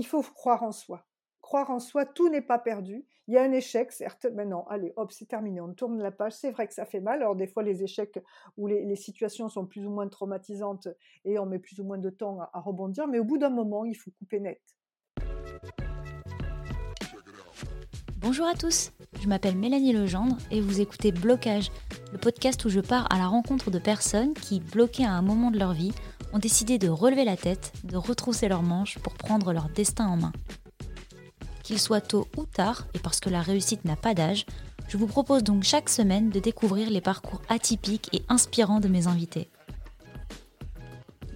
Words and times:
il 0.00 0.06
faut 0.06 0.22
croire 0.22 0.62
en 0.62 0.72
soi. 0.72 1.04
Croire 1.42 1.68
en 1.68 1.78
soi, 1.78 2.06
tout 2.06 2.30
n'est 2.30 2.40
pas 2.40 2.58
perdu. 2.58 3.04
Il 3.28 3.34
y 3.34 3.36
a 3.36 3.42
un 3.42 3.52
échec, 3.52 3.92
certes, 3.92 4.26
mais 4.32 4.46
non, 4.46 4.66
allez, 4.68 4.94
hop, 4.96 5.12
c'est 5.12 5.26
terminé, 5.26 5.60
on 5.60 5.74
tourne 5.74 6.00
la 6.00 6.10
page. 6.10 6.32
C'est 6.32 6.52
vrai 6.52 6.66
que 6.66 6.72
ça 6.72 6.86
fait 6.86 7.00
mal. 7.00 7.20
Alors, 7.20 7.36
des 7.36 7.46
fois, 7.46 7.62
les 7.62 7.82
échecs 7.82 8.18
ou 8.56 8.66
les, 8.66 8.96
situations 8.96 9.50
sont 9.50 9.66
plus 9.66 9.86
ou 9.86 9.90
moins 9.90 10.08
traumatisantes 10.08 10.88
et 11.26 11.38
on 11.38 11.44
met 11.44 11.58
plus 11.58 11.80
ou 11.80 11.84
moins 11.84 11.98
de 11.98 12.08
temps 12.08 12.40
à 12.40 12.60
rebondir, 12.60 13.08
mais 13.08 13.18
au 13.18 13.24
bout 13.24 13.36
d'un 13.36 13.50
moment, 13.50 13.84
il 13.84 13.94
faut 13.94 14.10
couper 14.12 14.40
net. 14.40 14.62
Bonjour 18.16 18.46
à 18.46 18.54
tous, 18.54 18.92
je 19.20 19.28
m'appelle 19.28 19.56
Mélanie 19.56 19.92
Legendre 19.92 20.36
et 20.50 20.60
vous 20.60 20.80
écoutez 20.80 21.12
Blocage, 21.12 21.70
le 22.12 22.18
podcast 22.18 22.64
où 22.64 22.70
je 22.70 22.80
pars 22.80 23.06
à 23.12 23.18
la 23.18 23.26
rencontre 23.26 23.70
de 23.70 23.78
personnes 23.78 24.34
qui, 24.34 24.60
bloquées 24.60 25.04
à 25.04 25.12
un 25.12 25.22
moment 25.22 25.50
de 25.50 25.58
leur 25.58 25.72
vie, 25.72 25.92
ont 26.32 26.38
décidé 26.38 26.78
de 26.78 26.88
relever 26.88 27.24
la 27.24 27.36
tête, 27.36 27.72
de 27.84 27.96
retrousser 27.96 28.48
leurs 28.48 28.62
manches 28.62 28.98
pour 28.98 29.14
prendre 29.14 29.52
leur 29.52 29.68
destin 29.68 30.06
en 30.06 30.16
main. 30.16 30.32
Qu'il 31.62 31.78
soit 31.78 32.00
tôt 32.00 32.26
ou 32.36 32.46
tard, 32.46 32.86
et 32.94 32.98
parce 32.98 33.20
que 33.20 33.30
la 33.30 33.42
réussite 33.42 33.84
n'a 33.84 33.96
pas 33.96 34.14
d'âge, 34.14 34.46
je 34.88 34.96
vous 34.96 35.06
propose 35.06 35.44
donc 35.44 35.62
chaque 35.62 35.88
semaine 35.88 36.30
de 36.30 36.40
découvrir 36.40 36.90
les 36.90 37.00
parcours 37.00 37.42
atypiques 37.48 38.08
et 38.12 38.22
inspirants 38.28 38.80
de 38.80 38.88
mes 38.88 39.06
invités. 39.06 39.48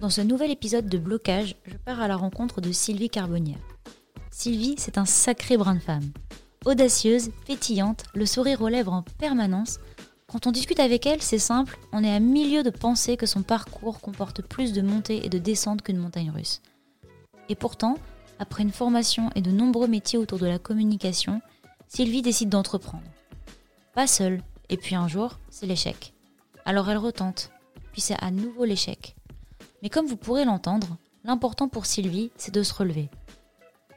Dans 0.01 0.09
ce 0.09 0.21
nouvel 0.21 0.51
épisode 0.51 0.89
de 0.89 0.97
Blocage, 0.97 1.55
je 1.65 1.77
pars 1.77 2.01
à 2.01 2.07
la 2.07 2.17
rencontre 2.17 2.59
de 2.59 2.71
Sylvie 2.71 3.09
Carbonnière. 3.09 3.61
Sylvie, 4.29 4.75
c'est 4.77 4.97
un 4.97 5.05
sacré 5.05 5.55
brin 5.55 5.75
de 5.75 5.79
femme. 5.79 6.11
Audacieuse, 6.65 7.29
pétillante, 7.47 8.03
le 8.13 8.25
sourire 8.25 8.61
aux 8.61 8.67
lèvres 8.67 8.91
en 8.91 9.03
permanence, 9.19 9.79
quand 10.27 10.47
on 10.47 10.51
discute 10.51 10.79
avec 10.79 11.05
elle, 11.05 11.21
c'est 11.21 11.39
simple, 11.39 11.77
on 11.91 12.03
est 12.03 12.13
à 12.13 12.19
milieu 12.19 12.63
de 12.63 12.71
penser 12.71 13.15
que 13.15 13.25
son 13.25 13.43
parcours 13.43 14.01
comporte 14.01 14.41
plus 14.41 14.73
de 14.73 14.81
montées 14.81 15.25
et 15.25 15.29
de 15.29 15.37
descentes 15.37 15.83
qu'une 15.83 15.97
montagne 15.97 16.31
russe. 16.31 16.61
Et 17.47 17.55
pourtant, 17.55 17.95
après 18.39 18.63
une 18.63 18.71
formation 18.71 19.29
et 19.35 19.41
de 19.41 19.51
nombreux 19.51 19.87
métiers 19.87 20.17
autour 20.17 20.39
de 20.39 20.47
la 20.47 20.59
communication, 20.59 21.41
Sylvie 21.87 22.23
décide 22.23 22.49
d'entreprendre. 22.49 23.03
Pas 23.93 24.07
seule, 24.07 24.41
et 24.69 24.77
puis 24.77 24.95
un 24.95 25.07
jour, 25.07 25.39
c'est 25.49 25.67
l'échec. 25.67 26.13
Alors 26.65 26.89
elle 26.89 26.97
retente, 26.97 27.51
puis 27.91 28.01
c'est 28.01 28.21
à 28.21 28.31
nouveau 28.31 28.65
l'échec. 28.65 29.15
Mais 29.83 29.89
comme 29.89 30.07
vous 30.07 30.17
pourrez 30.17 30.43
l'entendre, 30.43 30.97
l'important 31.23 31.69
pour 31.69 31.85
Sylvie, 31.85 32.31
c'est 32.35 32.53
de 32.53 32.63
se 32.63 32.73
relever. 32.73 33.09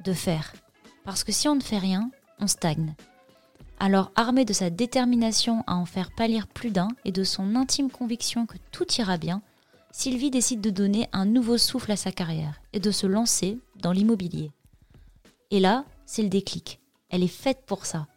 De 0.05 0.12
faire. 0.12 0.52
Parce 1.05 1.24
que 1.24 1.33
si 1.33 1.48
on 1.48 1.56
ne 1.56 1.62
fait 1.62 1.78
rien, 1.78 2.11
on 2.39 2.47
stagne. 2.47 2.95
Alors, 3.80 4.10
armée 4.16 4.44
de 4.44 4.52
sa 4.52 4.70
détermination 4.70 5.62
à 5.68 5.76
en 5.76 5.86
faire 5.86 6.10
pâlir 6.10 6.48
plus 6.48 6.70
d'un 6.70 6.88
et 7.04 7.12
de 7.12 7.22
son 7.22 7.54
intime 7.54 7.90
conviction 7.90 8.44
que 8.44 8.56
tout 8.72 8.86
ira 8.98 9.18
bien, 9.18 9.40
Sylvie 9.92 10.30
décide 10.30 10.60
de 10.60 10.70
donner 10.70 11.08
un 11.12 11.26
nouveau 11.26 11.58
souffle 11.58 11.92
à 11.92 11.96
sa 11.96 12.10
carrière 12.10 12.60
et 12.72 12.80
de 12.80 12.90
se 12.90 13.06
lancer 13.06 13.58
dans 13.76 13.92
l'immobilier. 13.92 14.50
Et 15.50 15.60
là, 15.60 15.84
c'est 16.06 16.22
le 16.22 16.28
déclic. 16.28 16.80
Elle 17.08 17.22
est 17.22 17.28
faite 17.28 17.62
pour 17.66 17.86
ça. 17.86 18.08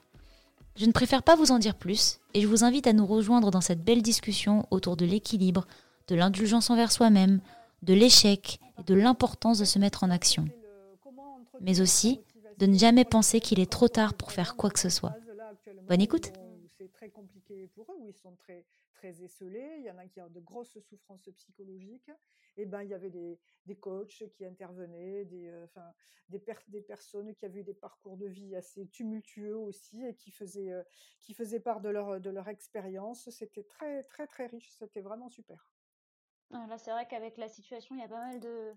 Je 0.75 0.85
ne 0.85 0.91
préfère 0.91 1.21
pas 1.21 1.35
vous 1.35 1.51
en 1.51 1.59
dire 1.59 1.75
plus 1.75 2.19
et 2.33 2.41
je 2.41 2.47
vous 2.47 2.63
invite 2.63 2.87
à 2.87 2.93
nous 2.93 3.05
rejoindre 3.05 3.51
dans 3.51 3.61
cette 3.61 3.83
belle 3.83 4.01
discussion 4.01 4.65
autour 4.71 4.97
de 4.97 5.05
l'équilibre, 5.05 5.67
de 6.07 6.15
l'indulgence 6.15 6.71
envers 6.71 6.91
soi-même, 6.91 7.39
de 7.83 7.93
l'échec 7.93 8.59
et 8.79 8.83
de 8.83 8.95
l'importance 8.95 9.59
de 9.59 9.65
se 9.65 9.79
mettre 9.79 10.03
en 10.03 10.09
action. 10.09 10.45
Mais 11.61 11.81
aussi 11.81 12.19
de 12.57 12.65
ne 12.65 12.77
jamais 12.77 13.05
penser 13.05 13.39
qu'il 13.39 13.59
est 13.59 13.71
trop 13.71 13.87
tard 13.87 14.13
pour 14.13 14.31
faire 14.31 14.55
quoi 14.55 14.69
que 14.69 14.79
ce 14.79 14.89
soit. 14.89 15.15
Bonne 15.91 15.99
écoute. 15.99 16.31
C'est 16.77 16.89
très 16.89 17.09
compliqué 17.09 17.67
pour 17.67 17.91
eux, 17.91 17.97
où 17.99 18.07
ils 18.07 18.15
sont 18.15 18.33
très, 18.37 18.65
très 18.93 19.23
esselés. 19.23 19.75
Il 19.79 19.83
y 19.83 19.91
en 19.91 19.97
a 19.97 20.07
qui 20.07 20.21
ont 20.21 20.29
de 20.29 20.39
grosses 20.39 20.79
souffrances 20.79 21.27
psychologiques. 21.35 22.09
Et 22.55 22.65
ben, 22.65 22.81
il 22.83 22.91
y 22.91 22.93
avait 22.93 23.09
des, 23.09 23.41
des 23.65 23.75
coachs 23.75 24.23
qui 24.31 24.45
intervenaient, 24.45 25.25
des, 25.25 25.49
euh, 25.49 25.65
enfin, 25.65 25.91
des, 26.29 26.41
des, 26.69 26.81
personnes 26.81 27.35
qui 27.35 27.43
avaient 27.43 27.59
eu 27.59 27.63
des 27.65 27.73
parcours 27.73 28.15
de 28.15 28.25
vie 28.25 28.55
assez 28.55 28.87
tumultueux 28.87 29.57
aussi 29.57 30.01
et 30.05 30.15
qui 30.15 30.31
faisaient, 30.31 30.71
euh, 30.71 30.83
qui 31.19 31.33
faisaient 31.33 31.59
part 31.59 31.81
de 31.81 31.89
leur, 31.89 32.21
de 32.21 32.29
leur 32.29 32.47
expérience. 32.47 33.29
C'était 33.29 33.63
très, 33.63 34.01
très, 34.03 34.27
très 34.27 34.45
riche. 34.45 34.71
C'était 34.71 35.01
vraiment 35.01 35.27
super. 35.27 35.67
Ah, 36.53 36.67
là, 36.69 36.77
c'est 36.77 36.91
vrai 36.91 37.05
qu'avec 37.05 37.35
la 37.35 37.49
situation, 37.49 37.95
il 37.95 37.99
y 37.99 38.05
a 38.05 38.07
pas 38.07 38.27
mal 38.27 38.39
de, 38.39 38.73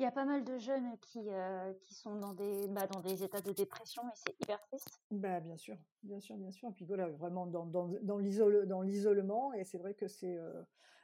il 0.00 0.04
y 0.04 0.06
a 0.06 0.10
pas 0.10 0.24
mal 0.24 0.42
de 0.44 0.56
jeunes 0.56 0.96
qui, 1.02 1.20
euh, 1.28 1.74
qui 1.82 1.92
sont 1.92 2.14
dans 2.16 2.32
des, 2.32 2.66
bah, 2.68 2.86
dans 2.86 3.00
des 3.00 3.22
états 3.22 3.42
de 3.42 3.52
dépression 3.52 4.02
et 4.08 4.12
c'est 4.14 4.34
hyper 4.40 4.58
triste. 4.62 4.98
Bah, 5.10 5.40
bien 5.40 5.58
sûr, 5.58 5.76
bien 6.02 6.18
sûr, 6.20 6.36
bien 6.36 6.50
sûr. 6.50 6.70
Et 6.70 6.72
puis 6.72 6.86
voilà, 6.86 7.06
vraiment 7.08 7.46
dans, 7.46 7.66
dans, 7.66 7.90
dans 8.02 8.16
l'isolement. 8.16 9.52
Et 9.52 9.64
c'est 9.64 9.76
vrai 9.76 9.92
que 9.92 10.08
c'est 10.08 10.38
euh, 10.38 10.62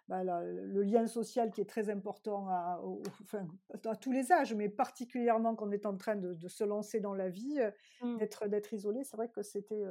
bah, 0.09 0.25
le 0.25 0.83
lien 0.83 1.07
social 1.07 1.53
qui 1.53 1.61
est 1.61 1.69
très 1.69 1.91
important 1.91 2.49
à, 2.49 2.81
enfin, 3.21 3.47
à 3.85 3.97
tous 3.97 4.13
les 4.13 4.33
âges, 4.33 4.55
mais 4.55 4.71
particulièrement 4.71 5.55
quand 5.55 5.69
on 5.69 5.73
est 5.73 5.85
en 5.85 5.97
train 5.99 6.17
de, 6.17 6.33
de 6.33 6.49
se 6.49 6.65
lancer 6.65 6.99
dans 6.99 7.15
la 7.15 7.29
vie, 7.29 7.61
euh, 7.61 7.71
mmh. 8.01 8.49
d'être, 8.49 8.73
isolé, 8.73 9.05
c'est 9.05 9.19
vrai 9.19 9.29
que 9.29 9.43
c'était, 9.43 9.85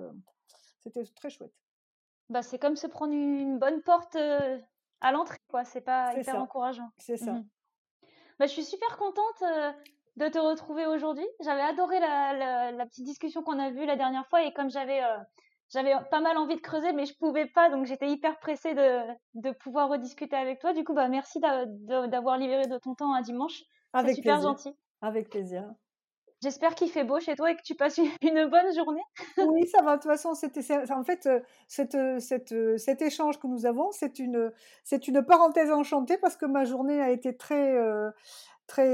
c'était 0.79 1.03
très 1.03 1.29
chouette. 1.29 1.53
Bah, 2.29 2.41
c'est 2.41 2.57
comme 2.57 2.75
se 2.75 2.87
prendre 2.87 3.13
une 3.13 3.59
bonne 3.59 3.83
porte 3.83 4.15
à 4.15 5.11
l'entrée, 5.11 5.37
quoi. 5.47 5.63
C'est 5.63 5.81
pas 5.81 6.19
hyper 6.19 6.41
encourageant. 6.41 6.89
C'est 6.97 7.17
ça. 7.17 7.33
Mmh 7.33 7.45
bah, 8.39 8.45
je 8.45 8.51
suis 8.51 8.63
super 8.63 8.97
contente 8.97 9.41
euh, 9.43 9.71
de 10.17 10.27
te 10.27 10.37
retrouver 10.37 10.85
aujourd'hui. 10.85 11.25
J'avais 11.41 11.61
adoré 11.61 11.99
la, 11.99 12.71
la, 12.71 12.85
petite 12.85 13.05
discussion 13.05 13.43
qu'on 13.43 13.59
a 13.59 13.71
vue 13.71 13.85
la 13.85 13.95
dernière 13.95 14.27
fois 14.27 14.43
et 14.43 14.53
comme 14.53 14.69
j'avais 14.69 15.03
euh, 15.03 15.17
j'avais 15.69 15.93
pas 16.11 16.21
mal 16.21 16.37
envie 16.37 16.55
de 16.55 16.61
creuser, 16.61 16.93
mais 16.93 17.05
je 17.05 17.17
pouvais 17.17 17.47
pas, 17.47 17.69
donc 17.69 17.85
j'étais 17.85 18.07
hyper 18.07 18.37
pressée 18.39 18.75
de, 18.75 19.01
de 19.33 19.51
pouvoir 19.51 19.89
rediscuter 19.89 20.35
avec 20.35 20.59
toi. 20.59 20.73
Du 20.73 20.83
coup, 20.83 20.93
bah 20.93 21.07
merci 21.07 21.39
d'avoir 21.39 22.37
libéré 22.37 22.67
de 22.67 22.77
ton 22.77 22.93
temps 22.93 23.13
un 23.13 23.21
dimanche. 23.21 23.63
C'est 23.93 24.13
super 24.13 24.41
gentil. 24.41 24.75
Avec 25.01 25.29
plaisir. 25.29 25.63
J'espère 26.45 26.75
qu'il 26.75 26.91
fait 26.91 27.03
beau 27.03 27.19
chez 27.19 27.35
toi 27.35 27.49
et 27.49 27.55
que 27.55 27.63
tu 27.63 27.73
passes 27.73 27.97
une 27.97 28.45
bonne 28.45 28.75
journée. 28.75 29.01
oui, 29.37 29.65
ça 29.67 29.81
va. 29.81 29.97
De 29.97 30.01
toute 30.03 30.11
façon, 30.11 30.35
c'était 30.35 30.61
en 30.91 31.03
fait 31.03 31.25
euh, 31.25 31.39
cette, 31.67 31.95
euh, 31.95 32.19
cette, 32.19 32.51
euh, 32.51 32.77
cet 32.77 33.01
échange 33.01 33.39
que 33.39 33.47
nous 33.47 33.65
avons, 33.65 33.91
c'est 33.91 34.19
une, 34.19 34.51
c'est 34.83 35.07
une 35.07 35.25
parenthèse 35.25 35.71
enchantée 35.71 36.19
parce 36.19 36.37
que 36.37 36.45
ma 36.45 36.63
journée 36.63 37.01
a 37.01 37.09
été 37.09 37.35
très, 37.35 37.75
très 38.67 38.93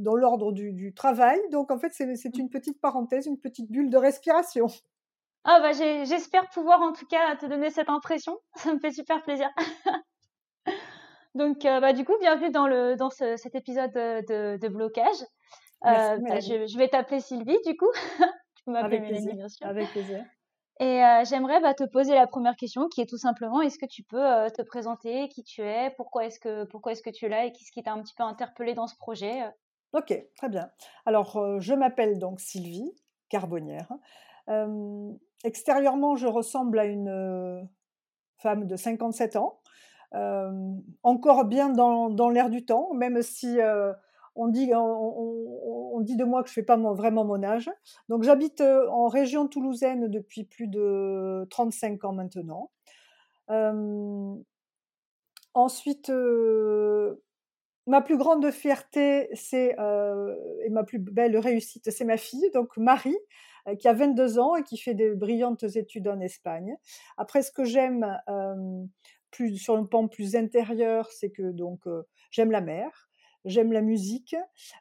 dans 0.00 0.14
l'ordre 0.14 0.52
du, 0.52 0.72
du, 0.72 0.92
travail. 0.92 1.40
Donc 1.52 1.70
en 1.70 1.78
fait, 1.78 1.94
c'est, 1.94 2.14
c'est 2.16 2.36
une 2.36 2.50
petite 2.50 2.82
parenthèse, 2.82 3.24
une 3.24 3.40
petite 3.40 3.70
bulle 3.70 3.88
de 3.88 3.96
respiration. 3.96 4.66
Ah 5.44 5.58
bah 5.60 5.72
j'espère 5.72 6.50
pouvoir 6.50 6.82
en 6.82 6.92
tout 6.92 7.06
cas 7.06 7.34
te 7.36 7.46
donner 7.46 7.70
cette 7.70 7.88
impression. 7.88 8.36
Ça 8.56 8.74
me 8.74 8.78
fait 8.78 8.92
super 8.92 9.22
plaisir. 9.22 9.48
Donc 11.34 11.62
bah 11.62 11.94
du 11.94 12.04
coup, 12.04 12.18
bienvenue 12.20 12.50
dans 12.50 12.66
le 12.66 12.96
dans 12.96 13.08
cet 13.08 13.54
épisode 13.54 13.92
de, 13.92 14.58
de 14.58 14.68
blocage. 14.68 15.24
Euh, 15.86 16.18
bah, 16.18 16.40
je, 16.40 16.78
vais 16.78 16.88
t'appeler 16.88 17.20
Sylvie, 17.20 17.58
du 17.64 17.76
coup. 17.76 17.90
tu 18.56 18.64
peux 18.64 18.72
m'appeler 18.72 19.00
Mélanie, 19.00 19.34
bien 19.34 19.48
sûr. 19.48 19.66
Avec 19.66 19.88
plaisir. 19.90 20.24
Et 20.78 21.04
euh, 21.04 21.24
j'aimerais 21.24 21.60
bah, 21.60 21.74
te 21.74 21.84
poser 21.84 22.14
la 22.14 22.26
première 22.26 22.56
question, 22.56 22.88
qui 22.88 23.00
est 23.00 23.06
tout 23.06 23.18
simplement, 23.18 23.60
est-ce 23.60 23.78
que 23.78 23.86
tu 23.86 24.02
peux 24.02 24.24
euh, 24.24 24.48
te 24.48 24.62
présenter, 24.62 25.28
qui 25.28 25.42
tu 25.42 25.60
es, 25.60 25.90
pourquoi 25.96 26.24
est-ce 26.24 26.40
que, 26.40 26.64
pourquoi 26.64 26.92
est-ce 26.92 27.02
que 27.02 27.10
tu 27.10 27.26
es 27.26 27.28
là 27.28 27.44
et 27.44 27.52
qu'est-ce 27.52 27.70
qui 27.70 27.82
t'a 27.82 27.92
un 27.92 28.02
petit 28.02 28.14
peu 28.14 28.22
interpellé 28.22 28.72
dans 28.72 28.86
ce 28.86 28.96
projet 28.96 29.42
Ok, 29.92 30.14
très 30.36 30.48
bien. 30.48 30.70
Alors, 31.04 31.60
je 31.60 31.74
m'appelle 31.74 32.18
donc 32.18 32.40
Sylvie 32.40 32.94
Carbonnière. 33.28 33.92
extérieurement, 35.44 36.16
je 36.16 36.26
ressemble 36.26 36.78
à 36.78 36.84
une 36.84 37.68
femme 38.38 38.66
de 38.66 38.76
57 38.76 39.36
ans, 39.36 39.60
encore 41.02 41.44
bien 41.44 41.68
dans, 41.68 42.08
dans 42.08 42.30
l'air 42.30 42.48
du 42.48 42.64
temps, 42.64 42.94
même 42.94 43.20
si 43.20 43.58
on 44.40 44.48
dit, 44.48 46.16
de 46.16 46.24
moi 46.24 46.42
que 46.42 46.48
je 46.48 46.54
fais 46.54 46.62
pas 46.62 46.76
vraiment 46.76 47.24
mon 47.24 47.42
âge. 47.42 47.70
Donc 48.08 48.22
j'habite 48.22 48.62
euh, 48.62 48.88
en 48.88 49.08
région 49.08 49.46
toulousaine 49.46 50.08
depuis 50.08 50.44
plus 50.44 50.66
de 50.66 51.46
35 51.50 52.04
ans 52.04 52.12
maintenant. 52.12 52.70
Euh, 53.50 54.34
ensuite, 55.52 56.08
euh, 56.08 57.22
ma 57.86 58.00
plus 58.00 58.16
grande 58.16 58.50
fierté, 58.50 59.28
et 59.52 60.70
ma 60.70 60.84
plus 60.84 60.98
belle 60.98 61.36
réussite, 61.36 61.90
c'est 61.90 62.04
ma 62.04 62.16
fille, 62.16 62.50
donc 62.54 62.76
Marie, 62.78 63.18
qui 63.78 63.88
a 63.88 63.92
22 63.92 64.38
ans 64.38 64.56
et 64.56 64.62
qui 64.62 64.78
fait 64.78 64.94
des 64.94 65.10
brillantes 65.10 65.64
études 65.76 66.08
en 66.08 66.20
Espagne. 66.20 66.76
Après, 67.18 67.42
ce 67.42 67.52
que 67.52 67.64
j'aime 67.64 68.06
plus 69.30 69.58
sur 69.58 69.76
un 69.76 69.84
plan 69.84 70.08
plus 70.08 70.34
intérieur, 70.34 71.10
c'est 71.10 71.30
que 71.30 71.50
donc 71.50 71.80
j'aime 72.30 72.52
la 72.52 72.62
mer 72.62 73.09
j'aime 73.44 73.72
la 73.72 73.82
musique, 73.82 74.36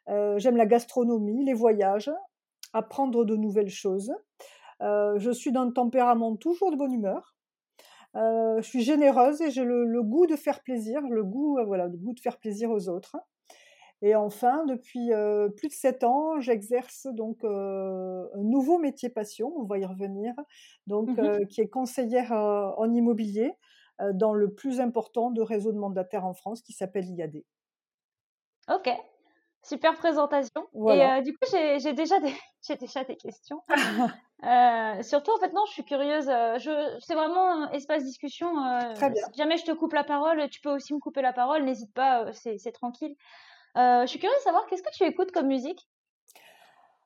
euh, 0.10 0.38
j'aime 0.38 0.58
la 0.58 0.66
gastronomie, 0.66 1.44
les 1.46 1.54
voyages, 1.54 2.12
apprendre 2.74 3.26
de 3.26 3.36
nouvelles 3.36 3.70
choses. 3.70 4.14
Euh, 4.82 5.18
je 5.18 5.32
suis 5.32 5.52
d'un 5.52 5.72
tempérament 5.72 6.36
toujours 6.36 6.72
de 6.72 6.76
bonne 6.76 6.94
humeur. 6.94 7.36
Euh, 8.16 8.62
je 8.62 8.68
suis 8.68 8.82
généreuse 8.82 9.42
et 9.42 9.52
j'ai 9.52 9.64
le, 9.64 10.02
goût 10.02 10.26
de 10.26 10.36
faire 10.36 10.62
plaisir, 10.62 11.02
le 11.02 11.24
goût, 11.24 11.60
voilà, 11.66 11.88
le 11.88 11.98
goût 11.98 12.14
de 12.14 12.20
faire 12.20 12.38
plaisir 12.38 12.72
aux 12.72 12.90
autres. 12.90 13.18
Et 14.02 14.16
enfin, 14.16 14.66
depuis 14.66 15.10
plus 15.58 15.68
de 15.68 15.74
sept 15.74 16.06
ans, 16.06 16.40
j'exerce 16.40 17.06
donc 17.08 17.44
un 17.44 18.30
nouveau 18.38 18.78
métier 18.78 19.10
passion, 19.10 19.52
on 19.58 19.66
va 19.66 19.78
y 19.78 19.86
revenir, 19.86 20.34
donc 20.88 21.10
mmh 21.10 21.48
qui 21.48 21.60
est 21.60 21.68
conseillère 21.68 22.32
en 22.32 22.94
immobilier 22.94 23.52
dans 24.14 24.34
le 24.34 24.54
plus 24.54 24.80
important 24.80 25.32
de 25.32 25.42
réseau 25.42 25.74
de 25.74 25.78
mandataires 25.78 26.26
en 26.26 26.34
France, 26.34 26.62
qui 26.62 26.72
s'appelle 26.72 27.10
IAD. 27.10 27.44
Ok. 28.70 28.90
Super 29.62 29.96
présentation. 29.96 30.68
Et 30.90 31.22
du 31.22 31.34
coup, 31.34 31.46
j'ai 31.52 31.94
déjà 31.94 32.20
des 32.20 32.34
déjà 32.80 33.04
des 33.04 33.16
questions. 33.18 33.62
surtout, 35.04 35.32
en 35.32 35.40
fait, 35.40 35.54
non, 35.54 35.66
je 35.68 35.74
suis 35.74 35.84
curieuse. 35.84 36.28
Je, 36.28 36.98
c'est 37.02 37.16
vraiment 37.16 37.64
un 37.64 37.72
espace 37.72 38.04
discussion. 38.04 38.54
Très 38.96 39.10
bien. 39.10 39.24
Si 39.32 39.38
jamais 39.38 39.58
je 39.58 39.66
te 39.66 39.72
coupe 39.72 39.94
la 39.94 40.04
parole, 40.04 40.50
tu 40.50 40.62
peux 40.62 40.70
aussi 40.70 40.94
me 40.94 41.00
couper 41.00 41.22
la 41.22 41.34
parole. 41.34 41.64
N'hésite 41.64 41.94
pas, 41.94 42.32
c'est 42.32 42.72
tranquille. 42.72 43.16
je 43.76 44.06
suis 44.08 44.20
curieuse 44.20 44.38
de 44.38 44.44
savoir 44.44 44.66
qu'est-ce 44.68 44.84
que 44.84 44.94
tu 44.94 45.04
écoutes 45.04 45.32
comme 45.32 45.48
musique? 45.48 45.88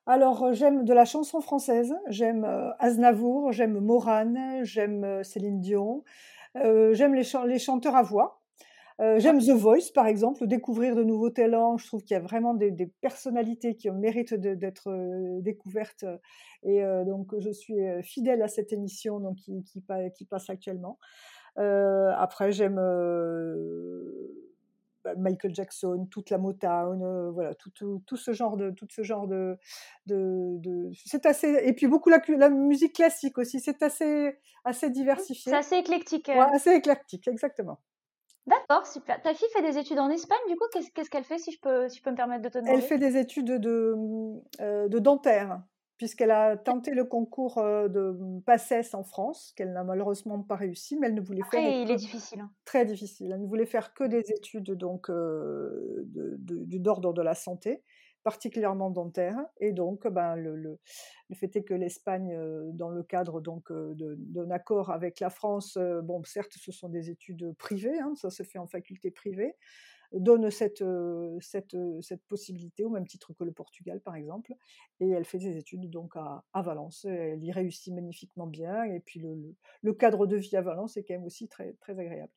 Alors, 0.06 0.54
j'aime 0.54 0.84
de 0.84 0.94
la 0.94 1.06
chanson 1.06 1.40
française, 1.40 1.96
j'aime 2.08 2.46
Aznavour, 2.80 3.54
j'aime 3.54 3.80
Morane, 3.80 4.60
j'aime 4.64 5.24
Céline 5.24 5.62
Dion, 5.62 6.04
j'aime 6.56 7.16
les, 7.16 7.24
les, 7.48 7.60
chanteurs 7.60 7.96
à 7.96 8.04
voix. 8.04 8.43
J'aime 9.00 9.40
The 9.40 9.52
Voice, 9.52 9.92
par 9.94 10.08
exemple, 10.08 10.48
découvrir 10.48 10.96
de 10.96 11.04
nouveaux 11.04 11.30
talents. 11.30 11.78
Je 11.78 11.86
trouve 11.88 12.04
qu'il 12.04 12.16
y 12.16 12.18
a 12.18 12.22
vraiment 12.22 12.54
des, 12.54 12.72
personnalités 13.02 13.76
qui 13.76 13.90
méritent 13.92 14.34
d'être 14.34 15.40
découvertes. 15.42 16.06
Et 16.64 16.84
donc, 17.06 17.38
je 17.40 17.52
suis 17.52 17.76
fidèle 18.04 18.42
à 18.42 18.48
cette 18.48 18.72
émission 18.74 19.20
donc, 19.20 19.38
qui, 19.38 19.64
qui 19.64 20.26
passe 20.26 20.50
actuellement. 20.50 21.00
après, 21.58 22.52
j'aime 22.52 22.80
bah, 25.04 25.16
Michael 25.18 25.54
Jackson, 25.54 26.08
toute 26.10 26.30
la 26.30 26.38
Motown, 26.38 27.32
voilà, 27.32 27.54
tout, 27.56 27.72
tout, 28.06 28.16
ce 28.16 28.32
genre 28.32 28.56
de, 28.56 28.72
tout 28.72 28.88
ce 28.90 29.04
genre 29.04 29.28
de, 29.28 29.58
de, 30.06 30.92
c'est 31.06 31.26
assez, 31.26 31.62
et 31.64 31.74
puis 31.74 31.88
beaucoup 31.88 32.10
la, 32.10 32.22
la 32.38 32.50
musique 32.50 32.94
classique 32.94 33.38
aussi, 33.38 33.60
c'est 33.60 33.84
assez, 33.84 34.38
assez 34.64 34.90
diversifié. 34.90 35.52
C'est 35.52 35.58
assez 35.58 35.76
éclectique. 35.76 36.30
assez 36.30 36.72
éclectique, 36.72 37.28
exactement. 37.28 37.80
D'accord, 38.46 38.86
super. 38.86 39.22
Ta 39.22 39.34
fille 39.34 39.48
fait 39.54 39.62
des 39.62 39.78
études 39.78 40.00
en 40.00 40.10
Espagne, 40.10 40.38
du 40.50 40.56
coup, 40.56 40.66
qu'est-ce 40.72 41.10
qu'elle 41.10 41.24
fait, 41.24 41.38
si 41.38 41.52
je 41.52 41.60
peux, 41.60 41.88
si 41.88 42.00
je 42.00 42.04
peux 42.04 42.12
me 42.12 42.16
permettre 42.16 42.42
de 42.42 42.50
te 42.50 42.58
demander? 42.58 42.78
Elle 42.78 42.82
fait 42.82 42.98
des 42.98 43.18
études 43.18 43.52
de, 43.52 43.96
de 44.60 45.00
dentaire 45.00 45.62
puisqu'elle 45.98 46.32
a 46.32 46.58
tenté 46.58 46.92
le 46.92 47.06
concours 47.06 47.56
de 47.64 48.42
PACES 48.46 48.94
en 48.94 49.04
France, 49.04 49.54
qu'elle 49.56 49.72
n'a 49.72 49.86
malheureusement 49.86 50.42
pas 50.42 50.56
réussi, 50.56 50.98
mais 50.98 51.08
elle 51.08 51.14
ne 51.14 51.22
voulait 51.22 51.44
faire. 51.50 51.62
il 51.62 51.90
est 51.90 51.96
difficile. 51.96 52.42
Hein. 52.42 52.52
Très 52.66 52.84
difficile. 52.84 53.32
Elle 53.32 53.42
ne 53.42 53.48
voulait 53.48 53.66
faire 53.66 53.94
que 53.94 54.04
des 54.04 54.32
études 54.32 54.72
donc 54.72 55.10
du 55.10 56.80
d'ordre 56.80 57.14
de 57.14 57.22
la 57.22 57.36
santé, 57.36 57.84
particulièrement 58.24 58.90
dentaire, 58.90 59.38
et 59.60 59.72
donc 59.74 60.08
ben 60.08 60.36
le, 60.36 60.56
le, 60.56 60.80
fait 61.34 61.56
est 61.56 61.64
que 61.64 61.74
l'Espagne, 61.74 62.38
dans 62.74 62.90
le 62.90 63.04
cadre 63.04 63.42
donc 63.42 63.72
d'un 63.72 64.52
accord 64.52 64.92
avec 64.92 65.20
la 65.20 65.30
France, 65.30 65.78
bon 66.04 66.24
certes 66.24 66.54
ce 66.56 66.72
sont 66.72 66.90
des 66.90 67.10
études 67.10 67.54
privées, 67.58 68.00
hein, 68.00 68.14
ça 68.16 68.30
se 68.30 68.44
fait 68.44 68.60
en 68.60 68.68
faculté 68.68 69.12
privée 69.12 69.56
donne 70.14 70.52
cette, 70.52 70.84
cette, 71.40 71.76
cette, 72.02 72.24
possibilité, 72.26 72.86
au 72.86 72.90
même 72.90 73.08
titre 73.08 73.34
que 73.34 73.44
le 73.44 73.52
Portugal 73.52 74.00
par 74.00 74.16
exemple. 74.16 74.54
Et 75.00 75.10
elle 75.10 75.26
fait 75.26 75.40
ses 75.40 75.58
études 75.58 75.90
donc 75.90 76.16
à, 76.16 76.44
à 76.54 76.62
Valence. 76.62 77.06
Elle 77.06 77.44
y 77.44 77.52
réussit 77.52 77.94
magnifiquement 77.94 78.48
bien. 78.48 78.84
Et 78.84 79.00
puis 79.00 79.20
le, 79.20 79.56
le, 79.82 79.94
cadre 79.94 80.28
de 80.28 80.38
vie 80.38 80.56
à 80.56 80.62
Valence 80.62 80.98
est 80.98 81.04
quand 81.04 81.16
même 81.16 81.26
aussi 81.26 81.48
très, 81.48 81.74
très 81.74 81.98
agréable. 82.00 82.32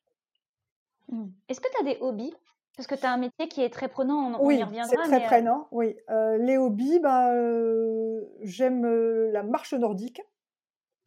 Mmh. 1.09 1.27
Est-ce 1.47 1.61
que 1.61 1.69
tu 1.71 1.81
as 1.81 1.93
des 1.93 1.97
hobbies? 2.01 2.33
Parce 2.77 2.87
que 2.87 2.95
tu 2.95 3.05
as 3.05 3.11
un 3.11 3.17
métier 3.17 3.49
qui 3.49 3.61
est 3.61 3.69
très 3.69 3.89
prenant, 3.89 4.39
on, 4.39 4.45
oui, 4.45 4.57
y 4.57 4.63
reviendra. 4.63 4.89
C'est 4.89 5.19
très 5.19 5.25
prenant, 5.25 5.67
oui. 5.71 5.97
les 6.39 6.57
hobbies, 6.57 6.99
bah, 6.99 7.33
j'aime 8.43 8.85
la 9.31 9.43
marche 9.43 9.73
nordique. 9.73 10.21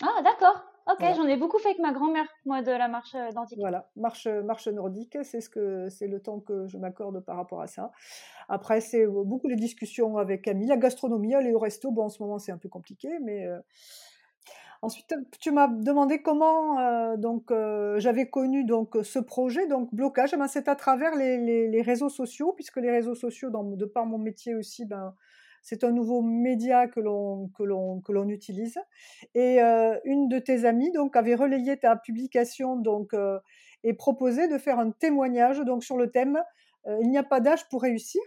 Ah, 0.02 0.22
d'accord. 0.22 0.64
Ok, 0.90 1.04
j'en 1.14 1.26
ai 1.26 1.36
beaucoup 1.36 1.58
fait 1.58 1.68
avec 1.68 1.78
ma 1.78 1.92
grand-mère, 1.92 2.26
moi, 2.46 2.62
de 2.62 2.70
la 2.70 2.88
marche 2.88 3.14
euh, 3.14 3.30
nordique. 3.32 3.58
Voilà, 3.58 3.90
marche, 3.96 4.26
euh, 4.26 4.42
marche 4.42 4.66
nordique, 4.68 5.16
c'est 5.22 5.40
ce 5.40 5.48
que 5.48 5.88
c'est 5.88 6.08
le 6.08 6.20
temps 6.20 6.40
que 6.40 6.66
je 6.66 6.78
m'accorde 6.78 7.20
par 7.20 7.36
rapport 7.36 7.60
à 7.60 7.66
ça. 7.66 7.92
Après, 8.48 8.80
c'est 8.80 9.04
euh, 9.04 9.22
beaucoup 9.24 9.46
les 9.46 9.56
discussions 9.56 10.16
avec 10.16 10.42
Camille, 10.42 10.68
la 10.68 10.76
gastronomie, 10.76 11.34
aller 11.34 11.52
au 11.52 11.58
resto. 11.58 11.90
Bon, 11.92 12.04
en 12.04 12.08
ce 12.08 12.22
moment, 12.22 12.38
c'est 12.38 12.50
un 12.50 12.58
peu 12.58 12.68
compliqué, 12.68 13.08
mais 13.20 13.46
ensuite, 14.82 15.14
tu 15.40 15.50
m'as 15.50 15.68
demandé 15.68 16.22
comment 16.22 17.16
donc 17.16 17.52
j'avais 17.98 18.28
connu 18.28 18.64
donc 18.64 18.96
ce 19.02 19.18
projet, 19.18 19.66
donc 19.66 19.94
blocage. 19.94 20.30
Eh 20.32 20.36
ben, 20.36 20.48
c'est 20.48 20.68
à 20.68 20.76
travers 20.76 21.14
les, 21.14 21.82
réseaux 21.82 22.08
sociaux, 22.08 22.52
puisque 22.54 22.76
les 22.76 22.90
réseaux 22.90 23.14
sociaux, 23.14 23.50
de 23.50 23.84
par 23.84 24.06
mon 24.06 24.18
métier 24.18 24.54
aussi, 24.54 24.86
ben 24.86 25.14
c'est 25.62 25.84
un 25.84 25.90
nouveau 25.90 26.22
média 26.22 26.86
que 26.86 27.00
l'on 27.00 27.48
que 27.48 27.62
l'on 27.62 28.00
que 28.00 28.12
l'on 28.12 28.28
utilise. 28.28 28.78
Et 29.34 29.62
euh, 29.62 29.98
une 30.04 30.28
de 30.28 30.38
tes 30.38 30.64
amies 30.64 30.92
donc 30.92 31.16
avait 31.16 31.34
relayé 31.34 31.78
ta 31.78 31.96
publication 31.96 32.76
donc 32.76 33.14
euh, 33.14 33.38
et 33.84 33.94
proposé 33.94 34.48
de 34.48 34.58
faire 34.58 34.78
un 34.78 34.90
témoignage 34.90 35.60
donc 35.60 35.84
sur 35.84 35.96
le 35.96 36.10
thème 36.10 36.42
euh, 36.86 36.98
il 37.02 37.10
n'y 37.10 37.18
a 37.18 37.22
pas 37.22 37.40
d'âge 37.40 37.68
pour 37.68 37.82
réussir. 37.82 38.22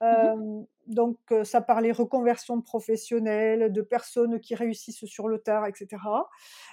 Mmh 0.00 0.64
donc 0.90 1.18
ça 1.44 1.60
parlait 1.60 1.92
reconversion 1.92 2.60
professionnelle, 2.60 3.72
de 3.72 3.80
personnes 3.80 4.40
qui 4.40 4.54
réussissent 4.54 5.04
sur 5.04 5.28
le 5.28 5.38
tard, 5.38 5.66
etc. 5.66 6.02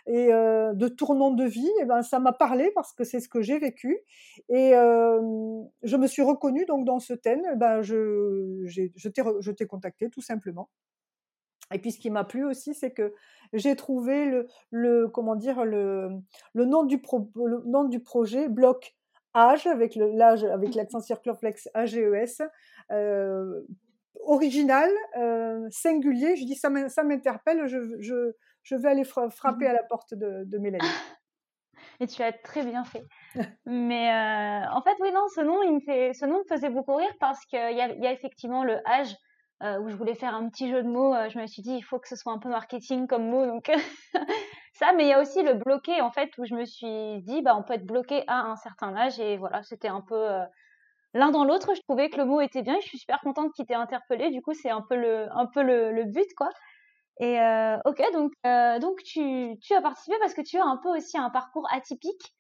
Et 0.08 0.28
de 0.28 0.88
tournant 0.88 1.32
de 1.32 1.46
vie, 1.46 1.68
et 1.68 1.82
eh 1.82 1.86
ben 1.86 2.02
ça 2.02 2.20
m'a 2.20 2.34
parlé 2.34 2.72
parce 2.74 2.94
que 2.94 3.04
c'est 3.04 3.20
ce 3.20 3.30
que 3.30 3.42
j'ai 3.42 3.60
vécu. 3.60 4.00
Et 4.50 4.72
je 4.72 5.96
me 5.98 6.08
suis 6.08 6.24
reconnue 6.24 6.66
donc 6.66 6.86
dans 6.86 7.00
ce 7.00 7.14
thème. 7.14 7.44
Eh 7.54 7.56
ben 7.56 7.82
je, 7.82 8.64
je 8.66 9.52
t'ai 9.52 9.68
contacté 9.68 10.10
tout 10.10 10.22
simplement. 10.22 10.70
Et 11.74 11.80
puis 11.80 11.92
ce 11.92 12.00
qui 12.00 12.10
m'a 12.10 12.24
plu 12.24 12.46
aussi, 12.46 12.74
c'est 12.74 12.92
que 12.92 13.14
j'ai 13.54 13.76
trouvé 13.76 14.46
le, 14.72 15.08
comment 15.10 15.36
dire 15.36 15.66
le, 15.66 16.10
le 16.54 16.66
nom 16.66 16.84
du 16.84 17.02
le 17.36 17.64
nom 17.66 17.84
du 17.84 18.00
projet 18.00 18.48
bloc 18.48 18.97
âge 19.38 19.68
avec 19.68 19.96
l'âge 19.96 20.44
avec 20.44 20.76
l'accent 20.76 21.00
circloflex 21.00 21.70
AGES 21.74 22.42
euh, 22.92 23.62
original, 24.22 24.90
euh, 25.18 25.68
singulier. 25.70 26.36
Je 26.36 26.46
dis 26.46 26.56
ça 26.56 26.70
m'interpelle, 26.70 27.68
je, 27.68 28.76
vais 28.76 28.90
aller 28.90 29.04
frapper 29.04 29.68
à 29.68 29.74
la 29.74 29.84
porte 29.84 30.14
de, 30.14 30.44
de 30.46 30.58
Mélanie. 30.58 30.88
Et 32.00 32.06
tu 32.06 32.22
as 32.22 32.32
très 32.32 32.64
bien 32.64 32.84
fait. 32.84 33.04
Mais 33.66 34.12
euh, 34.12 34.70
en 34.72 34.82
fait, 34.84 34.96
oui, 35.00 35.12
non, 35.12 35.28
ce 35.34 35.42
nom, 35.42 35.60
me 35.64 36.14
ce 36.14 36.26
nom 36.26 36.40
me 36.40 36.44
faisait 36.44 36.70
beaucoup 36.70 36.94
rire 36.96 37.12
parce 37.20 37.44
qu'il 37.46 37.60
y, 37.60 37.76
y 37.76 38.08
a 38.08 38.12
effectivement 38.12 38.64
le 38.64 38.78
âge 38.88 39.16
euh, 39.64 39.80
où 39.80 39.90
je 39.90 39.96
voulais 39.96 40.16
faire 40.16 40.36
un 40.36 40.50
petit 40.50 40.70
jeu 40.70 40.84
de 40.84 40.88
mots. 40.88 41.14
je 41.30 41.40
me 41.40 41.48
suis 41.48 41.62
dit, 41.62 41.76
il 41.76 41.82
faut 41.82 42.00
que 42.00 42.08
ce 42.08 42.16
soit 42.16 42.34
un 42.34 42.40
peu 42.40 42.50
marketing 42.50 43.08
comme 43.08 43.28
mot, 43.30 43.46
donc 43.46 43.72
ça. 44.74 44.94
Mais 44.94 45.06
il 45.06 45.10
y 45.10 45.14
a 45.14 45.22
aussi 45.22 45.44
le 45.44 45.56
bloqué, 45.56 46.02
en 46.02 46.12
fait, 46.12 46.30
où 46.38 46.46
je 46.46 46.56
me 46.56 46.66
suis 46.66 47.22
dit, 47.24 47.42
bah, 47.42 47.56
on 47.58 47.64
peut 47.64 47.74
être 47.74 47.86
bloqué 47.86 48.24
à 48.28 48.42
un 48.42 48.56
certain 48.56 48.96
âge. 48.96 49.20
Et 49.20 49.38
voilà, 49.38 49.64
c'était 49.64 49.88
un 49.88 50.02
peu 50.02 50.28
l'un 51.14 51.32
dans 51.32 51.44
l'autre, 51.44 51.74
je 51.76 51.82
trouvais 51.82 52.10
que 52.10 52.18
le 52.18 52.26
mot 52.26 52.42
était 52.42 52.62
bien. 52.62 52.78
Je 52.82 52.88
suis 52.88 53.00
super 53.00 53.20
contente 53.22 53.54
qu'il 53.54 53.66
t'ait 53.66 53.74
interpellé. 53.74 54.30
Du 54.32 54.42
coup, 54.42 54.54
c'est 54.54 54.70
un 54.70 54.82
peu 54.82 54.96
le, 54.96 55.28
un 55.32 55.46
peu 55.48 55.64
le, 55.64 56.04
but, 56.06 56.34
quoi. 56.36 56.50
Et 57.20 57.40
euh, 57.40 57.78
ok, 57.86 58.02
donc, 58.14 58.32
euh, 58.46 58.80
donc 58.80 59.02
tu, 59.04 59.58
tu 59.62 59.74
as 59.74 59.82
participé 59.82 60.16
parce 60.20 60.36
que 60.36 60.42
tu 60.42 60.58
as 60.60 60.66
un 60.66 60.78
peu 60.78 60.90
aussi 60.90 61.18
un 61.18 61.30
parcours 61.30 61.68
atypique. 61.72 62.34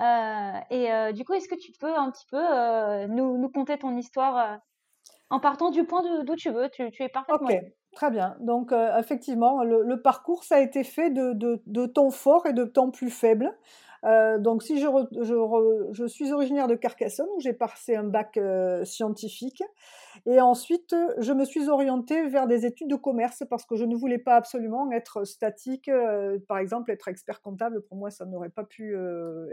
Euh, 0.00 0.60
et 0.70 1.12
du 1.12 1.24
coup, 1.24 1.34
est-ce 1.34 1.48
que 1.48 1.58
tu 1.58 1.72
peux 1.78 1.94
un 1.94 2.10
petit 2.10 2.26
peu 2.30 3.06
nous, 3.06 3.38
nous 3.38 3.50
conter 3.50 3.78
ton 3.78 3.96
histoire 3.96 4.58
en 5.30 5.40
partant 5.40 5.70
du 5.70 5.84
point 5.84 6.02
d'où 6.24 6.36
tu 6.36 6.50
veux 6.50 6.68
tu, 6.68 6.90
tu 6.90 7.02
es 7.02 7.08
parfaitement. 7.08 7.48
Ok, 7.48 7.56
très 7.92 8.10
bien. 8.10 8.36
Donc, 8.40 8.72
effectivement, 8.98 9.62
le, 9.62 10.00
parcours, 10.02 10.44
ça 10.44 10.56
a 10.56 10.60
été 10.60 10.84
fait 10.84 11.10
de, 11.10 11.32
de, 11.32 11.62
de 11.66 11.86
temps 11.86 12.10
forts 12.10 12.46
et 12.46 12.52
de 12.52 12.64
temps 12.64 12.90
plus 12.90 13.10
faibles. 13.10 13.52
Euh, 14.04 14.38
donc, 14.38 14.62
si 14.62 14.80
je, 14.80 14.86
je, 15.20 15.92
je, 15.92 16.06
suis 16.06 16.32
originaire 16.32 16.68
de 16.68 16.74
Carcassonne, 16.74 17.28
où 17.36 17.40
j'ai 17.40 17.52
passé 17.52 17.96
un 17.96 18.04
bac 18.04 18.36
euh, 18.36 18.84
scientifique, 18.84 19.62
et 20.26 20.40
ensuite, 20.40 20.94
je 21.18 21.32
me 21.32 21.44
suis 21.44 21.68
orientée 21.68 22.26
vers 22.28 22.46
des 22.46 22.66
études 22.66 22.88
de 22.88 22.96
commerce 22.96 23.42
parce 23.48 23.64
que 23.64 23.76
je 23.76 23.84
ne 23.84 23.94
voulais 23.94 24.18
pas 24.18 24.36
absolument 24.36 24.90
être 24.92 25.24
statique. 25.24 25.88
Euh, 25.88 26.38
par 26.48 26.58
exemple, 26.58 26.90
être 26.90 27.08
expert 27.08 27.42
comptable, 27.42 27.82
pour 27.82 27.96
moi, 27.96 28.10
ça 28.10 28.24
n'aurait 28.24 28.50
pas 28.50 28.64
pu 28.64 28.96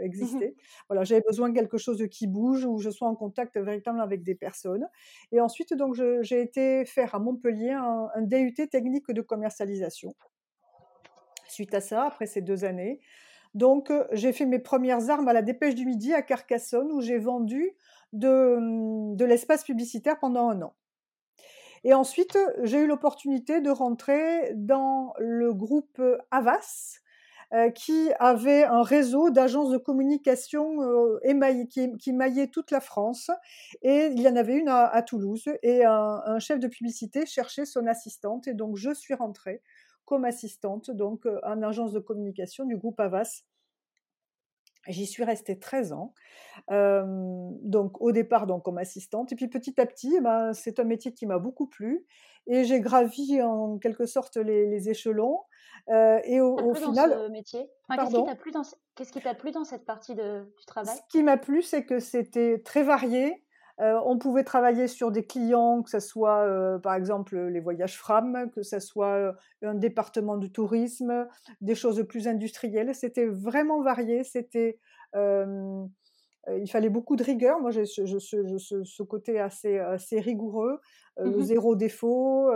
exister. 0.00 0.56
Voilà, 0.88 1.04
j'avais 1.04 1.22
besoin 1.26 1.50
de 1.50 1.54
quelque 1.54 1.78
chose 1.78 2.02
qui 2.10 2.26
bouge, 2.26 2.64
où 2.64 2.78
je 2.78 2.90
sois 2.90 3.08
en 3.08 3.14
contact 3.14 3.56
véritablement 3.58 4.04
avec 4.04 4.22
des 4.22 4.34
personnes. 4.34 4.86
Et 5.32 5.40
ensuite, 5.40 5.74
donc, 5.74 5.94
j'ai 5.94 6.40
été 6.40 6.84
faire 6.84 7.14
à 7.14 7.18
Montpellier 7.18 7.72
un, 7.72 8.08
un 8.14 8.22
DUT 8.22 8.54
technique 8.70 9.10
de 9.10 9.20
commercialisation. 9.20 10.14
Suite 11.48 11.74
à 11.74 11.80
ça, 11.80 12.04
après 12.04 12.26
ces 12.26 12.42
deux 12.42 12.64
années, 12.64 13.00
donc, 13.54 13.92
j'ai 14.12 14.32
fait 14.32 14.46
mes 14.46 14.58
premières 14.58 15.10
armes 15.10 15.28
à 15.28 15.32
la 15.32 15.42
Dépêche 15.42 15.74
du 15.74 15.86
Midi 15.86 16.14
à 16.14 16.22
Carcassonne, 16.22 16.92
où 16.92 17.00
j'ai 17.00 17.18
vendu 17.18 17.72
de, 18.12 19.14
de 19.14 19.24
l'espace 19.24 19.64
publicitaire 19.64 20.18
pendant 20.18 20.48
un 20.48 20.62
an. 20.62 20.74
Et 21.84 21.94
ensuite, 21.94 22.38
j'ai 22.62 22.78
eu 22.78 22.86
l'opportunité 22.86 23.60
de 23.60 23.70
rentrer 23.70 24.52
dans 24.54 25.14
le 25.18 25.54
groupe 25.54 26.02
Avas, 26.30 27.00
qui 27.74 28.10
avait 28.18 28.64
un 28.64 28.82
réseau 28.82 29.30
d'agences 29.30 29.70
de 29.70 29.78
communication 29.78 30.76
qui, 31.70 31.96
qui, 31.96 32.12
maillait 32.12 32.48
toute 32.48 32.70
la 32.70 32.80
France. 32.80 33.30
Et 33.82 34.10
il 34.12 34.20
y 34.20 34.28
en 34.28 34.36
avait 34.36 34.56
une 34.56 34.68
à, 34.68 35.02
Toulouse. 35.02 35.48
Et 35.62 35.84
un, 35.84 36.20
un, 36.26 36.38
chef 36.40 36.58
de 36.58 36.68
publicité 36.68 37.24
cherchait 37.24 37.64
son 37.64 37.86
assistante. 37.86 38.48
Et 38.48 38.54
donc, 38.54 38.76
je 38.76 38.92
suis 38.92 39.14
rentrée 39.14 39.62
comme 40.08 40.24
assistante 40.24 40.90
donc 40.90 41.26
en 41.42 41.62
agence 41.62 41.92
de 41.92 42.00
communication 42.00 42.64
du 42.64 42.76
groupe 42.78 42.98
Avas 42.98 43.42
J'y 44.86 45.06
suis 45.06 45.22
restée 45.22 45.58
13 45.58 45.92
ans. 45.92 46.14
donc 46.70 48.00
au 48.00 48.10
départ 48.10 48.46
donc 48.46 48.64
comme 48.64 48.78
assistante 48.78 49.32
et 49.32 49.36
puis 49.36 49.48
petit 49.48 49.78
à 49.78 49.84
petit, 49.84 50.14
eh 50.16 50.20
ben, 50.20 50.54
c'est 50.54 50.80
un 50.80 50.84
métier 50.84 51.12
qui 51.12 51.26
m'a 51.26 51.38
beaucoup 51.38 51.66
plu 51.66 52.06
et 52.46 52.64
j'ai 52.64 52.80
gravi 52.80 53.42
en 53.42 53.76
quelque 53.76 54.06
sorte 54.06 54.38
les, 54.38 54.88
échelons. 54.88 55.42
et 55.88 56.40
au, 56.40 56.56
au 56.56 56.74
final, 56.74 57.10
dans 57.10 57.26
ce 57.26 57.30
métier? 57.30 57.68
Qu'est-ce 57.90 58.14
qui 58.14 58.24
t'a 58.24 58.34
plu 58.34 58.50
dans 58.50 58.62
qu'est-ce 58.94 59.12
qui 59.12 59.20
t'a 59.20 59.34
plu 59.34 59.50
dans 59.50 59.64
cette 59.64 59.84
partie 59.84 60.14
de, 60.14 60.44
du 60.58 60.64
travail? 60.64 60.96
Ce 60.96 61.02
qui 61.10 61.22
m'a 61.22 61.36
plu, 61.36 61.60
c'est 61.60 61.84
que 61.84 61.98
c'était 61.98 62.62
très 62.64 62.82
varié. 62.82 63.44
On 63.78 64.18
pouvait 64.18 64.44
travailler 64.44 64.88
sur 64.88 65.12
des 65.12 65.24
clients, 65.24 65.82
que 65.82 65.90
ce 65.90 66.00
soit 66.00 66.80
par 66.82 66.94
exemple 66.94 67.38
les 67.38 67.60
voyages 67.60 67.96
FRAM, 67.96 68.50
que 68.50 68.62
ce 68.62 68.80
soit 68.80 69.34
un 69.62 69.74
département 69.74 70.36
du 70.36 70.50
tourisme, 70.50 71.28
des 71.60 71.74
choses 71.74 72.04
plus 72.08 72.26
industrielles. 72.26 72.94
C'était 72.94 73.26
vraiment 73.26 73.82
varié. 73.82 74.24
C'était 74.24 74.78
il 75.14 76.70
fallait 76.70 76.88
beaucoup 76.88 77.16
de 77.16 77.22
rigueur. 77.22 77.60
Moi, 77.60 77.70
j'ai 77.70 77.84
ce, 77.84 79.02
côté 79.02 79.38
assez, 79.38 79.78
assez 79.78 80.20
rigoureux, 80.20 80.80
mmh 81.22 81.40
zéro 81.40 81.76
défaut, 81.76 82.50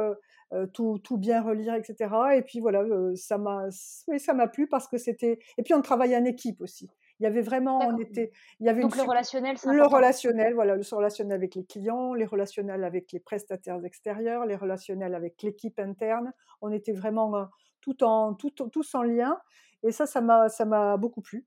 tout, 0.73 0.99
tout, 0.99 1.19
bien 1.19 1.43
relire, 1.43 1.75
etc. 1.75 2.15
Et 2.37 2.43
puis 2.43 2.61
voilà, 2.61 2.85
ça 3.15 3.39
m'a, 3.39 3.69
oui, 4.09 4.21
ça 4.21 4.35
m'a 4.35 4.49
plu 4.49 4.67
parce 4.67 4.89
que 4.89 4.99
c'était. 4.99 5.39
Et 5.59 5.63
puis 5.63 5.75
on 5.75 5.83
travaillait 5.83 6.17
en 6.17 6.25
équipe 6.25 6.61
aussi. 6.61 6.89
Il 7.23 7.25
y 7.25 7.29
avait 7.29 7.41
vraiment, 7.41 7.79
on 7.79 7.99
était, 7.99 8.33
il 8.59 8.67
y 8.67 8.69
avait 8.69 8.83
donc 8.83 8.97
le 8.97 9.03
relationnel, 9.05 9.57
le 9.65 9.87
relationnel, 9.87 10.55
voilà, 10.55 10.75
le 10.75 10.83
relationnel 10.91 11.37
avec 11.37 11.55
les 11.55 11.65
clients, 11.65 12.15
les 12.15 12.25
relationnels 12.25 12.83
avec 12.83 13.13
les 13.13 13.21
prestataires 13.21 13.79
extérieurs, 13.85 14.45
les 14.45 14.57
relationnels 14.57 15.15
avec 15.15 15.41
l'équipe 15.45 15.79
interne. 15.79 16.33
On 16.63 16.73
était 16.73 16.91
vraiment 16.91 17.47
tout 17.81 18.03
en, 18.03 18.35
tout, 18.35 18.51
tous 18.51 18.95
en 18.97 19.05
lien. 19.05 19.39
Et 19.85 19.93
ça, 19.93 20.05
ça 20.05 20.21
m'a, 20.21 20.49
ça 20.49 20.65
m'a 20.65 20.97
beaucoup 20.97 21.21
plu. 21.21 21.47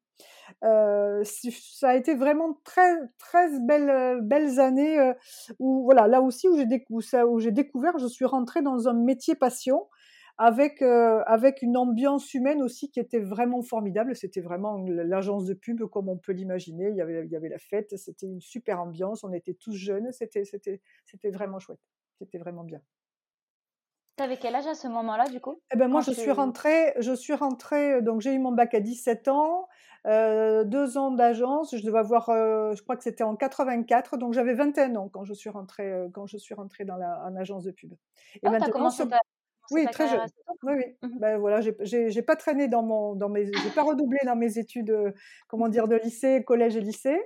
Euh, 0.63 1.25
ça 1.25 1.89
a 1.89 1.96
été 1.96 2.15
vraiment 2.15 2.58
très, 2.63 2.96
très 3.17 3.60
belles, 3.60 4.22
belles 4.22 4.62
années 4.62 4.98
euh, 4.98 5.13
où, 5.60 5.84
voilà, 5.84 6.08
là 6.08 6.22
aussi 6.22 6.48
où 6.48 6.55
j'ai, 6.55 6.86
où 7.25 7.39
j'ai 7.41 7.51
découvert, 7.51 7.98
je 8.00 8.08
suis 8.08 8.24
rentrée 8.24 8.62
dans 8.62 8.88
un 8.88 8.94
métier 8.94 9.36
passion 9.36 9.89
avec, 10.38 10.82
euh, 10.82 11.24
avec 11.25 11.62
une 11.62 11.77
ambiance 11.77 12.34
humaine 12.34 12.62
aussi 12.62 12.92
qui 12.92 13.00
était 13.00 13.20
vraiment 13.20 13.62
formidable. 13.62 14.15
C'était 14.15 14.42
vraiment 14.42 14.77
l'agence 14.88 15.46
de 15.46 15.54
pub 15.54 15.84
comme 15.86 16.10
on 16.10 16.18
peut 16.18 16.34
l'imaginer. 16.34 16.89
Il 16.89 16.96
y 16.96 17.01
avait, 17.01 17.25
il 17.25 17.32
y 17.32 17.36
avait 17.36 17.50
la 17.50 17.58
fête, 17.58 17.98
c'était 17.98 18.27
une 18.27 18.42
super 18.42 18.82
ambiance. 18.82 19.24
On 19.24 19.34
était 19.34 19.54
tous 19.54 19.74
jeunes, 19.74 20.12
c'était, 20.12 20.46
c'était, 20.46 20.82
c'était 21.06 21.32
vraiment 21.32 21.60
chouette. 21.60 21.80
C'était 22.20 22.38
vraiment 22.38 22.63
bien. 22.63 22.82
T'avais 24.18 24.38
quel 24.38 24.56
âge 24.56 24.68
à 24.68 24.75
ce 24.75 24.88
moment-là, 24.88 25.27
du 25.27 25.42
coup? 25.42 25.60
Eh 25.74 25.77
ben 25.77 25.89
moi, 25.89 26.00
je 26.00 26.12
suis 26.12 26.32
rentrée, 26.32 26.94
je 27.00 27.13
suis 27.13 27.34
rentrée, 27.34 28.01
donc 28.01 28.22
j'ai 28.22 28.34
eu 28.34 28.39
mon 28.39 28.54
bac 28.54 28.74
à 28.74 28.80
17 28.80 29.27
ans, 29.27 29.68
euh, 30.08 30.63
deux 30.63 30.98
ans 30.98 31.12
d'agence, 31.12 31.75
je 31.75 31.84
devais 31.84 31.98
avoir, 31.98 32.30
euh, 32.30 32.74
je 32.75 32.82
crois 32.82 32.96
que 32.96 33.04
c'était 33.04 33.25
en 33.25 33.36
84, 33.36 34.15
donc 34.18 34.34
j'avais 34.34 34.54
21 34.54 34.96
ans 34.96 35.10
quand 35.10 35.25
je 35.25 35.34
suis 35.34 35.50
rentrée, 35.50 35.92
euh, 35.92 36.08
quand 36.13 36.27
je 36.27 36.38
suis 36.38 36.54
rentrée 36.54 36.86
dans 36.86 36.96
la, 36.96 37.25
en 37.25 37.36
agence 37.36 37.65
de 37.65 37.72
pub. 37.72 37.92
Et 37.92 38.39
ah, 38.44 38.51
maintenant, 38.51 38.70
commencé 38.70 39.04
oui, 39.72 39.86
très 39.92 40.08
jeune. 40.08 40.22
Oui, 40.64 40.74
oui. 40.78 40.86
Mmh 41.02 41.20
ben 41.20 41.38
voilà, 41.38 41.62
j'ai 41.62 42.22
pas 42.22 42.36
traîné 42.36 42.68
dans 42.68 42.84
mon, 42.84 43.16
dans 43.16 43.30
mes, 43.30 43.46
j'ai 43.46 43.70
pas 43.74 43.84
redoublé 43.84 44.20
dans 44.26 44.36
mes 44.36 44.58
études, 44.58 44.96
comment 45.48 45.68
dire, 45.68 45.88
de 45.88 45.96
lycée, 45.96 46.44
collège 46.44 46.76
et 46.76 46.82
lycée. 46.82 47.22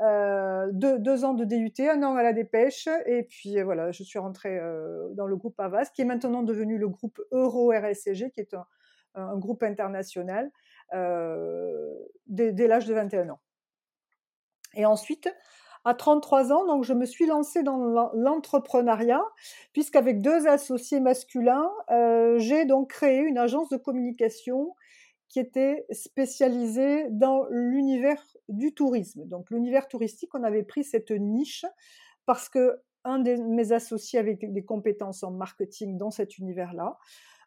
Euh, 0.00 0.68
deux, 0.72 1.24
ans 1.24 1.34
de 1.34 1.44
DUT, 1.44 1.72
un 1.80 2.02
an 2.04 2.14
à 2.14 2.22
la 2.22 2.32
dépêche, 2.32 2.88
et 3.06 3.24
puis 3.24 3.58
euh, 3.58 3.64
voilà, 3.64 3.90
je 3.90 4.04
suis 4.04 4.18
rentrée 4.20 4.56
euh, 4.56 5.08
dans 5.14 5.26
le 5.26 5.36
groupe 5.36 5.58
Avas, 5.58 5.86
qui 5.86 6.02
est 6.02 6.04
maintenant 6.04 6.44
devenu 6.44 6.78
le 6.78 6.88
groupe 6.88 7.20
Euro 7.32 7.72
RSCG, 7.72 8.30
qui 8.30 8.40
est 8.40 8.54
un, 9.14 9.36
groupe 9.36 9.64
international, 9.64 10.52
dès, 10.92 12.68
l'âge 12.68 12.86
de 12.86 12.94
21 12.94 13.30
ans. 13.30 13.40
Et 14.74 14.86
ensuite, 14.86 15.34
à 15.88 15.94
33 15.94 16.52
ans, 16.52 16.66
donc 16.66 16.84
je 16.84 16.92
me 16.92 17.06
suis 17.06 17.24
lancée 17.24 17.62
dans 17.62 17.78
l'entrepreneuriat, 18.14 19.24
puisqu'avec 19.72 20.20
deux 20.20 20.46
associés 20.46 21.00
masculins, 21.00 21.70
j'ai 22.36 22.66
donc 22.66 22.90
créé 22.90 23.20
une 23.20 23.38
agence 23.38 23.70
de 23.70 23.78
communication 23.78 24.74
qui 25.30 25.40
était 25.40 25.86
spécialisé 25.90 27.06
dans 27.10 27.46
l'univers 27.50 28.22
du 28.48 28.74
tourisme. 28.74 29.24
Donc 29.24 29.50
l'univers 29.50 29.88
touristique, 29.88 30.34
on 30.34 30.42
avait 30.42 30.62
pris 30.62 30.84
cette 30.84 31.10
niche 31.10 31.64
parce 32.26 32.50
que 32.50 32.80
un 33.04 33.18
de 33.18 33.36
mes 33.36 33.72
associés 33.72 34.18
avait 34.18 34.38
des 34.40 34.64
compétences 34.64 35.22
en 35.22 35.30
marketing 35.30 35.96
dans 35.96 36.10
cet 36.10 36.36
univers-là, 36.36 36.98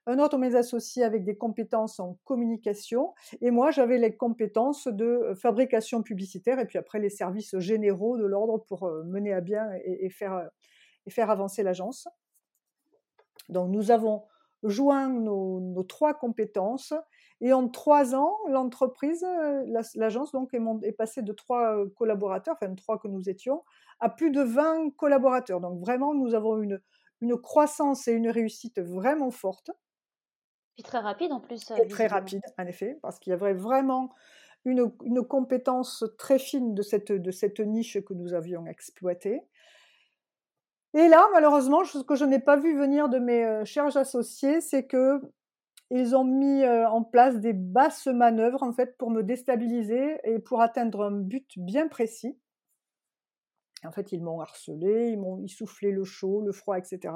un 0.08 0.20
autre 0.20 0.38
mes 0.38 0.55
associés 0.55 1.03
avec 1.03 1.24
des 1.24 1.38
compétences 1.38 2.00
en 2.00 2.17
communication, 2.24 3.13
et 3.41 3.51
moi 3.51 3.72
j'avais 3.72 3.98
les 3.98 4.15
compétences 4.15 4.88
de 4.88 5.34
fabrication 5.36 6.01
publicitaire 6.01 6.60
et 6.60 6.65
puis 6.65 6.77
après 6.77 7.00
les 7.00 7.10
services 7.10 7.58
généraux 7.60 8.17
de 8.17 8.25
l'ordre 8.25 8.58
pour 8.60 8.84
euh, 8.84 9.03
mener 9.03 9.34
à 9.34 9.41
bien 9.41 9.70
et, 9.86 10.10
faire, 10.10 10.50
et 11.05 11.12
faire 11.12 11.29
avancer 11.29 11.63
l'agence. 11.63 12.08
Donc 13.50 13.70
nous 13.70 13.91
avons 13.91 14.24
joint 14.63 15.10
nos, 15.10 15.84
trois 15.84 16.13
compétences 16.13 16.93
et 17.39 17.53
en 17.53 17.67
trois 17.67 18.13
ans, 18.13 18.38
l'entreprise, 18.50 19.24
euh, 19.24 19.63
l'agence 19.96 20.31
donc 20.31 20.53
est, 20.53 20.91
passée 20.91 21.24
de 21.24 21.34
trois 21.34 21.75
euh, 21.75 21.89
collaborateurs, 21.98 22.55
enfin 22.60 22.74
trois 22.75 23.00
que 23.00 23.08
nous 23.08 23.29
étions, 23.29 23.63
à 24.00 24.10
plus 24.10 24.29
de 24.29 24.41
20 24.41 24.91
collaborateurs. 24.96 25.60
Donc 25.60 25.79
vraiment, 25.79 26.13
nous 26.13 26.36
avons 26.36 26.62
une, 26.62 26.79
une 27.22 27.38
croissance 27.38 28.08
et 28.08 28.12
une 28.12 28.29
réussite 28.29 28.79
vraiment 28.79 29.31
forte. 29.31 29.72
Puis 30.75 30.84
très 30.84 31.00
rapide 31.00 31.32
en 31.32 31.40
plus. 31.40 31.70
Et 31.72 31.88
très 31.88 32.08
rapide, 32.08 32.42
en 32.58 32.66
effet, 32.66 32.98
parce 33.01 33.20
qu'il 33.20 33.32
y 33.32 33.34
avait 33.34 33.54
vraiment 33.54 34.13
une, 34.66 34.92
une, 35.04 35.24
compétence 35.24 36.04
très 36.18 36.40
fine 36.40 36.75
de 36.75 36.82
cette, 36.82 37.12
de 37.12 37.32
cette 37.32 37.60
niche 37.60 38.00
que 38.01 38.13
nous 38.13 38.34
avions 38.34 38.66
exploitée. 38.66 39.42
Et 40.94 41.08
là, 41.08 41.28
malheureusement, 41.34 41.84
ce 41.84 42.00
que 42.00 42.16
je 42.16 42.25
n'ai 42.25 42.40
pas 42.40 42.58
vu 42.58 42.78
venir 42.78 43.10
de 43.10 43.18
mes 43.18 43.46
euh, 43.46 43.66
chers 43.66 43.96
associés, 43.98 44.62
c'est 44.62 44.86
que 44.86 45.22
ils 45.94 46.16
ont 46.16 46.24
mis 46.24 46.66
en 46.66 47.04
place 47.04 47.42
des 47.42 47.51
basses 47.51 48.08
manœuvres 48.08 48.63
en 48.63 48.72
fait 48.72 48.98
pour 48.98 49.12
me 49.12 49.24
déstabiliser 49.24 50.20
et 50.24 50.40
pour 50.40 50.62
atteindre 50.62 51.04
un 51.04 51.12
but 51.12 51.51
bien 51.58 51.90
précis. 51.90 52.40
En 53.84 53.92
fait, 53.92 54.12
ils 54.12 54.24
m'ont 54.24 54.40
harcelé, 54.40 55.10
ils 55.12 55.20
m'ont 55.20 55.46
soufflé 55.48 55.92
le 55.92 56.04
chaud, 56.04 56.42
le 56.42 56.51
froid, 56.51 56.78
etc. 56.78 57.13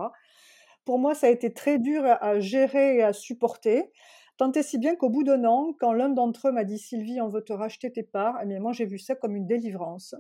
Pour 0.86 1.00
moi, 1.00 1.16
ça 1.16 1.28
a 1.28 1.30
été 1.32 1.52
très 1.52 1.80
dur 1.80 2.04
à 2.06 2.40
gérer 2.40 2.98
et 2.98 3.04
à 3.04 3.12
supporter. 3.12 3.92
Tant 4.38 4.52
et 4.52 4.64
si 4.64 4.78
bien 4.78 4.96
qu'au 4.96 5.10
bout 5.10 5.24
d'un 5.24 5.44
an, 5.46 5.74
quand 5.80 5.94
l'un 5.94 6.10
d'entre 6.10 6.50
eux 6.50 6.52
m'a 6.52 6.64
dit 6.64 6.78
Sylvie, 6.78 7.20
on 7.22 7.28
veut 7.28 7.44
te 7.44 7.54
racheter 7.54 7.92
tes 7.92 8.04
parts, 8.04 8.38
eh 8.44 8.46
bien 8.46 8.60
moi 8.60 8.72
j'ai 8.72 8.86
vu 8.86 9.00
ça 9.00 9.16
comme 9.16 9.36
une 9.36 9.48
délivrance. 9.48 10.14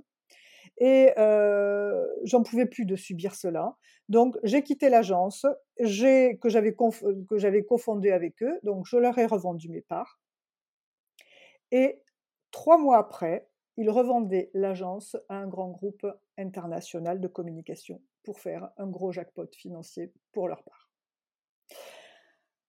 Et 0.77 1.11
j'en 2.23 2.43
pouvais 2.43 2.65
plus 2.65 2.85
de 2.85 2.95
subir 2.95 3.35
cela. 3.35 3.75
Donc 4.09 4.37
j'ai 4.43 4.63
quitté 4.63 4.89
l'agence 4.89 5.45
que 5.77 6.49
j'avais 6.49 6.73
cofondée 7.63 8.11
avec 8.11 8.41
eux. 8.41 8.59
Donc 8.63 8.85
je 8.85 8.97
leur 8.97 9.17
ai 9.17 9.25
revendu 9.25 9.69
mes 9.69 9.81
parts. 9.81 10.19
Et 11.71 12.01
trois 12.51 12.77
mois 12.77 12.97
après, 12.97 13.47
ils 13.77 13.89
revendaient 13.89 14.49
l'agence 14.53 15.17
à 15.29 15.35
un 15.35 15.47
grand 15.47 15.69
groupe 15.69 16.07
international 16.37 17.19
de 17.19 17.27
communication 17.27 18.01
pour 18.25 18.39
faire 18.39 18.69
un 18.77 18.87
gros 18.87 19.11
jackpot 19.11 19.47
financier 19.55 20.11
pour 20.33 20.47
leur 20.47 20.63
part. 20.63 20.89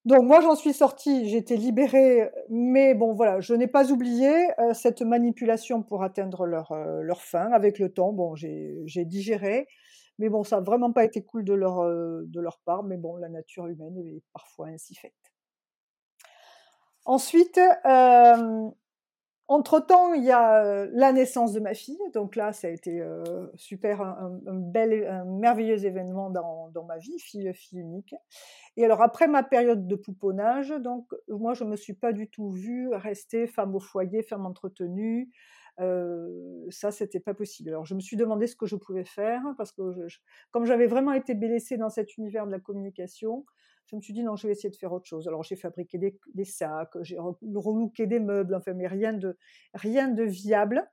Donc 0.06 0.22
moi 0.22 0.40
j'en 0.40 0.54
suis 0.54 0.72
sortie, 0.72 1.28
j'ai 1.28 1.38
été 1.38 1.56
libérée, 1.56 2.30
mais 2.48 2.94
bon 2.94 3.12
voilà, 3.12 3.40
je 3.40 3.54
n'ai 3.54 3.66
pas 3.66 3.90
oublié 3.90 4.30
euh, 4.60 4.72
cette 4.72 5.02
manipulation 5.02 5.82
pour 5.82 6.04
atteindre 6.04 6.46
leur, 6.46 6.70
euh, 6.70 7.00
leur 7.02 7.22
fin 7.22 7.50
avec 7.50 7.80
le 7.80 7.92
temps. 7.92 8.12
Bon, 8.12 8.36
j'ai 8.36 9.04
digéré, 9.04 9.66
mais 10.20 10.28
bon, 10.28 10.44
ça 10.44 10.58
n'a 10.58 10.62
vraiment 10.62 10.92
pas 10.92 11.04
été 11.04 11.24
cool 11.24 11.44
de 11.44 11.54
leur, 11.54 11.80
euh, 11.80 12.22
de 12.28 12.40
leur 12.40 12.60
part, 12.64 12.84
mais 12.84 12.96
bon, 12.96 13.16
la 13.16 13.28
nature 13.28 13.66
humaine 13.66 13.98
est 13.98 14.22
parfois 14.32 14.68
ainsi 14.68 14.94
faite. 14.94 15.12
Ensuite, 17.04 17.58
entre-temps, 19.48 20.12
il 20.14 20.24
y 20.24 20.32
a 20.32 20.86
la 20.86 21.12
naissance 21.12 21.52
de 21.52 21.60
ma 21.60 21.74
fille. 21.74 22.00
Donc 22.12 22.34
là, 22.34 22.52
ça 22.52 22.66
a 22.66 22.70
été 22.70 23.00
super, 23.54 24.00
un, 24.00 24.40
bel, 24.46 25.06
un 25.06 25.24
merveilleux 25.24 25.84
événement 25.84 26.30
dans, 26.30 26.68
dans, 26.70 26.84
ma 26.84 26.98
vie, 26.98 27.18
fille, 27.18 27.52
fille 27.54 27.78
unique. 27.78 28.14
Et 28.76 28.84
alors 28.84 29.02
après 29.02 29.28
ma 29.28 29.42
période 29.42 29.86
de 29.86 29.96
pouponnage, 29.96 30.70
donc 30.70 31.14
moi 31.28 31.54
je 31.54 31.64
me 31.64 31.76
suis 31.76 31.94
pas 31.94 32.12
du 32.12 32.28
tout 32.28 32.50
vue 32.50 32.88
rester 32.92 33.46
femme 33.46 33.74
au 33.74 33.80
foyer, 33.80 34.22
femme 34.22 34.46
entretenue. 34.46 35.30
Euh, 35.80 36.66
ça, 36.70 36.90
c'était 36.90 37.20
pas 37.20 37.34
possible. 37.34 37.70
Alors 37.70 37.84
je 37.84 37.94
me 37.94 38.00
suis 38.00 38.16
demandé 38.16 38.46
ce 38.46 38.56
que 38.56 38.66
je 38.66 38.76
pouvais 38.76 39.04
faire 39.04 39.42
parce 39.56 39.72
que 39.72 39.82
comme 40.50 40.64
j'avais 40.64 40.86
vraiment 40.86 41.12
été 41.12 41.34
blessée 41.34 41.76
dans 41.76 41.90
cet 41.90 42.16
univers 42.16 42.46
de 42.46 42.52
la 42.52 42.60
communication, 42.60 43.44
je 43.86 43.96
me 43.96 44.00
suis 44.00 44.12
dit 44.12 44.22
non, 44.22 44.36
je 44.36 44.46
vais 44.46 44.52
essayer 44.52 44.70
de 44.70 44.76
faire 44.76 44.92
autre 44.92 45.06
chose. 45.06 45.28
Alors 45.28 45.42
j'ai 45.42 45.56
fabriqué 45.56 45.98
des, 45.98 46.44
sacs, 46.44 46.96
j'ai 47.02 47.18
relooké 47.18 48.06
des 48.06 48.20
meubles, 48.20 48.54
enfin 48.54 48.74
mais 48.74 48.86
rien 48.86 49.12
de 49.12 49.36
rien 49.74 50.08
de 50.08 50.22
viable. 50.22 50.88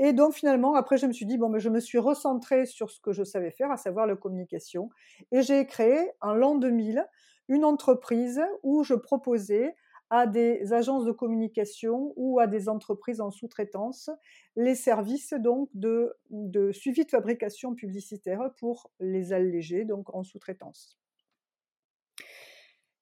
Et 0.00 0.12
donc 0.12 0.34
finalement, 0.34 0.76
après, 0.76 0.96
je 0.96 1.06
me 1.06 1.12
suis 1.12 1.26
dit, 1.26 1.38
bon, 1.38 1.48
mais 1.48 1.58
je 1.58 1.68
me 1.68 1.80
suis 1.80 1.98
recentrée 1.98 2.66
sur 2.66 2.88
ce 2.88 3.00
que 3.00 3.12
je 3.12 3.24
savais 3.24 3.50
faire, 3.50 3.72
à 3.72 3.76
savoir 3.76 4.06
la 4.06 4.14
communication. 4.14 4.90
Et 5.32 5.42
j'ai 5.42 5.66
créé 5.66 6.12
en 6.20 6.34
l'an 6.34 6.54
2000 6.54 7.04
une 7.48 7.64
entreprise 7.64 8.40
où 8.62 8.84
je 8.84 8.94
proposais 8.94 9.74
à 10.10 10.26
des 10.26 10.72
agences 10.72 11.04
de 11.04 11.12
communication 11.12 12.12
ou 12.16 12.38
à 12.38 12.46
des 12.46 12.68
entreprises 12.68 13.20
en 13.20 13.30
sous-traitance 13.30 14.08
les 14.56 14.74
services 14.74 15.34
donc 15.34 15.68
de, 15.74 16.16
de 16.30 16.72
suivi 16.72 17.04
de 17.04 17.10
fabrication 17.10 17.74
publicitaire 17.74 18.50
pour 18.58 18.90
les 19.00 19.32
alléger 19.32 19.84
donc 19.84 20.14
en 20.14 20.22
sous-traitance. 20.22 20.98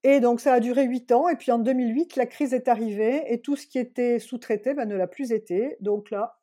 Et 0.09 0.21
donc 0.21 0.41
ça 0.41 0.53
a 0.53 0.61
duré 0.61 0.85
huit 0.85 1.11
ans. 1.11 1.29
Et 1.29 1.35
puis 1.35 1.51
en 1.51 1.59
2008, 1.59 2.15
la 2.15 2.27
crise 2.27 2.55
est 2.55 2.69
arrivée 2.69 3.25
et 3.27 3.41
tout 3.41 3.57
ce 3.57 3.67
qui 3.67 3.81
était 3.81 4.21
sous-traité 4.21 4.73
ben, 4.73 4.87
ne 4.87 4.95
l'a 4.95 5.09
plus 5.09 5.33
été. 5.33 5.77
Donc 5.81 6.13
là, 6.13 6.39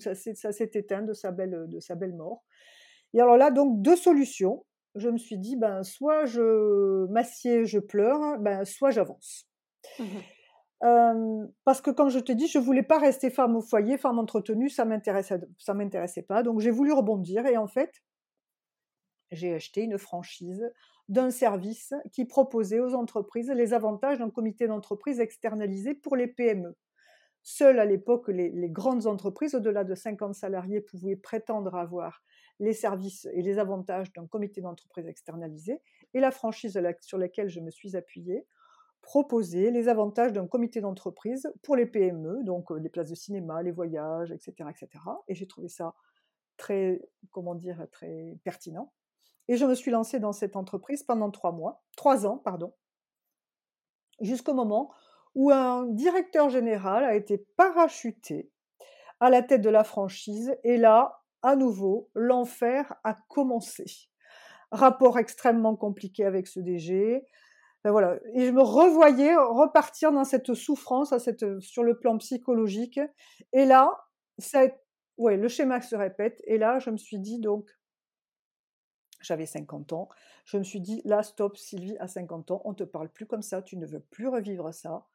ça 0.00 0.16
s'est 0.16 0.70
éteint 0.74 1.02
de 1.02 1.12
sa, 1.12 1.30
belle, 1.30 1.66
de 1.68 1.78
sa 1.78 1.94
belle 1.94 2.16
mort. 2.16 2.42
Et 3.14 3.20
alors 3.20 3.36
là, 3.36 3.52
donc 3.52 3.82
deux 3.82 3.94
solutions. 3.94 4.66
Je 4.96 5.08
me 5.10 5.16
suis 5.16 5.38
dit, 5.38 5.54
ben, 5.54 5.84
soit 5.84 6.24
je 6.24 7.06
m'assieds, 7.06 7.66
je 7.66 7.78
pleure, 7.78 8.40
ben, 8.40 8.64
soit 8.64 8.90
j'avance. 8.90 9.48
Mmh 10.00 10.04
parce 11.64 11.80
que 11.80 11.90
comme 11.90 12.08
je 12.08 12.20
te 12.20 12.30
dis, 12.30 12.46
je 12.46 12.60
voulais 12.60 12.84
pas 12.84 13.00
rester 13.00 13.30
femme 13.30 13.56
au 13.56 13.60
foyer, 13.60 13.98
femme 13.98 14.20
entretenue, 14.20 14.70
ça 14.70 14.84
m'intéressait, 14.84 15.40
ça 15.58 15.74
m'intéressait 15.74 16.22
pas. 16.22 16.44
Donc 16.44 16.60
j'ai 16.60 16.70
voulu 16.70 16.92
rebondir 16.92 17.46
et 17.46 17.56
en 17.56 17.66
fait, 17.66 17.92
j'ai 19.32 19.54
acheté 19.54 19.82
une 19.82 19.98
franchise 19.98 20.72
d'un 21.08 21.30
service 21.30 21.94
qui 22.12 22.24
proposait 22.24 22.80
aux 22.80 22.94
entreprises 22.94 23.50
les 23.50 23.72
avantages 23.72 24.18
d'un 24.18 24.30
comité 24.30 24.66
d'entreprise 24.66 25.20
externalisé 25.20 25.94
pour 25.94 26.16
les 26.16 26.26
PME. 26.26 26.76
Seules 27.42 27.78
à 27.78 27.86
l'époque 27.86 28.28
les, 28.28 28.68
grandes 28.68 29.06
entreprises, 29.06 29.54
au-delà 29.54 29.84
de 29.84 29.94
50 29.94 30.34
salariés, 30.34 30.80
pouvaient 30.80 31.16
prétendre 31.16 31.74
avoir 31.76 32.22
les 32.60 32.74
services 32.74 33.26
et 33.32 33.42
les 33.42 33.58
avantages 33.58 34.12
d'un 34.12 34.26
comité 34.26 34.60
d'entreprise 34.60 35.06
externalisé. 35.06 35.80
Et 36.12 36.20
la 36.20 36.30
franchise 36.30 36.78
sur 37.00 37.18
laquelle 37.18 37.48
je 37.48 37.60
me 37.60 37.70
suis 37.70 37.96
appuyée 37.96 38.46
proposait 39.00 39.70
les 39.70 39.88
avantages 39.88 40.32
d'un 40.32 40.46
comité 40.46 40.80
d'entreprise 40.80 41.50
pour 41.62 41.76
les 41.76 41.86
PME, 41.86 42.42
donc 42.44 42.70
euh, 42.70 42.78
les 42.78 42.90
places 42.90 43.08
de 43.08 43.14
cinéma, 43.14 43.62
les 43.62 43.70
voyages, 43.70 44.32
etc. 44.32 44.68
etc. 44.68 44.88
Et 45.28 45.34
j'ai 45.34 45.46
trouvé 45.46 45.68
ça 45.68 45.94
très, 46.58 47.00
comment 47.30 47.54
dire, 47.54 47.86
très 47.90 48.36
pertinent. 48.44 48.92
Et 49.48 49.56
je 49.56 49.64
me 49.64 49.74
suis 49.74 49.90
lancée 49.90 50.20
dans 50.20 50.32
cette 50.32 50.56
entreprise 50.56 51.02
pendant 51.02 51.30
trois 51.30 51.52
mois, 51.52 51.82
trois 51.96 52.26
ans, 52.26 52.36
pardon, 52.38 52.74
jusqu'au 54.20 54.54
moment 54.54 54.92
où 55.34 55.50
un 55.50 55.86
directeur 55.86 56.50
général 56.50 57.04
a 57.04 57.14
été 57.14 57.38
parachuté 57.56 58.50
à 59.20 59.30
la 59.30 59.42
tête 59.42 59.60
de 59.60 59.70
la 59.70 59.84
franchise. 59.84 60.56
Et 60.64 60.76
là, 60.76 61.22
à 61.42 61.56
nouveau, 61.56 62.10
l'enfer 62.14 62.94
a 63.04 63.14
commencé. 63.28 63.84
Rapport 64.70 65.18
extrêmement 65.18 65.76
compliqué 65.76 66.24
avec 66.24 66.46
ce 66.46 66.60
DG. 66.60 67.24
Ben 67.84 67.92
voilà. 67.92 68.18
Et 68.34 68.46
je 68.46 68.50
me 68.50 68.62
revoyais 68.62 69.36
repartir 69.36 70.12
dans 70.12 70.24
cette 70.24 70.54
souffrance 70.54 71.14
sur 71.60 71.84
le 71.84 71.98
plan 71.98 72.18
psychologique. 72.18 73.00
Et 73.52 73.64
là, 73.64 73.96
le 75.18 75.48
schéma 75.48 75.80
se 75.80 75.94
répète. 75.94 76.42
Et 76.44 76.58
là, 76.58 76.80
je 76.80 76.90
me 76.90 76.96
suis 76.96 77.18
dit, 77.18 77.38
donc, 77.38 77.70
j'avais 79.20 79.46
50 79.46 79.92
ans. 79.92 80.08
Je 80.44 80.58
me 80.58 80.62
suis 80.62 80.80
dit, 80.80 81.02
là, 81.04 81.22
stop, 81.22 81.56
Sylvie, 81.56 81.96
à 81.98 82.08
50 82.08 82.50
ans, 82.50 82.62
on 82.64 82.70
ne 82.70 82.76
te 82.76 82.84
parle 82.84 83.08
plus 83.08 83.26
comme 83.26 83.42
ça, 83.42 83.62
tu 83.62 83.76
ne 83.76 83.86
veux 83.86 84.00
plus 84.00 84.28
revivre 84.28 84.72
ça. 84.72 85.06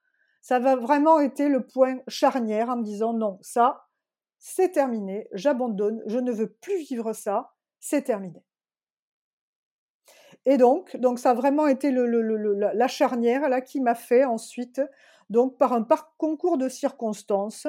Ça 0.41 0.59
va 0.59 0.75
vraiment 0.75 1.19
été 1.19 1.47
le 1.47 1.65
point 1.65 1.99
charnière 2.07 2.69
en 2.69 2.77
me 2.77 2.83
disant, 2.83 3.13
non, 3.13 3.39
ça, 3.41 3.87
c'est 4.39 4.71
terminé, 4.71 5.29
j'abandonne, 5.31 6.03
je 6.05 6.19
ne 6.19 6.31
veux 6.31 6.49
plus 6.49 6.79
vivre 6.79 7.13
ça, 7.13 7.53
c'est 7.79 8.01
terminé. 8.01 8.43
Et 10.45 10.57
donc, 10.57 10.97
donc 10.97 11.19
ça 11.19 11.31
a 11.31 11.33
vraiment 11.33 11.67
été 11.67 11.91
le, 11.91 12.05
la 12.05 12.87
charnière 12.87 13.47
là 13.47 13.61
qui 13.61 13.79
m'a 13.79 13.95
fait 13.95 14.25
ensuite, 14.25 14.81
donc 15.29 15.57
par 15.57 15.71
un 15.71 15.87
concours 16.17 16.57
de 16.57 16.67
circonstances, 16.67 17.67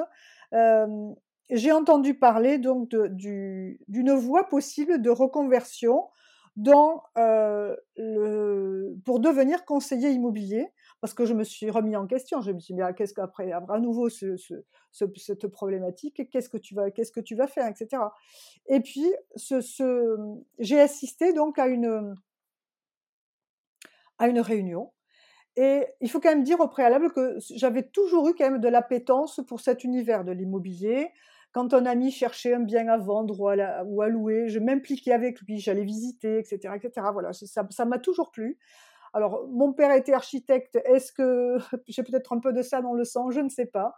euh, 0.53 1.13
j'ai 1.49 1.71
entendu 1.71 2.15
parler 2.15 2.57
donc 2.57 2.89
d'une 2.89 4.11
voie 4.11 4.49
possible 4.49 5.01
de 5.01 5.09
reconversion 5.09 6.09
euh, 6.67 7.75
pour 9.03 9.19
devenir 9.19 9.65
conseiller 9.65 10.09
immobilier, 10.11 10.67
parce 11.01 11.13
que 11.13 11.25
je 11.25 11.33
me 11.33 11.43
suis 11.43 11.69
remis 11.69 11.95
en 11.95 12.07
question. 12.07 12.41
Je 12.41 12.51
me 12.51 12.59
suis 12.59 12.73
dit, 12.73 12.81
mais 12.81 12.93
qu'est-ce 12.93 13.13
qu'après, 13.13 13.51
à 13.51 13.79
nouveau 13.79 14.09
ce, 14.09 14.37
ce, 14.37 14.55
cette 15.17 15.47
problématique, 15.47 16.29
qu'est-ce 16.31 16.49
que 16.49 16.57
tu 16.57 16.75
vas, 16.75 16.91
qu'est-ce 16.91 17.11
que 17.11 17.19
tu 17.19 17.35
vas 17.35 17.47
faire, 17.47 17.67
etc. 17.67 18.01
Et 18.67 18.79
puis, 18.79 19.05
ce, 19.35 19.61
ce, 19.61 20.17
j'ai 20.59 20.79
assisté 20.79 21.33
donc 21.33 21.59
à 21.59 21.67
une, 21.67 22.15
à 24.17 24.27
une 24.27 24.39
réunion. 24.39 24.91
Et 25.57 25.85
il 26.01 26.09
faut 26.09 26.19
quand 26.19 26.29
même 26.29 26.43
dire 26.43 26.59
au 26.59 26.67
préalable 26.67 27.11
que 27.13 27.37
j'avais 27.55 27.83
toujours 27.83 28.27
eu 28.27 28.35
quand 28.35 28.49
même 28.49 28.59
de 28.59 28.67
l'appétence 28.67 29.39
pour 29.47 29.61
cet 29.61 29.85
univers 29.85 30.25
de 30.25 30.33
l'immobilier 30.33 31.11
quand 31.55 31.73
un 31.73 31.85
ami 31.85 32.11
cherchait 32.11 32.53
un 32.53 32.59
bien 32.59 32.89
à 32.89 32.97
vendre 32.97 33.39
ou 33.39 34.01
à, 34.01 34.09
louer, 34.09 34.49
je 34.49 34.59
m'impliquais 34.59 35.13
avec 35.13 35.39
lui, 35.39 35.61
j'allais 35.61 35.85
visiter, 35.85 36.37
etc., 36.37 36.73
etc. 36.75 37.07
Voilà, 37.13 37.31
ça 37.31 37.85
m'a 37.85 37.97
toujours 37.97 38.31
plu. 38.31 38.59
Alors, 39.13 39.47
mon 39.47 39.71
père 39.71 39.91
était 39.91 40.11
architecte. 40.11 40.77
Est-ce 40.83 41.13
que 41.13 41.55
j'ai 41.87 42.03
peut-être 42.03 42.33
un 42.33 42.39
peu 42.41 42.51
de 42.51 42.61
ça 42.61 42.81
dans 42.81 42.93
le 42.93 43.05
sang? 43.05 43.31
Je 43.31 43.39
ne 43.39 43.47
sais 43.47 43.67
pas. 43.67 43.95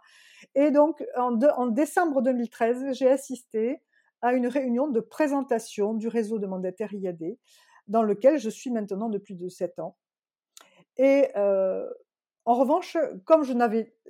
Et 0.54 0.70
donc, 0.70 1.04
en, 1.16 1.66
décembre 1.66 2.22
2013, 2.22 2.92
j'ai 2.92 3.10
assisté 3.10 3.82
à 4.22 4.34
une 4.34 4.46
réunion 4.46 4.86
de 4.86 5.00
présentation 5.00 5.94
du 5.94 6.06
réseau 6.06 6.38
de 6.38 6.46
mandataires 6.46 6.94
IAD, 6.94 7.38
dans 7.88 8.04
lequel 8.04 8.38
je 8.38 8.50
suis 8.50 8.70
maintenant 8.70 9.08
depuis 9.08 9.34
de 9.34 9.48
7 9.48 9.80
ans. 9.80 9.96
Et 10.96 11.26
euh, 11.34 11.90
en 12.48 12.54
revanche, 12.54 12.96
comme 13.26 13.44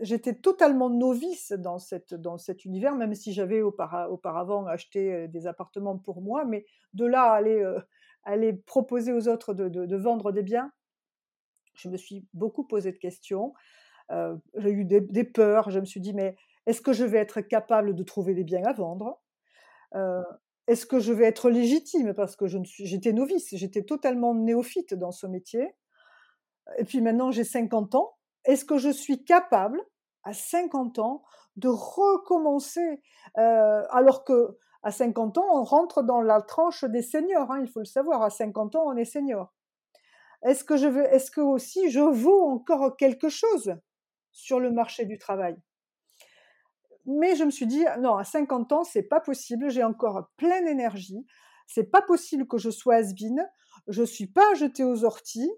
j'étais 0.00 0.34
totalement 0.34 0.90
novice 0.90 1.50
dans, 1.50 1.78
cet 1.80 2.64
univers, 2.64 2.94
même 2.94 3.12
si 3.12 3.32
j'avais 3.32 3.62
auparavant 3.62 4.64
acheté 4.64 5.26
des 5.26 5.48
appartements 5.48 5.98
pour 5.98 6.22
moi, 6.22 6.44
mais 6.44 6.64
de 6.94 7.04
là 7.04 7.32
à 7.32 7.34
aller, 7.34 7.68
aller 8.22 8.52
proposer 8.52 9.12
aux 9.12 9.26
autres 9.26 9.54
de, 9.54 9.96
vendre 9.96 10.30
des 10.30 10.44
biens, 10.44 10.70
je 11.74 11.88
me 11.88 11.96
suis 11.96 12.28
beaucoup 12.32 12.62
posé 12.62 12.92
de 12.92 12.98
questions. 12.98 13.54
j'ai 14.08 14.70
eu 14.70 14.84
des, 14.84 15.24
peurs. 15.24 15.70
Je 15.72 15.80
me 15.80 15.84
suis 15.84 16.00
dit, 16.00 16.14
mais 16.14 16.36
est-ce 16.66 16.80
que 16.80 16.92
je 16.92 17.04
vais 17.04 17.18
être 17.18 17.40
capable 17.40 17.96
de 17.96 18.04
trouver 18.04 18.34
des 18.34 18.44
biens 18.44 18.62
à 18.62 18.72
vendre? 18.72 19.20
Est-ce 20.68 20.86
que 20.86 21.00
je 21.00 21.12
vais 21.12 21.24
être 21.24 21.50
légitime? 21.50 22.14
Parce 22.14 22.36
que 22.36 22.46
j'étais 22.46 23.12
novice, 23.12 23.56
j'étais 23.56 23.82
totalement 23.82 24.32
néophyte 24.32 24.94
dans 24.94 25.10
ce 25.10 25.26
métier. 25.26 25.74
Et 26.76 26.84
puis 26.84 27.00
maintenant, 27.00 27.32
j'ai 27.32 27.42
50 27.42 27.96
ans 27.96 28.14
est-ce 28.44 28.64
que 28.64 28.78
je 28.78 28.90
suis 28.90 29.24
capable, 29.24 29.80
à 30.24 30.32
50 30.32 30.98
ans, 30.98 31.22
de 31.56 31.68
recommencer 31.68 33.02
alors 33.34 34.24
que 34.24 34.58
à 34.82 34.92
50 34.92 35.38
ans, 35.38 35.46
on 35.52 35.64
rentre 35.64 36.02
dans 36.02 36.20
la 36.20 36.40
tranche 36.40 36.84
des 36.84 37.02
seniors, 37.02 37.50
hein, 37.50 37.60
il 37.60 37.68
faut 37.68 37.80
le 37.80 37.84
savoir, 37.84 38.22
à 38.22 38.30
50 38.30 38.76
ans, 38.76 38.84
on 38.86 38.96
est 38.96 39.04
senior. 39.04 39.52
Est-ce 40.42 40.62
que 40.62 40.76
je 40.76 40.86
veux, 40.86 41.04
est-ce 41.12 41.32
que 41.32 41.40
aussi 41.40 41.90
je 41.90 42.00
vaux 42.00 42.44
encore 42.44 42.96
quelque 42.96 43.28
chose 43.28 43.74
sur 44.30 44.60
le 44.60 44.70
marché 44.70 45.04
du 45.04 45.18
travail? 45.18 45.56
Mais 47.06 47.34
je 47.34 47.42
me 47.42 47.50
suis 47.50 47.66
dit, 47.66 47.84
non, 47.98 48.16
à 48.16 48.24
50 48.24 48.72
ans, 48.72 48.84
c'est 48.84 49.02
pas 49.02 49.20
possible, 49.20 49.68
j'ai 49.68 49.82
encore 49.82 50.30
pleine 50.36 50.68
énergie, 50.68 51.26
c'est 51.66 51.90
pas 51.90 52.02
possible 52.02 52.46
que 52.46 52.56
je 52.58 52.70
sois 52.70 52.96
has 52.96 53.12
je 53.88 54.02
suis 54.02 54.26
pas 54.26 54.54
jetée 54.54 54.84
aux 54.84 55.04
orties, 55.04 55.50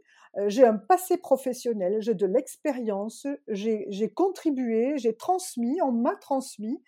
j'ai 0.47 0.65
un 0.65 0.77
passé 0.77 1.17
professionnel, 1.17 1.97
j'ai 2.01 2.15
de 2.15 2.27
l'expérience, 2.27 3.27
j'ai 3.49 4.13
contribué, 4.15 4.97
j'ai 4.97 5.17
transmis, 5.17 5.81
on 5.83 5.93
m'a 5.93 6.15
transmis. 6.17 6.81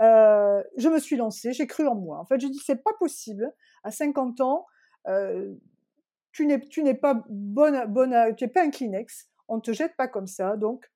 Euh, 0.00 0.62
je 0.76 0.88
me 0.88 0.98
suis 0.98 1.16
lancée, 1.16 1.52
j'ai 1.52 1.66
cru 1.66 1.86
en 1.86 1.94
moi. 1.94 2.18
En 2.18 2.24
fait, 2.24 2.40
je 2.40 2.46
dis 2.46 2.60
c'est 2.64 2.82
pas 2.82 2.92
possible. 2.98 3.52
À 3.84 3.90
50 3.90 4.40
ans, 4.40 4.66
euh, 5.08 5.54
tu 6.32 6.46
n'es 6.46 6.94
pas 6.94 7.22
bonne, 7.28 8.34
tu 8.36 8.44
n'es 8.44 8.50
pas 8.50 8.62
un 8.62 8.70
Kleenex. 8.70 9.28
On 9.48 9.56
ne 9.56 9.60
te 9.60 9.72
jette 9.72 9.96
pas 9.96 10.08
comme 10.08 10.26
ça. 10.26 10.56
Donc, 10.56 10.90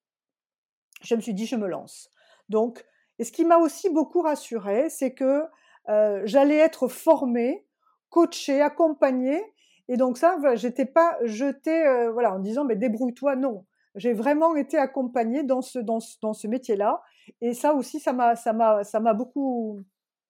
je 1.03 1.15
me 1.15 1.21
suis 1.21 1.35
dit 1.35 1.47
je 1.47 1.57
me 1.57 1.67
lance. 1.67 2.11
Donc, 2.49 2.85
et 3.19 3.25
ce 3.25 3.33
qui 3.33 3.45
m'a 3.45 3.59
aussi 3.59 3.91
beaucoup 3.91 4.23
rassurée, 4.23 4.89
c'est 4.89 5.15
que 5.15 5.45
euh, 5.89 6.23
j'allais 6.25 6.57
être 6.57 6.89
formée, 6.89 7.67
coachée, 8.11 8.61
accompagnée 8.63 9.43
et 9.89 9.97
donc 9.97 10.17
ça, 10.17 10.39
j'étais 10.55 10.87
pas 10.87 11.19
jetée, 11.25 11.87
euh, 11.87 12.11
voilà, 12.11 12.35
en 12.35 12.39
disant 12.39 12.65
mais 12.65 12.77
débrouille-toi. 12.77 13.37
Non, 13.37 13.67
j'ai 13.95 14.15
vraiment 14.15 14.57
été 14.57 14.79
accompagnée 14.79 15.43
dans 15.43 15.61
ce 15.63 15.79
dans 15.79 16.01
ce, 16.01 16.17
dans 16.23 16.33
ce 16.33 16.47
métier-là. 16.49 17.03
Et 17.41 17.55
ça 17.55 17.75
aussi, 17.75 18.01
ça 18.01 18.13
m'a 18.13 18.37
ça 18.37 18.53
m'a 18.53 18.85
ça 18.85 19.01
m'a 19.01 19.15
beaucoup 19.15 19.83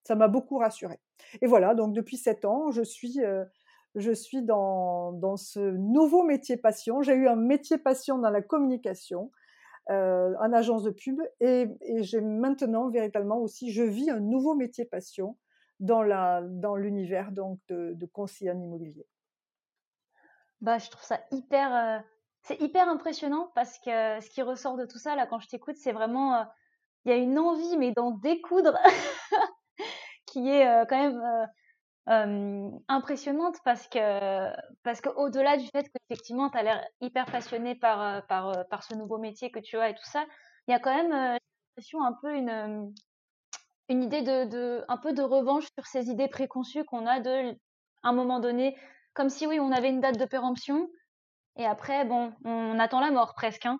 ça 0.03 0.15
m'a 0.15 0.27
beaucoup 0.27 0.57
rassurée. 0.57 0.99
Et 1.41 1.47
voilà, 1.47 1.73
donc 1.73 1.93
depuis 1.93 2.17
sept 2.17 2.45
ans, 2.45 2.71
je 2.71 2.83
suis 2.83 3.23
euh, 3.23 3.45
je 3.95 4.11
suis 4.11 4.43
dans 4.43 5.13
dans 5.13 5.37
ce 5.37 5.59
nouveau 5.59 6.23
métier 6.23 6.57
passion. 6.57 7.01
J'ai 7.01 7.13
eu 7.13 7.27
un 7.27 7.37
métier 7.37 7.77
passion 7.77 8.17
dans 8.17 8.29
la 8.31 8.41
communication. 8.41 9.31
Euh, 9.91 10.33
en 10.39 10.51
agence 10.51 10.81
de 10.81 10.89
pub 10.89 11.21
et, 11.39 11.67
j'ai 11.99 12.19
maintenant 12.19 12.89
véritablement 12.89 13.37
aussi 13.37 13.71
je 13.71 13.83
vis 13.83 14.09
un 14.09 14.19
nouveau 14.19 14.55
métier 14.55 14.83
passion 14.83 15.37
dans 15.79 16.01
la 16.01 16.41
dans 16.41 16.75
l'univers 16.75 17.31
donc 17.31 17.59
de, 17.67 17.93
de 17.93 18.05
conseiller 18.07 18.49
en 18.49 18.59
immobilier 18.59 19.05
bah, 20.61 20.77
je 20.77 20.89
trouve 20.89 21.03
ça 21.03 21.19
hyper, 21.31 22.03
c'est 22.45 22.61
hyper 22.61 22.87
impressionnant 22.87 23.51
parce 23.55 23.79
que 23.79 24.21
ce 24.21 24.29
qui 24.29 24.43
ressort 24.43 24.77
de 24.77 24.85
tout 24.85 24.99
ça, 24.99 25.15
là, 25.15 25.25
quand 25.25 25.39
je 25.39 25.47
t'écoute, 25.47 25.77
c'est 25.77 25.91
vraiment, 25.91 26.35
euh, 26.35 26.43
il 27.03 27.11
y 27.11 27.13
a 27.13 27.17
une 27.17 27.39
envie, 27.39 27.75
mais 27.77 27.91
d'en 27.91 28.11
découdre, 28.11 28.77
qui 30.27 30.47
est 30.47 30.67
euh, 30.67 30.85
quand 30.87 30.97
même 30.97 31.49
euh, 32.09 32.69
impressionnante 32.87 33.55
parce 33.65 33.87
que, 33.87 34.53
parce 34.83 35.01
qu'au-delà 35.01 35.57
du 35.57 35.65
fait 35.67 35.89
qu'effectivement, 35.89 36.51
tu 36.51 36.57
as 36.59 36.63
l'air 36.63 36.87
hyper 37.01 37.25
passionné 37.25 37.73
par, 37.73 38.23
ce 38.83 38.93
nouveau 38.93 39.17
métier 39.17 39.49
que 39.49 39.59
tu 39.59 39.77
as 39.79 39.89
et 39.89 39.95
tout 39.95 40.05
ça, 40.05 40.23
il 40.67 40.71
y 40.71 40.75
a 40.75 40.79
quand 40.79 40.95
même 40.95 41.11
un 41.13 42.13
peu 42.21 42.35
une, 42.35 42.93
une 43.89 44.03
idée 44.03 44.21
de, 44.21 44.85
un 44.87 44.97
peu 44.97 45.13
de 45.13 45.23
revanche 45.23 45.65
sur 45.73 45.87
ces 45.87 46.09
idées 46.11 46.27
préconçues 46.27 46.85
qu'on 46.85 47.07
a 47.07 47.19
de, 47.19 47.57
un 48.03 48.13
moment 48.13 48.39
donné, 48.39 48.77
comme 49.15 49.29
si 49.29 49.47
oui, 49.47 49.59
on 49.59 49.71
avait 49.71 49.89
une 49.89 50.01
date 50.01 50.19
de 50.19 50.25
péremption 50.25 50.87
et 51.57 51.65
après, 51.65 52.05
bon, 52.05 52.33
on 52.43 52.79
attend 52.79 52.99
la 52.99 53.11
mort 53.11 53.33
presque. 53.33 53.65
Hein. 53.65 53.79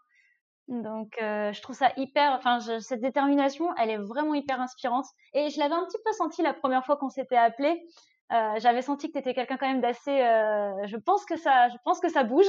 Donc, 0.68 1.16
euh, 1.22 1.54
je 1.54 1.62
trouve 1.62 1.76
ça 1.76 1.92
hyper. 1.98 2.32
Enfin, 2.34 2.60
cette 2.80 3.02
détermination, 3.02 3.76
elle 3.78 3.90
est 3.92 3.98
vraiment 3.98 4.34
hyper 4.34 4.62
inspirante. 4.62 5.06
Et 5.34 5.50
je 5.50 5.60
l'avais 5.60 5.76
un 5.76 5.86
petit 5.86 6.02
peu 6.04 6.12
senti 6.14 6.42
la 6.42 6.54
première 6.54 6.86
fois 6.86 6.98
qu'on 6.98 7.10
s'était 7.10 7.38
appelé. 7.38 7.86
Euh, 8.32 8.54
J'avais 8.58 8.82
senti 8.82 9.08
que 9.08 9.14
tu 9.14 9.20
étais 9.20 9.34
quelqu'un 9.34 9.58
quand 9.58 9.68
même 9.68 9.82
d'assez. 9.82 10.22
Euh, 10.22 10.88
je 10.88 10.98
pense 10.98 11.26
que 11.26 11.36
ça, 11.38 11.70
je 11.70 11.78
pense 11.84 12.00
que 12.00 12.10
ça 12.10 12.24
bouge. 12.24 12.48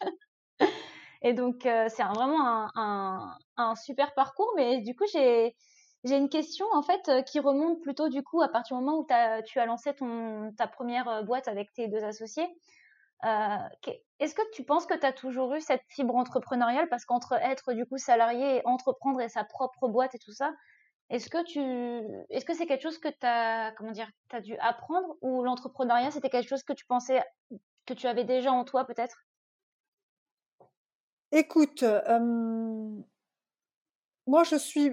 et 1.22 1.34
donc, 1.34 1.62
c'est 1.62 2.04
vraiment 2.04 2.68
un, 2.74 3.74
super 3.74 4.14
parcours. 4.14 4.52
Mais 4.56 4.80
du 4.80 4.94
coup, 4.94 5.04
j'ai 5.12 5.54
j'ai 6.04 6.16
une 6.16 6.28
question 6.28 6.66
en 6.72 6.82
fait 6.82 7.08
euh, 7.08 7.22
qui 7.22 7.38
remonte 7.38 7.80
plutôt 7.80 8.08
du 8.08 8.22
coup 8.22 8.42
à 8.42 8.48
partir 8.48 8.76
du 8.76 8.84
moment 8.84 8.98
où 8.98 9.06
tu 9.06 9.58
as 9.58 9.66
lancé 9.66 9.94
ton 9.94 10.52
ta 10.56 10.66
première 10.66 11.24
boîte 11.24 11.48
avec 11.48 11.72
tes 11.72 11.88
deux 11.88 12.02
associés. 12.02 12.46
Euh, 13.24 13.56
est-ce 14.18 14.34
que 14.34 14.42
tu 14.52 14.64
penses 14.64 14.84
que 14.84 14.98
tu 14.98 15.06
as 15.06 15.12
toujours 15.12 15.54
eu 15.54 15.60
cette 15.60 15.84
fibre 15.88 16.16
entrepreneuriale? 16.16 16.88
Parce 16.88 17.04
qu'entre 17.04 17.34
être 17.34 17.72
du 17.72 17.86
coup 17.86 17.98
salarié 17.98 18.56
et 18.56 18.62
entreprendre 18.66 19.20
et 19.20 19.28
sa 19.28 19.44
propre 19.44 19.86
boîte 19.86 20.16
et 20.16 20.18
tout 20.18 20.32
ça, 20.32 20.52
est-ce 21.08 21.30
que 21.30 21.44
tu, 21.44 21.60
est-ce 22.30 22.44
que 22.44 22.54
c'est 22.54 22.66
quelque 22.66 22.82
chose 22.82 22.98
que 22.98 23.08
tu 23.08 23.24
as, 23.24 23.72
comment 23.76 23.92
dire, 23.92 24.10
as 24.32 24.40
dû 24.40 24.56
apprendre? 24.56 25.16
Ou 25.20 25.44
l'entrepreneuriat 25.44 26.10
c'était 26.10 26.30
quelque 26.30 26.48
chose 26.48 26.64
que 26.64 26.72
tu 26.72 26.84
pensais 26.86 27.22
que 27.86 27.94
tu 27.94 28.08
avais 28.08 28.24
déjà 28.24 28.50
en 28.50 28.64
toi 28.64 28.84
peut-être? 28.84 29.24
Écoute, 31.30 31.84
moi 34.26 34.42
je 34.42 34.56
suis, 34.56 34.90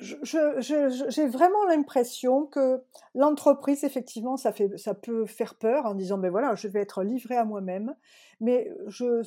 j'ai 0.00 1.26
vraiment 1.26 1.64
l'impression 1.64 2.46
que 2.46 2.82
l'entreprise, 3.14 3.84
effectivement, 3.84 4.36
ça, 4.36 4.52
fait, 4.52 4.76
ça 4.76 4.94
peut 4.94 5.26
faire 5.26 5.54
peur 5.54 5.86
en 5.86 5.94
disant, 5.94 6.18
ben 6.18 6.30
voilà, 6.30 6.54
je 6.54 6.68
vais 6.68 6.80
être 6.80 7.02
livré 7.02 7.36
à 7.36 7.44
moi-même. 7.44 7.94
Mais 8.40 8.70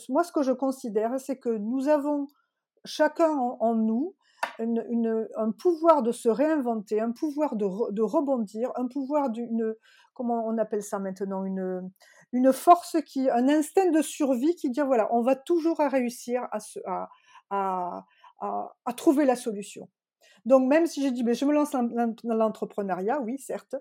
moi, 0.09 0.23
ce 0.23 0.31
que 0.31 0.43
je 0.43 0.51
considère, 0.51 1.19
c'est 1.19 1.37
que 1.37 1.49
nous 1.49 1.87
avons 1.87 2.27
chacun 2.85 3.31
en, 3.31 3.75
nous 3.75 4.15
une, 4.59 5.27
un 5.35 5.51
pouvoir 5.51 6.03
de 6.03 6.11
se 6.11 6.29
réinventer, 6.29 6.99
un 6.99 7.11
pouvoir 7.11 7.55
de, 7.55 7.91
de 7.91 8.01
rebondir, 8.01 8.71
un 8.75 8.87
pouvoir 8.87 9.29
d'une, 9.29 9.75
comment 10.13 10.45
on 10.47 10.57
appelle 10.57 10.83
ça 10.83 10.99
maintenant, 10.99 11.43
une, 11.43 11.89
une 12.31 12.53
force 12.53 12.97
qui, 13.05 13.29
un 13.29 13.47
instinct 13.49 13.91
de 13.91 14.01
survie 14.01 14.55
qui 14.55 14.69
dit, 14.69 14.81
voilà, 14.81 15.07
on 15.13 15.21
va 15.21 15.35
toujours 15.35 15.79
réussir 15.79 16.47
à, 16.51 16.59
à, 17.49 18.05
à, 18.39 18.73
à 18.85 18.93
trouver 18.93 19.25
la 19.25 19.35
solution. 19.35 19.89
Donc 20.45 20.67
même 20.67 20.85
si 20.85 21.01
j'ai 21.01 21.11
dit, 21.11 21.23
mais 21.23 21.33
je 21.33 21.45
me 21.45 21.53
lance 21.53 21.71
dans 21.71 22.15
l'entrepreneuriat, 22.23 23.21
oui, 23.21 23.37
certes, 23.37 23.75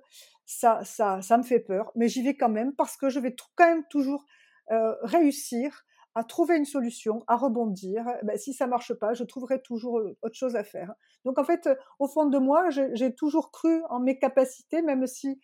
ça, 0.45 0.83
ça, 0.85 1.21
ça 1.23 1.39
me 1.39 1.43
fait 1.43 1.61
peur, 1.61 1.93
mais 1.95 2.09
j'y 2.09 2.23
vais 2.23 2.37
quand 2.37 2.49
même 2.49 2.75
parce 2.75 2.97
que 2.97 3.09
je 3.09 3.21
vais 3.21 3.35
quand 3.57 3.69
même 3.69 3.85
toujours 3.91 4.25
euh, 4.71 4.95
réussir 5.03 5.85
à 6.15 6.25
trouver 6.25 6.57
une 6.57 6.65
solution, 6.65 7.23
à 7.27 7.37
rebondir. 7.37 8.05
Ben, 8.25 8.37
si 8.37 8.53
ça 8.53 8.67
marche 8.67 8.93
pas, 8.95 9.15
je 9.15 9.25
trouverai 9.25 9.63
toujours 9.63 9.99
euh, 9.99 10.17
autre 10.23 10.35
chose 10.35 10.57
à 10.57 10.65
faire. 10.65 10.93
Donc 11.25 11.39
en 11.39 11.45
fait, 11.45 11.69
au 11.99 12.09
fond 12.09 12.27
de 12.27 12.39
moi, 12.39 12.71
j'ai 12.71 13.15
toujours 13.15 13.51
cru 13.51 13.83
en 13.89 14.01
mes 14.01 14.19
capacités, 14.19 14.83
même 14.83 15.07
si 15.07 15.39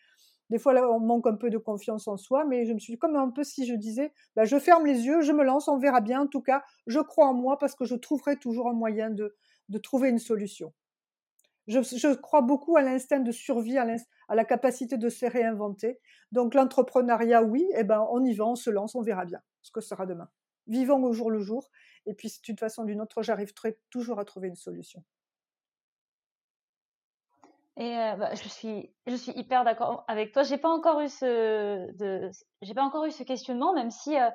des 0.51 0.59
fois 0.59 0.73
là, 0.73 0.89
on 0.91 1.01
manque 1.01 1.27
un 1.27 1.37
peu 1.37 1.51
de 1.51 1.59
confiance 1.59 2.07
en 2.07 2.17
soi, 2.17 2.45
mais 2.45 2.67
je 2.67 2.73
me 2.73 2.79
suis 2.79 2.95
dit 2.95 2.99
comme 2.99 3.17
un 3.17 3.31
peu 3.31 3.45
si 3.45 3.67
je 3.67 3.75
disais, 3.75 4.13
ben, 4.37 4.45
je 4.45 4.59
ferme 4.59 4.87
les 4.87 5.07
yeux, 5.07 5.23
je 5.23 5.33
me 5.33 5.45
lance, 5.45 5.69
on 5.69 5.79
verra 5.79 6.01
bien. 6.01 6.23
En 6.23 6.27
tout 6.27 6.43
cas, 6.43 6.63
je 6.87 7.01
crois 7.01 7.27
en 7.27 7.35
moi 7.35 7.59
parce 7.59 7.75
que 7.75 7.85
je 7.85 7.95
trouverai 7.95 8.37
toujours 8.37 8.69
un 8.69 8.75
moyen 8.75 9.11
de, 9.11 9.35
de 9.69 9.79
trouver 9.79 10.11
une 10.11 10.19
solution. 10.19 10.73
Je, 11.67 12.15
crois 12.15 12.43
beaucoup 12.43 12.77
à 12.77 12.83
l'instinct 12.83 13.21
de 13.21 13.33
survie, 13.33 13.79
à, 13.79 13.87
la 14.35 14.45
capacité 14.45 14.99
de 14.99 15.09
se 15.09 15.27
réinventer. 15.27 15.99
Donc 16.33 16.55
l'entrepreneuriat, 16.55 17.43
oui, 17.43 17.67
eh 17.77 17.85
ben, 17.85 18.07
on 18.11 18.25
y 18.25 18.35
va, 18.35 18.45
on 18.47 18.55
se 18.55 18.71
lance, 18.71 18.95
on 18.95 19.03
verra 19.03 19.25
bien 19.25 19.41
ce 19.63 19.71
que 19.71 19.81
sera 19.81 20.07
demain. 20.07 20.29
Vivons 20.67 21.03
au 21.05 21.13
jour 21.13 21.31
le 21.31 21.41
jour. 21.41 21.71
Et 22.07 22.15
puis, 22.15 22.33
d'une 22.43 22.59
façon 22.59 22.83
ou 22.83 22.87
d'une 22.87 23.01
autre, 23.01 23.23
j'arriverai 23.23 23.79
toujours 23.91 24.19
à 24.19 24.25
trouver 24.25 24.49
une 24.49 24.57
solution. 24.57 25.03
Et 27.77 27.99
euh, 27.99 28.17
bah, 28.17 28.35
je 28.35 28.49
suis, 28.49 28.93
hyper 29.35 29.65
d'accord 29.65 30.05
avec 30.07 30.33
toi. 30.33 30.43
J'ai 30.43 30.59
pas 30.59 30.69
pas 32.75 32.83
encore 32.83 33.05
eu 33.05 33.11
ce 33.11 33.23
questionnement, 33.25 33.75
même 33.75 33.91
si 33.91 34.17
euh, 34.17 34.31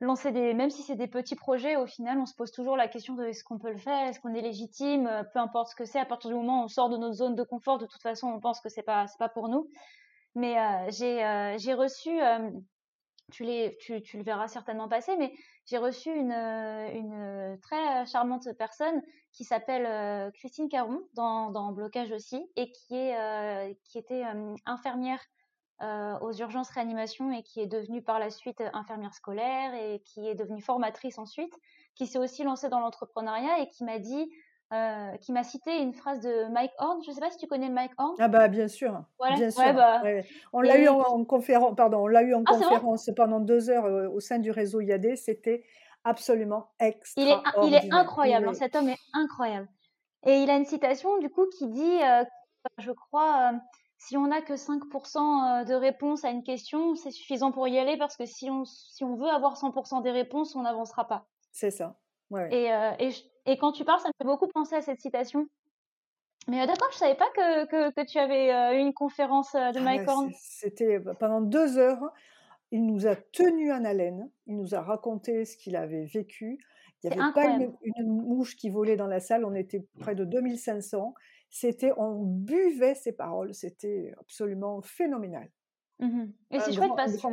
lancer 0.00 0.30
des, 0.32 0.54
même 0.54 0.70
si 0.70 0.82
c'est 0.82 0.96
des 0.96 1.08
petits 1.08 1.34
projets, 1.34 1.76
au 1.76 1.86
final, 1.86 2.18
on 2.18 2.26
se 2.26 2.34
pose 2.34 2.50
toujours 2.52 2.76
la 2.76 2.88
question 2.88 3.14
de 3.14 3.24
est-ce 3.24 3.42
qu'on 3.42 3.58
peut 3.58 3.72
le 3.72 3.78
faire, 3.78 4.06
est-ce 4.06 4.20
qu'on 4.20 4.34
est 4.34 4.40
légitime, 4.40 5.06
euh, 5.06 5.24
peu 5.24 5.38
importe 5.38 5.70
ce 5.70 5.74
que 5.74 5.84
c'est. 5.84 5.98
À 5.98 6.06
partir 6.06 6.30
du 6.30 6.36
moment 6.36 6.62
où 6.62 6.64
on 6.64 6.68
sort 6.68 6.88
de 6.88 6.96
notre 6.96 7.14
zone 7.14 7.34
de 7.34 7.42
confort, 7.42 7.78
de 7.78 7.86
toute 7.86 8.02
façon, 8.02 8.28
on 8.28 8.40
pense 8.40 8.60
que 8.60 8.68
c'est 8.68 8.82
pas, 8.82 9.06
c'est 9.08 9.18
pas 9.18 9.28
pour 9.28 9.48
nous. 9.48 9.68
Mais 10.34 10.58
euh, 10.58 10.90
j'ai, 10.90 11.24
euh, 11.24 11.58
j'ai 11.58 11.74
reçu, 11.74 12.10
tu, 13.32 13.44
tu, 13.80 14.02
tu, 14.02 14.18
le 14.18 14.22
verras 14.22 14.46
certainement 14.46 14.88
passer, 14.88 15.16
mais 15.16 15.32
j'ai 15.66 15.78
reçu 15.78 16.10
une, 16.10 16.32
une 16.32 17.58
très 17.60 18.06
charmante 18.06 18.48
personne 18.56 19.02
qui 19.32 19.44
s'appelle 19.44 20.32
Christine 20.32 20.68
Caron 20.68 21.00
dans, 21.14 21.50
dans 21.50 21.72
Blocage 21.72 22.12
aussi 22.12 22.40
et 22.56 22.70
qui 22.70 22.94
est, 22.94 23.76
qui 23.84 23.98
était 23.98 24.22
infirmière 24.64 25.20
euh, 25.80 26.18
aux 26.22 26.32
urgences 26.32 26.70
réanimation 26.70 27.30
et 27.30 27.44
qui 27.44 27.60
est 27.60 27.68
devenue 27.68 28.02
par 28.02 28.18
la 28.18 28.30
suite 28.30 28.60
infirmière 28.72 29.14
scolaire 29.14 29.72
et 29.74 30.02
qui 30.04 30.26
est 30.26 30.34
devenue 30.34 30.60
formatrice 30.60 31.18
ensuite, 31.18 31.54
qui 31.94 32.08
s'est 32.08 32.18
aussi 32.18 32.42
lancée 32.42 32.68
dans 32.68 32.80
l'entrepreneuriat 32.80 33.60
et 33.60 33.68
qui 33.68 33.84
m'a 33.84 34.00
dit, 34.00 34.28
euh, 34.72 35.16
qui 35.18 35.30
m'a 35.30 35.44
cité 35.44 35.80
une 35.80 35.92
phrase 35.92 36.18
de 36.18 36.50
Mike 36.50 36.72
Horn. 36.78 37.00
Je 37.04 37.10
ne 37.10 37.14
sais 37.14 37.20
pas 37.20 37.30
si 37.30 37.38
tu 37.38 37.46
connais 37.46 37.68
Mike 37.68 37.92
Horn. 37.96 38.16
Ah 38.18 38.26
bah 38.26 38.48
bien 38.48 38.66
sûr, 38.66 39.04
bien 39.36 39.52
sûr. 39.52 39.72
Bah, 39.72 40.02
on 40.52 40.62
l'a 40.62 40.78
eu 40.78 40.88
en, 40.88 41.24
conférence, 41.24 41.76
pardon, 41.76 41.98
on 41.98 42.06
l'a 42.08 42.22
eu 42.22 42.34
en 42.34 42.42
ah, 42.46 42.54
conférence 42.54 43.08
pendant 43.14 43.38
deux 43.38 43.70
heures 43.70 43.84
euh, 43.84 44.08
au 44.08 44.18
sein 44.18 44.40
du 44.40 44.50
réseau 44.50 44.80
IAD. 44.80 45.14
C'était 45.16 45.62
absolument 46.02 46.72
extraordinaire. 46.80 47.54
Il 47.62 47.62
est, 47.62 47.68
il 47.68 47.74
est 47.74 47.92
incroyable. 47.92 48.48
Hein, 48.48 48.54
cet 48.54 48.74
homme 48.74 48.88
est 48.88 48.98
incroyable. 49.12 49.68
Et 50.26 50.42
il 50.42 50.50
a 50.50 50.56
une 50.56 50.66
citation 50.66 51.18
du 51.18 51.30
coup 51.30 51.46
qui 51.56 51.68
dit, 51.68 51.98
je 52.78 52.90
crois 52.90 53.52
si 53.98 54.16
on 54.16 54.28
n'a 54.28 54.40
que 54.40 54.54
5% 54.54 55.18
euh, 55.60 55.64
de 55.64 55.74
réponses 55.74 56.24
à 56.24 56.30
une 56.30 56.44
question, 56.44 56.94
c'est 56.94 57.10
suffisant 57.10 57.50
pour 57.50 57.66
y 57.68 57.78
aller 57.78 57.98
parce 57.98 58.16
que 58.16 58.26
si 58.26 58.48
on, 58.48 58.64
si 58.64 59.04
on 59.04 59.16
veut 59.16 59.28
avoir 59.28 59.56
100% 59.56 60.02
des 60.02 60.12
réponses, 60.12 60.54
on 60.54 60.62
n'avancera 60.62 61.06
pas. 61.06 61.26
C'est 61.50 61.72
ça. 61.72 61.98
Ouais. 62.30 62.48
Et, 62.54 62.72
euh, 62.72 62.92
et, 63.00 63.10
et, 63.46 63.58
quand 63.58 63.72
tu 63.72 63.84
parles, 63.84 64.00
ça 64.00 64.08
me 64.08 64.12
fait 64.16 64.26
beaucoup 64.26 64.46
penser 64.48 64.76
à 64.76 64.82
cette 64.82 65.00
citation. 65.00 65.48
Mais 66.46 66.62
euh, 66.62 66.66
d'accord, 66.66 66.88
je 66.92 66.98
savais 66.98 67.16
pas 67.16 67.28
que, 67.34 67.66
que, 67.66 67.90
que 67.92 68.06
tu 68.06 68.18
avais 68.18 68.76
eu 68.76 68.78
une 68.78 68.94
conférence 68.94 69.52
de 69.52 69.78
ah 69.78 69.80
Mike 69.80 70.08
Horn. 70.08 70.30
C'était 70.38 71.00
pendant 71.18 71.40
deux 71.40 71.76
heures. 71.78 72.12
Il 72.70 72.86
nous 72.86 73.06
a 73.06 73.16
tenu 73.16 73.72
en 73.72 73.84
haleine. 73.84 74.30
Il 74.46 74.56
nous 74.56 74.74
a 74.74 74.80
raconté 74.80 75.44
ce 75.44 75.56
qu'il 75.56 75.74
avait 75.74 76.04
vécu. 76.04 76.58
Il 77.02 77.10
n'y 77.10 77.20
avait 77.20 77.32
pas 77.32 77.46
une, 77.46 77.72
une, 77.82 78.06
mouche 78.06 78.56
qui 78.56 78.70
volait 78.70 78.96
dans 78.96 79.06
la 79.06 79.20
salle. 79.20 79.44
On 79.44 79.54
était 79.54 79.86
près 79.98 80.14
de 80.14 80.24
2500 80.24 81.14
c'était, 81.50 81.92
on 81.96 82.22
buvait 82.22 82.94
ses 82.94 83.12
paroles, 83.12 83.54
c'était 83.54 84.14
absolument 84.20 84.80
phénoménal. 84.82 85.50
Mmh 86.00 86.26
et 86.50 86.60
c'est 86.60 86.72
chouette 86.72 86.92
parce 86.96 87.16
que 87.16 87.26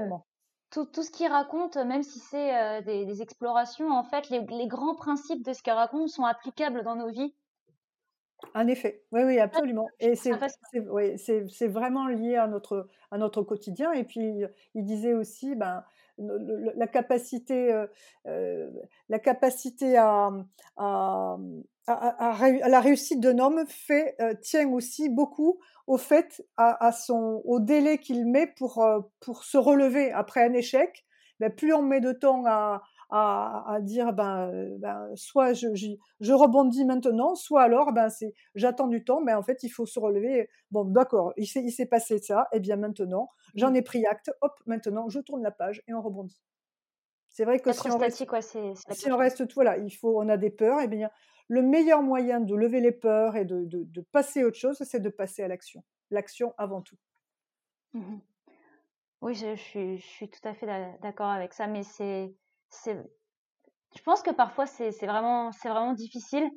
tout, 0.71 0.85
tout, 0.85 1.03
ce 1.03 1.11
qu'il 1.11 1.27
raconte, 1.27 1.77
même 1.77 2.01
si 2.01 2.19
c'est 2.19 2.55
euh, 2.55 2.81
des, 2.81 3.05
des, 3.05 3.21
explorations, 3.21 3.91
en 3.91 4.03
fait, 4.03 4.29
les, 4.29 4.41
les 4.41 4.67
grands 4.67 4.95
principes 4.95 5.45
de 5.45 5.53
ce 5.53 5.61
qu'il 5.61 5.73
raconte 5.73 6.09
sont 6.09 6.23
applicables 6.23 6.83
dans 6.83 6.95
nos 6.95 7.09
vies. 7.09 7.33
En 8.53 8.67
effet, 8.67 9.03
oui, 9.11 9.23
oui, 9.23 9.39
absolument. 9.39 9.87
Et 9.99 10.15
c'est 10.15 10.31
oui, 10.89 11.15
vraiment 11.67 12.07
lié 12.07 12.35
à 12.35 12.47
notre, 12.47 12.87
à 13.11 13.17
notre 13.17 13.43
quotidien. 13.43 13.91
Et 13.93 14.03
puis, 14.03 14.43
il 14.73 14.83
disait 14.83 15.13
aussi, 15.13 15.55
ben, 15.55 15.83
la 16.17 16.87
capacité, 16.87 17.71
euh, 17.73 17.87
euh, 18.27 18.69
la 19.09 19.19
capacité 19.19 19.97
à, 19.97 20.31
à, 20.77 21.37
à, 21.87 22.67
la 22.67 22.79
réussite 22.79 23.19
d'un 23.19 23.39
homme 23.39 23.65
fait, 23.67 24.15
euh, 24.21 24.33
tient 24.41 24.67
aussi 24.69 25.09
beaucoup 25.09 25.59
au 25.87 25.97
fait, 25.97 26.45
à, 26.57 26.91
son, 26.91 27.41
au 27.45 27.59
délai 27.59 27.99
qu'il 27.99 28.25
met 28.25 28.47
pour, 28.47 28.83
pour 29.19 29.43
se 29.43 29.57
relever 29.57 30.11
après 30.11 30.43
un 30.43 30.53
échec. 30.53 31.05
Ben, 31.39 31.53
plus 31.53 31.73
on 31.73 31.81
met 31.81 31.99
de 31.99 32.13
temps 32.13 32.43
à, 32.47 32.81
à, 33.09 33.77
dire 33.81 34.13
ben, 34.13 34.77
ben 34.79 35.09
soit 35.15 35.53
je, 35.53 35.67
je, 35.73 36.33
rebondis 36.33 36.85
maintenant, 36.85 37.35
soit 37.35 37.63
alors 37.63 37.93
ben 37.93 38.09
c'est 38.09 38.33
j'attends 38.55 38.87
du 38.87 39.03
temps, 39.03 39.21
mais 39.21 39.33
en 39.33 39.43
fait 39.43 39.63
il 39.63 39.69
faut 39.69 39.85
se 39.85 39.99
relever. 39.99 40.49
Bon 40.71 40.85
d'accord, 40.85 41.33
il 41.37 41.47
s'est 41.47 41.63
il 41.63 41.71
s'est 41.71 41.85
passé 41.85 42.17
ça, 42.19 42.47
et 42.51 42.59
bien 42.59 42.75
maintenant 42.75 43.29
j'en 43.55 43.73
ai 43.73 43.81
pris 43.81 44.05
acte. 44.05 44.31
Hop, 44.41 44.53
maintenant 44.65 45.09
je 45.09 45.19
tourne 45.19 45.43
la 45.43 45.51
page 45.51 45.81
et 45.87 45.93
on 45.93 46.01
rebondit. 46.01 46.41
C'est 47.29 47.43
vrai 47.43 47.59
que 47.59 47.73
si 47.73 47.91
on, 47.91 47.97
reste, 47.97 48.25
si 48.91 49.11
on 49.11 49.17
reste, 49.17 49.53
voilà, 49.55 49.77
il 49.77 49.91
faut, 49.91 50.21
on 50.21 50.29
a 50.29 50.37
des 50.37 50.49
peurs, 50.49 50.79
et 50.79 50.87
bien 50.87 51.09
le 51.47 51.61
meilleur 51.61 52.01
moyen 52.01 52.39
de 52.39 52.55
lever 52.55 52.81
les 52.81 52.91
peurs 52.91 53.35
et 53.35 53.45
de, 53.45 53.65
de, 53.65 54.01
passer 54.01 54.41
à 54.41 54.47
autre 54.47 54.57
chose, 54.57 54.81
c'est 54.81 54.99
de 54.99 55.09
passer 55.09 55.43
à 55.43 55.47
l'action. 55.47 55.83
L'action 56.11 56.53
avant 56.57 56.81
tout. 56.81 56.97
Mmh 57.93 58.17
oui, 59.21 59.33
je, 59.33 59.55
suis, 59.55 59.97
je, 59.97 60.05
suis, 60.05 60.29
tout 60.29 60.47
à 60.47 60.53
fait 60.53 60.67
d'accord 61.01 61.29
avec 61.29 61.53
ça, 61.53 61.65
mais 61.65 61.81
c'est, 61.81 62.35
c'est, 62.83 62.97
je 63.95 64.01
pense 64.03 64.21
que 64.21 64.31
parfois 64.31 64.65
c'est, 64.65 64.91
c'est 64.91 65.07
vraiment, 65.07 65.51
c'est 65.51 65.69
vraiment 65.69 65.93
difficile. 65.93 66.49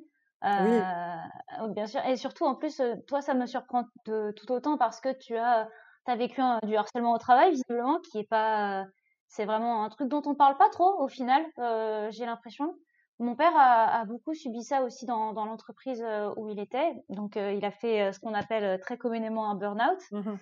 Euh, 0.44 1.68
bien 1.70 1.86
sûr, 1.86 2.04
et 2.06 2.16
surtout 2.16 2.44
en 2.44 2.54
plus, 2.54 2.78
euh, 2.80 2.94
toi, 3.08 3.20
ça 3.20 3.34
me 3.34 3.46
surprend 3.46 3.84
tout 4.04 4.52
autant 4.52 4.78
parce 4.78 5.00
que 5.00 5.12
tu 5.18 5.36
as, 5.36 5.68
as 6.06 6.16
vécu 6.16 6.40
du 6.62 6.76
harcèlement 6.76 7.12
au 7.12 7.18
travail 7.18 7.50
visiblement, 7.50 7.98
qui 8.00 8.18
est 8.18 8.28
pas, 8.28 8.86
c'est 9.28 9.44
vraiment 9.44 9.84
un 9.84 9.88
truc 9.90 10.08
dont 10.08 10.22
on 10.24 10.34
parle 10.34 10.56
pas 10.56 10.70
trop 10.70 11.00
au 11.00 11.08
final. 11.08 11.44
Euh, 11.58 12.10
j'ai 12.10 12.26
l'impression. 12.26 12.74
Mon 13.20 13.34
père 13.34 13.52
a, 13.56 14.04
beaucoup 14.04 14.32
subi 14.32 14.62
ça 14.62 14.82
aussi 14.82 15.04
dans, 15.04 15.32
l'entreprise 15.32 16.02
euh, 16.02 16.32
où 16.36 16.48
il 16.48 16.60
était. 16.60 16.92
Donc, 17.08 17.36
euh, 17.36 17.52
il 17.52 17.64
a 17.64 17.72
fait 17.72 18.12
ce 18.12 18.20
qu'on 18.20 18.32
appelle 18.32 18.80
très 18.80 18.96
communément 18.96 19.50
un 19.50 19.56
burn-out. 19.56 20.00
Mmh 20.12 20.36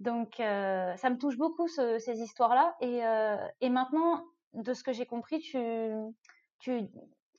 Donc, 0.00 0.34
ça 0.38 1.10
me 1.10 1.18
touche 1.18 1.36
beaucoup 1.36 1.68
ces 1.68 2.20
histoires-là. 2.20 2.76
Et, 2.80 3.68
maintenant, 3.68 4.22
de 4.54 4.72
ce 4.74 4.82
que 4.82 4.92
j'ai 4.92 5.06
compris, 5.06 5.40
tu, 5.40 5.58
tu, 6.58 6.82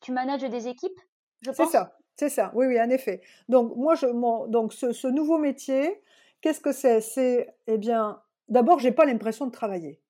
tu 0.01 0.11
manages 0.11 0.41
des 0.41 0.67
équipes, 0.67 0.99
je 1.41 1.51
pense. 1.51 1.57
C'est 1.57 1.77
ça, 1.77 1.97
c'est 2.15 2.29
ça. 2.29 2.51
Oui, 2.55 2.67
oui, 2.67 2.79
en 2.79 2.89
effet. 2.89 3.21
Donc, 3.49 3.75
moi, 3.75 3.95
je, 3.95 4.07
donc 4.49 4.73
ce, 4.73 4.91
ce 4.93 5.07
nouveau 5.07 5.37
métier, 5.37 6.01
qu'est-ce 6.41 6.61
que 6.61 6.71
c'est? 6.71 7.01
C'est, 7.01 7.55
eh 7.67 7.77
bien, 7.77 8.21
d'abord, 8.47 8.79
j'ai 8.79 8.91
pas 8.91 9.05
l'impression 9.05 9.47
de 9.47 9.51
travailler. 9.51 10.01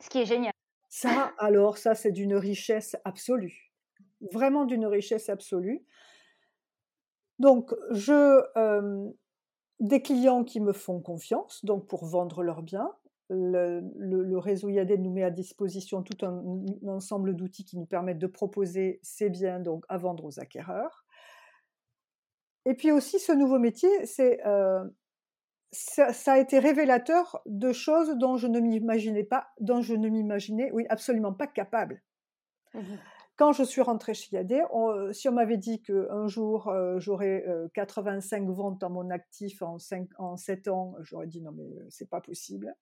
Ce 0.00 0.08
qui 0.08 0.18
est 0.18 0.26
génial. 0.26 0.52
Ça, 0.88 1.32
alors, 1.38 1.78
ça, 1.78 1.94
c'est 1.94 2.12
d'une 2.12 2.36
richesse 2.36 2.96
absolue 3.04 3.64
vraiment 4.32 4.64
d'une 4.64 4.86
richesse 4.86 5.28
absolue. 5.28 5.84
Donc, 7.38 7.74
je, 7.90 8.42
des 9.80 10.02
clients 10.02 10.44
qui 10.44 10.60
me 10.60 10.72
font 10.72 11.00
confiance, 11.00 11.64
donc 11.64 11.86
pour 11.86 12.06
vendre 12.06 12.42
leurs 12.42 12.62
biens. 12.62 12.92
Le, 13.30 14.36
réseau 14.36 14.68
IAD 14.68 14.92
nous 14.98 15.12
met 15.12 15.22
à 15.22 15.30
disposition 15.30 16.02
tout 16.02 16.26
un, 16.26 16.42
ensemble 16.88 17.34
d'outils 17.34 17.64
qui 17.64 17.78
nous 17.78 17.86
permettent 17.86 18.18
de 18.18 18.26
proposer 18.26 19.00
ces 19.02 19.30
biens 19.30 19.60
donc 19.60 19.84
à 19.88 19.96
vendre 19.96 20.24
aux 20.24 20.40
acquéreurs. 20.40 21.04
Et 22.66 22.74
puis 22.74 22.92
aussi, 22.92 23.18
ce 23.18 23.32
nouveau 23.32 23.58
métier, 23.58 23.88
c'est 24.06 24.40
ça, 25.72 26.32
a 26.32 26.38
été 26.38 26.58
révélateur 26.58 27.40
de 27.46 27.72
choses 27.72 28.16
dont 28.16 28.36
je 28.36 28.46
ne 28.46 28.60
m'imaginais 28.60 29.24
pas, 29.24 29.48
dont 29.60 29.82
je 29.82 29.94
ne 29.94 30.08
m'imaginais, 30.08 30.70
oui, 30.72 30.84
absolument 30.88 31.32
pas 31.32 31.46
capable. 31.46 32.02
Mmh 32.74 32.80
quand 33.36 33.52
je 33.52 33.64
suis 33.64 33.80
rentrée 33.80 34.14
chez 34.14 34.36
Yadé, 34.36 34.62
euh, 34.72 35.12
si 35.12 35.28
on 35.28 35.32
m'avait 35.32 35.56
dit 35.56 35.82
qu'un 35.82 36.26
jour 36.28 36.68
euh, 36.68 36.98
j'aurais 37.00 37.44
85 37.74 38.42
euh, 38.42 38.52
ventes 38.52 38.80
dans 38.80 38.90
mon 38.90 39.10
actif 39.10 39.62
en, 39.62 39.78
5, 39.78 40.08
en 40.18 40.36
7 40.36 40.68
ans, 40.68 40.94
j'aurais 41.00 41.26
dit 41.26 41.42
non 41.42 41.52
mais 41.52 41.68
c'est 41.88 42.08
pas 42.08 42.20
possible. 42.20 42.74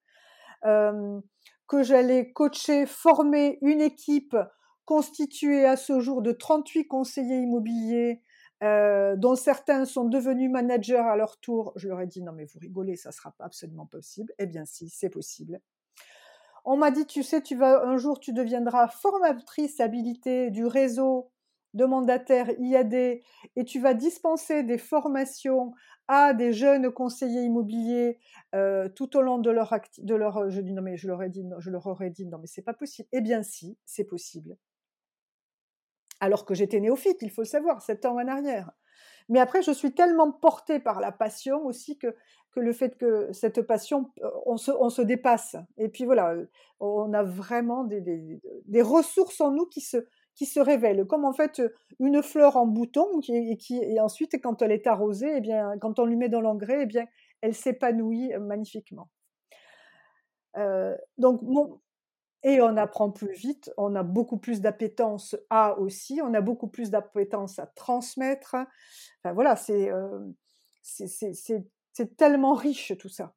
Que 0.62 1.82
j'allais 1.82 2.32
coacher, 2.32 2.86
former 2.86 3.58
une 3.62 3.80
équipe 3.80 4.36
constituée 4.84 5.64
à 5.64 5.76
ce 5.76 6.00
jour 6.00 6.22
de 6.22 6.32
38 6.32 6.86
conseillers 6.86 7.40
immobiliers, 7.40 8.22
dont 8.60 9.34
certains 9.34 9.84
sont 9.84 10.04
devenus 10.04 10.50
managers 10.50 10.96
à 10.96 11.16
leur 11.16 11.38
tour, 11.40 11.72
je 11.76 11.88
leur 11.88 12.00
ai 12.00 12.06
dit 12.06 12.22
non 12.22 12.32
mais 12.32 12.44
vous 12.44 12.58
rigolez, 12.60 12.96
ça 12.96 13.10
sera 13.10 13.32
pas 13.32 13.44
absolument 13.44 13.86
possible. 13.86 14.32
Eh 14.38 14.46
bien 14.46 14.64
si, 14.64 14.88
c'est 14.88 15.10
possible. 15.10 15.60
On 16.64 16.76
m'a 16.76 16.92
dit, 16.92 17.06
tu 17.06 17.24
sais, 17.24 17.42
tu 17.42 17.56
vas 17.56 17.84
un 17.84 17.96
jour, 17.96 18.20
tu 18.20 18.32
deviendras 18.32 18.86
formatrice 18.86 19.80
habilitée 19.80 20.50
du 20.50 20.64
réseau 20.64 21.32
de 21.74 21.84
mandataires 21.84 22.50
IAD 22.58 22.94
et 22.94 23.64
tu 23.64 23.80
vas 23.80 23.94
dispenser 23.94 24.62
des 24.62 24.78
formations 24.78 25.72
à 26.08 26.34
des 26.34 26.52
jeunes 26.52 26.90
conseillers 26.90 27.42
immobiliers 27.42 28.18
euh, 28.54 28.88
tout 28.88 29.16
au 29.16 29.22
long 29.22 29.38
de 29.38 29.50
leur 29.50 29.74
de 29.98 30.14
leur 30.14 30.50
je 30.50 30.60
dis 30.60 30.72
non 30.72 30.82
mais 30.82 30.96
je 30.96 31.08
leur 31.08 31.28
dit 31.28 31.44
je 31.58 31.70
leur 31.70 31.86
aurais 31.86 32.10
dit 32.10 32.26
non 32.26 32.38
mais 32.38 32.46
c'est 32.46 32.62
pas 32.62 32.74
possible. 32.74 33.08
Eh 33.12 33.20
bien 33.20 33.42
si 33.42 33.78
c'est 33.84 34.04
possible. 34.04 34.56
Alors 36.20 36.44
que 36.44 36.54
j'étais 36.54 36.80
néophyte 36.80 37.22
il 37.22 37.30
faut 37.30 37.42
le 37.42 37.46
savoir 37.46 37.82
sept 37.82 38.04
ans 38.04 38.20
en 38.20 38.28
arrière. 38.28 38.70
Mais 39.28 39.40
après, 39.40 39.62
je 39.62 39.72
suis 39.72 39.94
tellement 39.94 40.30
portée 40.30 40.78
par 40.78 41.00
la 41.00 41.12
passion 41.12 41.64
aussi 41.64 41.98
que, 41.98 42.14
que 42.52 42.60
le 42.60 42.72
fait 42.72 42.96
que 42.96 43.32
cette 43.32 43.62
passion, 43.62 44.10
euh, 44.22 44.30
on 44.46 44.56
se, 44.56 44.70
on 44.70 44.90
se 44.90 45.02
dépasse. 45.02 45.56
Et 45.78 45.88
puis 45.88 46.04
voilà, 46.04 46.34
on 46.80 47.12
a 47.12 47.22
vraiment 47.22 47.84
des, 47.84 48.00
des, 48.66 48.82
ressources 48.82 49.40
en 49.40 49.50
nous 49.50 49.66
qui 49.66 49.80
se, 49.80 50.06
qui 50.34 50.46
se 50.46 50.60
révèlent, 50.60 51.04
comme 51.06 51.24
en 51.24 51.32
fait 51.32 51.62
une 51.98 52.22
fleur 52.22 52.56
en 52.56 52.66
bouton 52.66 53.20
qui, 53.20 53.34
et 53.34 53.56
qui 53.56 53.76
et 53.82 54.00
ensuite 54.00 54.40
quand 54.42 54.62
elle 54.62 54.72
est 54.72 54.86
arrosée, 54.86 55.32
et 55.32 55.36
eh 55.36 55.40
bien 55.40 55.78
quand 55.80 55.98
on 55.98 56.04
lui 56.04 56.16
met 56.16 56.28
dans 56.28 56.40
l'engrais, 56.40 56.80
et 56.80 56.82
eh 56.82 56.86
bien 56.86 57.06
elle 57.40 57.54
s'épanouit 57.54 58.32
magnifiquement. 58.40 59.08
Euh, 60.56 60.96
donc 61.18 61.40
et 62.44 62.60
on 62.60 62.76
apprend 62.76 63.10
plus 63.10 63.32
vite, 63.32 63.72
on 63.76 63.94
a 63.94 64.02
beaucoup 64.02 64.36
plus 64.36 64.60
d'appétence 64.60 65.36
à 65.48 65.78
aussi, 65.78 66.20
on 66.24 66.34
a 66.34 66.40
beaucoup 66.40 66.66
plus 66.66 66.90
d'appétence 66.90 67.58
à 67.60 67.66
transmettre. 67.66 68.56
Voilà, 69.24 69.54
c'est 69.54 69.90
euh, 69.90 70.18
c'est 70.82 72.16
tellement 72.16 72.54
riche 72.54 72.92
tout 72.98 73.08
ça. 73.08 73.34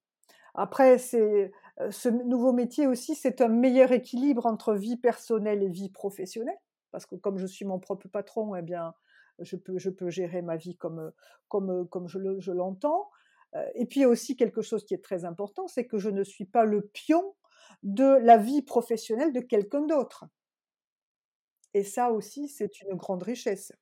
Après, 0.56 0.98
c'est 0.98 1.52
euh, 1.82 1.92
ce 1.92 2.10
nouveau 2.10 2.54
métier 2.54 2.88
aussi, 2.88 3.16
c'est 3.16 3.42
un 3.42 3.50
meilleur 3.50 3.92
équilibre 3.92 4.46
entre 4.46 4.74
vie 4.74 4.98
personnelle 4.98 5.62
et 5.64 5.70
vie 5.70 5.90
professionnelle, 5.90 6.58
parce 6.96 7.06
que 7.06 7.16
comme 7.16 7.38
je 7.38 7.46
suis 7.46 7.66
mon 7.66 7.78
propre 7.78 8.08
patron, 8.08 8.56
eh 8.56 8.62
bien, 8.62 8.94
je 9.40 9.58
peux, 9.58 9.78
je 9.78 9.90
peux 9.90 10.10
gérer 10.10 10.42
ma 10.42 10.56
vie 10.56 10.78
comme, 10.78 11.12
comme, 11.50 11.90
comme 11.90 12.08
je 12.08 12.52
l'entends. 12.54 13.10
Euh, 13.54 13.66
et 13.76 13.86
puis 13.86 14.06
aussi 14.06 14.38
quelque 14.38 14.62
chose 14.62 14.86
qui 14.86 14.94
est 14.94 15.04
très 15.04 15.26
important, 15.26 15.68
c'est 15.68 15.86
que 15.88 15.98
je 15.98 16.10
ne 16.10 16.24
suis 16.24 16.46
pas 16.46 16.64
le 16.64 16.88
pion 16.88 17.36
de 17.84 18.06
la 18.06 18.38
vie 18.38 18.62
professionnelle 18.62 19.34
de 19.34 19.42
quelqu'un 19.42 19.82
d'autre. 19.82 20.24
Et 21.74 21.84
ça 21.84 22.12
aussi, 22.12 22.48
c'est 22.48 22.80
une 22.84 22.96
grande 22.96 23.24
richesse. 23.24 23.74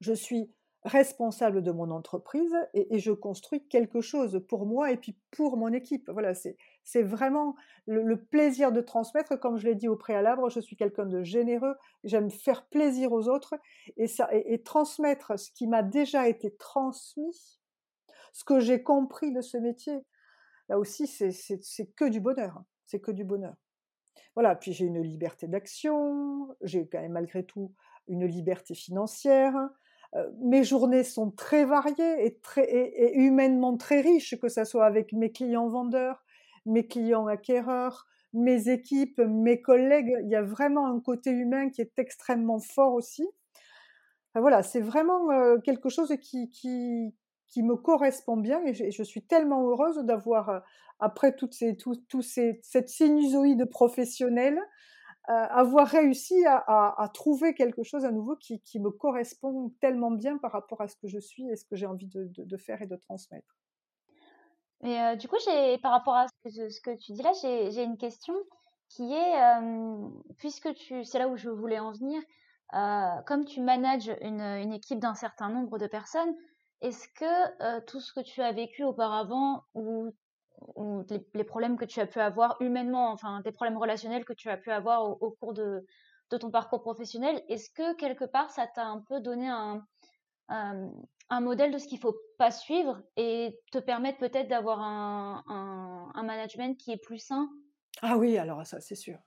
Je 0.00 0.14
suis 0.14 0.50
responsable 0.82 1.62
de 1.62 1.72
mon 1.72 1.90
entreprise 1.90 2.56
et, 2.72 2.98
je 2.98 3.12
construis 3.12 3.68
quelque 3.68 4.00
chose 4.00 4.42
pour 4.48 4.64
moi 4.64 4.92
et 4.92 4.96
puis 4.96 5.14
pour 5.30 5.58
mon 5.58 5.74
équipe. 5.74 6.08
Voilà, 6.08 6.32
c'est 6.32 6.56
vraiment 7.02 7.56
le, 7.86 8.16
plaisir 8.16 8.72
de 8.72 8.80
transmettre. 8.80 9.38
Comme 9.38 9.56
je 9.56 9.66
l'ai 9.66 9.74
dit 9.74 9.88
au 9.88 9.96
préalable, 9.96 10.42
je 10.50 10.60
suis 10.60 10.76
quelqu'un 10.76 11.06
de 11.06 11.22
généreux, 11.22 11.74
j'aime 12.04 12.30
faire 12.30 12.66
plaisir 12.66 13.12
aux 13.12 13.28
autres 13.28 13.54
et, 13.96 14.62
transmettre 14.62 15.38
ce 15.38 15.50
qui 15.50 15.66
m'a 15.66 15.82
déjà 15.82 16.28
été 16.28 16.54
transmis, 16.56 17.60
ce 18.32 18.44
que 18.44 18.60
j'ai 18.60 18.82
compris 18.82 19.32
de 19.32 19.40
ce 19.40 19.56
métier 19.58 20.04
là 20.68 20.78
aussi, 20.78 21.06
c'est 21.06 21.86
que 21.94 22.08
du 22.08 22.20
bonheur. 22.20 22.56
Hein. 22.58 22.66
C'est 22.86 23.00
que 23.00 23.10
du 23.10 23.24
bonheur. 23.24 23.54
Voilà, 24.34 24.54
puis 24.54 24.72
j'ai 24.72 24.84
une 24.84 25.00
liberté 25.00 25.48
d'action, 25.48 26.54
j'ai 26.60 26.86
quand 26.86 27.00
même 27.00 27.12
malgré 27.12 27.44
tout 27.44 27.72
une 28.06 28.26
liberté 28.26 28.74
financière. 28.74 29.56
Euh, 30.14 30.30
mes 30.40 30.62
journées 30.62 31.04
sont 31.04 31.30
très 31.30 31.64
variées 31.64 32.26
et, 32.26 32.38
et, 32.58 33.16
humainement 33.16 33.76
très 33.76 34.00
riches, 34.00 34.38
que 34.38 34.48
ce 34.48 34.64
soit 34.64 34.86
avec 34.86 35.12
mes 35.12 35.32
clients 35.32 35.68
vendeurs, 35.68 36.22
mes 36.66 36.86
clients 36.86 37.26
acquéreurs, 37.26 38.06
mes 38.32 38.68
équipes, 38.68 39.18
mes 39.20 39.62
collègues. 39.62 40.14
Il 40.22 40.28
y 40.28 40.36
a 40.36 40.42
vraiment 40.42 40.86
un 40.86 41.00
côté 41.00 41.30
humain 41.30 41.70
qui 41.70 41.80
est 41.80 41.98
extrêmement 41.98 42.60
fort 42.60 42.92
aussi. 42.92 43.26
voilà, 44.34 44.62
c'est 44.62 44.80
vraiment 44.80 45.30
euh, 45.30 45.58
quelque 45.58 45.88
chose 45.88 46.14
qui, 46.20 46.50
qui, 46.50 47.14
qui 47.48 47.62
me 47.62 47.76
correspond 47.76 48.36
bien 48.36 48.62
et 48.64 48.74
je, 48.74 49.02
suis 49.02 49.22
tellement 49.22 49.66
heureuse 49.68 49.98
d'avoir, 50.04 50.48
euh, 50.48 50.60
après 50.98 51.34
toute 51.34 51.54
ces, 51.54 51.76
tout, 51.76 52.22
ces, 52.22 52.60
cette 52.62 52.88
sinusoïde 52.88 53.64
professionnelle, 53.66 54.58
euh, 55.28 55.32
avoir 55.32 55.88
réussi 55.88 56.44
à, 56.46 57.10
trouver 57.12 57.54
quelque 57.54 57.82
chose 57.82 58.04
à 58.04 58.12
nouveau 58.12 58.36
qui, 58.36 58.60
me 58.78 58.90
correspond 58.90 59.72
tellement 59.80 60.10
bien 60.10 60.38
par 60.38 60.52
rapport 60.52 60.80
à 60.80 60.88
ce 60.88 60.96
que 60.96 61.08
je 61.08 61.18
suis 61.18 61.48
et 61.48 61.56
ce 61.56 61.64
que 61.64 61.76
j'ai 61.76 61.86
envie 61.86 62.06
de, 62.06 62.56
faire 62.56 62.82
et 62.82 62.86
de 62.86 62.96
transmettre. 62.96 63.56
Mais 64.82 65.00
euh, 65.00 65.16
du 65.16 65.28
coup, 65.28 65.36
par 65.82 65.92
rapport 65.92 66.14
à 66.14 66.26
ce 66.28 66.80
que, 66.80 66.96
tu 66.96 67.12
dis 67.12 67.22
là, 67.22 67.32
j'ai, 67.42 67.82
une 67.82 67.96
question 67.96 68.34
qui 68.88 69.12
est, 69.12 69.34
puisque 70.38 70.68
c'est 71.04 71.18
là 71.18 71.28
où 71.28 71.36
je 71.36 71.50
voulais 71.50 71.78
en 71.78 71.92
venir, 71.92 72.20
comme 73.26 73.44
tu 73.44 73.60
manages 73.60 74.14
une, 74.20 74.72
équipe 74.72 74.98
d'un 74.98 75.14
certain 75.14 75.48
nombre 75.48 75.78
de 75.78 75.86
personnes, 75.86 76.34
est-ce 76.82 77.08
que 77.08 77.80
tout 77.86 78.00
ce 78.00 78.12
que 78.12 78.20
tu 78.20 78.42
as 78.42 78.52
vécu 78.52 78.84
auparavant 78.84 79.64
ou, 79.74 80.12
les, 81.34 81.44
problèmes 81.44 81.76
que 81.76 81.84
tu 81.84 82.00
as 82.00 82.06
pu 82.06 82.20
avoir 82.20 82.56
humainement, 82.60 83.10
enfin 83.10 83.40
tes 83.42 83.52
problèmes 83.52 83.78
relationnels 83.78 84.24
que 84.24 84.32
tu 84.32 84.48
as 84.48 84.56
pu 84.56 84.70
avoir 84.70 85.04
au, 85.22 85.30
cours 85.40 85.52
de, 85.52 85.84
ton 86.30 86.50
parcours 86.50 86.82
professionnel, 86.82 87.42
est-ce 87.48 87.70
que 87.70 87.94
quelque 87.94 88.24
part 88.24 88.50
ça 88.50 88.66
t'a 88.66 88.84
un 88.84 89.00
peu 89.00 89.20
donné 89.20 89.48
un, 89.48 89.84
un, 90.48 91.40
modèle 91.40 91.72
de 91.72 91.78
ce 91.78 91.86
qu'il 91.86 91.98
faut 91.98 92.16
pas 92.38 92.50
suivre 92.50 93.02
et 93.16 93.58
te 93.72 93.78
permettre 93.78 94.18
peut-être 94.18 94.48
d'avoir 94.48 94.80
un, 94.80 96.12
un, 96.14 96.22
management 96.22 96.76
qui 96.78 96.92
est 96.92 97.02
plus 97.02 97.18
sain 97.18 97.48
Ah 98.02 98.16
oui, 98.16 98.38
alors 98.38 98.66
ça 98.66 98.80
c'est 98.80 98.94
sûr. 98.94 99.18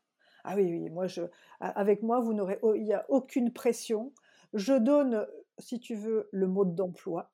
Ah 0.43 0.55
oui, 0.55 0.65
oui, 0.71 0.89
moi, 0.89 1.08
je, 1.08 1.21
avec 1.60 2.01
moi, 2.01 2.19
vous 2.19 2.34
n'aurez, 2.34 2.60
il 2.75 2.84
n'y 2.84 2.93
a 2.93 3.05
aucune 3.10 3.51
pression. 3.51 4.13
Je 4.53 4.73
donne, 4.73 5.27
si 5.58 5.79
tu 5.79 5.95
veux, 5.95 6.29
le 6.32 6.47
mode 6.47 6.75
d'emploi. 6.75 7.32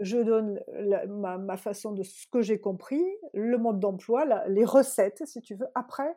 Je 0.00 0.18
donne 0.18 0.60
ma, 1.08 1.56
façon 1.56 1.92
de 1.92 2.02
ce 2.02 2.26
que 2.26 2.42
j'ai 2.42 2.60
compris, 2.60 3.02
le 3.32 3.56
mode 3.58 3.78
d'emploi, 3.78 4.24
les 4.48 4.64
recettes, 4.64 5.22
si 5.24 5.40
tu 5.40 5.54
veux. 5.54 5.68
Après, 5.76 6.16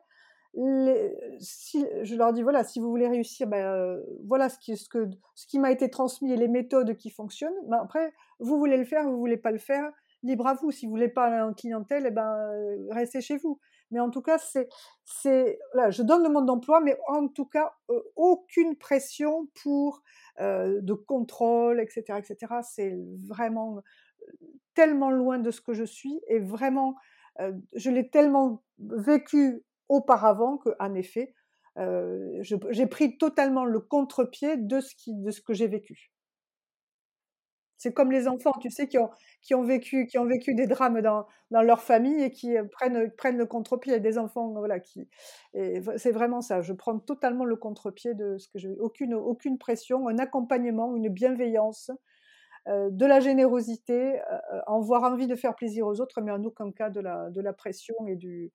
je 0.58 2.16
leur 2.16 2.34
dis 2.34 2.42
voilà, 2.42 2.64
si 2.64 2.80
vous 2.80 2.90
voulez 2.90 3.08
réussir, 3.08 3.48
ben, 3.48 4.02
voilà 4.26 4.50
ce 4.50 4.58
qui, 4.58 4.76
ce, 4.76 4.90
que, 4.90 5.08
ce 5.36 5.46
qui 5.46 5.60
m'a 5.60 5.72
été 5.72 5.90
transmis 5.90 6.32
et 6.32 6.38
les 6.38 6.48
méthodes 6.48 6.96
qui 6.96 7.10
fonctionnent. 7.10 7.54
Ben, 7.68 7.78
après, 7.78 8.14
vous 8.40 8.58
voulez 8.58 8.78
le 8.78 8.86
faire, 8.86 9.04
vous 9.04 9.20
voulez 9.20 9.38
pas 9.38 9.52
le 9.52 9.60
faire, 9.60 9.92
libre 10.24 10.48
à 10.48 10.56
vous. 10.56 10.72
Si 10.72 10.86
vous 10.86 10.92
voulez 10.92 11.10
pas 11.10 11.46
en 11.46 11.54
clientèle, 11.54 12.06
eh 12.08 12.12
ben, 12.12 12.36
restez 12.90 13.22
chez 13.22 13.38
vous. 13.38 13.60
Mais 13.92 14.00
en 14.00 14.10
tout 14.10 14.22
cas, 14.22 14.38
c'est, 14.38 14.68
c'est, 15.06 15.60
là, 15.74 15.92
je 15.92 16.02
donne 16.02 16.24
le 16.24 16.30
mode 16.30 16.46
d'emploi, 16.46 16.82
mais 16.82 16.98
en 17.08 17.28
tout 17.28 17.46
cas, 17.46 17.74
aucune 18.16 18.76
pression 18.76 19.48
pour 19.64 20.02
de 20.40 20.94
contrôle, 20.94 21.80
etc., 21.80 22.04
etc. 22.18 22.56
C'est 22.64 22.98
vraiment 23.28 23.80
tellement 24.74 25.10
loin 25.10 25.40
de 25.40 25.52
ce 25.52 25.62
que 25.62 25.74
je 25.74 25.86
suis 25.86 26.20
et 26.28 26.40
vraiment, 26.40 26.96
je 27.74 27.90
l'ai 27.90 28.10
tellement 28.10 28.62
vécu 28.80 29.64
auparavant 29.90 30.58
qu'en 30.58 30.94
effet, 30.94 31.34
j'ai 32.42 32.88
pris 32.88 33.18
totalement 33.18 33.66
le 33.66 33.80
contre-pied 33.80 34.58
de 34.58 34.80
ce, 34.80 35.42
que 35.42 35.54
j'ai 35.54 35.68
vécu. 35.68 36.12
C'est 37.78 37.94
comme 37.94 38.12
les 38.12 38.28
enfants, 38.28 38.54
tu 38.60 38.72
sais, 38.72 38.88
qui 38.88 38.98
ont, 38.98 39.64
vécu, 39.64 40.08
des 40.56 40.66
drames 40.66 41.02
dans, 41.02 41.28
leur 41.52 41.82
famille 41.84 42.24
et 42.24 42.32
qui 42.32 42.56
prennent, 42.72 43.12
prennent 43.12 43.38
le 43.38 43.46
contre-pied. 43.46 44.00
des 44.00 44.18
enfants, 44.18 44.52
voilà, 44.54 44.80
qui. 44.80 45.08
c'est 45.54 46.12
vraiment 46.12 46.42
ça. 46.42 46.62
Je 46.62 46.74
prends 46.74 46.98
totalement 46.98 47.46
le 47.46 47.56
contre-pied 47.56 48.16
de 48.16 48.38
ce 48.40 48.48
que 48.50 48.58
je. 48.58 48.70
Aucune, 48.80 49.14
aucune 49.14 49.60
pression, 49.60 50.08
un 50.08 50.18
accompagnement, 50.18 50.96
une 50.96 51.10
bienveillance, 51.10 51.92
de 52.66 53.06
la 53.06 53.22
générosité, 53.22 54.20
en 54.66 54.82
avoir 54.82 55.04
envie 55.04 55.28
de 55.28 55.36
faire 55.36 55.56
plaisir 55.56 55.88
aux 55.88 56.02
autres, 56.02 56.20
mais 56.22 56.32
en 56.32 56.44
aucun 56.44 56.72
cas 56.72 56.90
de 56.90 57.00
la 57.00 57.54
pression 57.54 57.96
et 58.08 58.16
du. 58.16 58.52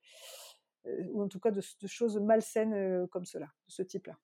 Ou 1.13 1.23
en 1.23 1.29
tout 1.29 1.41
cas 1.41 1.51
de, 1.51 1.61
choses 1.87 2.19
malsaines 2.19 3.07
comme 3.09 3.25
cela, 3.25 3.47
de 3.67 3.73
ce 3.73 3.83
type-là. 3.83 4.15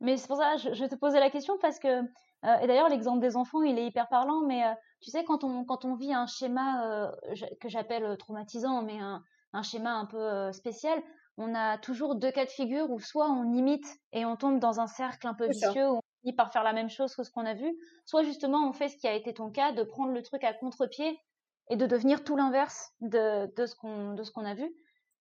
Mais 0.00 0.16
c'est 0.16 0.28
pour 0.28 0.36
ça 0.36 0.54
que 0.54 0.60
je, 0.60 0.74
je 0.74 0.84
te 0.84 0.94
posais 0.94 1.18
la 1.18 1.30
question 1.30 1.58
parce 1.60 1.78
que 1.78 2.04
euh, 2.44 2.58
et 2.60 2.66
d'ailleurs, 2.66 2.88
l'exemple 2.88 3.20
des 3.20 3.36
enfants, 3.36 3.62
il 3.62 3.78
est 3.78 3.86
hyper 3.86 4.08
parlant, 4.08 4.42
mais 4.42 4.64
euh, 4.64 4.72
tu 5.00 5.10
sais, 5.10 5.24
quand 5.24 5.42
on, 5.42 5.64
quand 5.64 5.84
on 5.84 5.94
vit 5.94 6.14
un 6.14 6.26
schéma 6.26 6.86
euh, 6.86 7.10
que 7.60 7.68
j'appelle 7.68 8.16
traumatisant, 8.16 8.82
mais 8.82 8.98
un, 8.98 9.22
un, 9.52 9.62
schéma 9.62 9.94
un 9.94 10.06
peu 10.06 10.52
spécial, 10.52 11.02
on 11.36 11.54
a 11.54 11.78
toujours 11.78 12.14
deux 12.14 12.30
cas 12.30 12.44
de 12.44 12.50
figure 12.50 12.90
où 12.90 13.00
soit 13.00 13.28
on 13.28 13.52
imite 13.52 13.86
et 14.12 14.24
on 14.24 14.36
tombe 14.36 14.60
dans 14.60 14.80
un 14.80 14.86
cercle 14.86 15.26
un 15.26 15.34
peu 15.34 15.48
vicieux, 15.48 15.88
où 15.88 15.96
on 15.96 16.02
finit 16.20 16.34
par 16.34 16.52
faire 16.52 16.62
la 16.62 16.72
même 16.72 16.90
chose 16.90 17.14
que 17.14 17.24
ce 17.24 17.30
qu'on 17.30 17.46
a 17.46 17.54
vu, 17.54 17.76
soit 18.04 18.22
justement 18.22 18.68
on 18.68 18.72
fait 18.72 18.88
ce 18.88 18.96
qui 18.96 19.08
a 19.08 19.14
été 19.14 19.34
ton 19.34 19.50
cas, 19.50 19.72
de 19.72 19.82
prendre 19.82 20.12
le 20.12 20.22
truc 20.22 20.44
à 20.44 20.52
contre-pied 20.52 21.18
et 21.70 21.76
de 21.76 21.86
devenir 21.86 22.24
tout 22.24 22.36
l'inverse 22.36 22.92
de, 23.00 23.52
de 23.54 23.66
ce 23.66 23.74
qu'on 23.74 24.44
a 24.44 24.54
vu. 24.54 24.72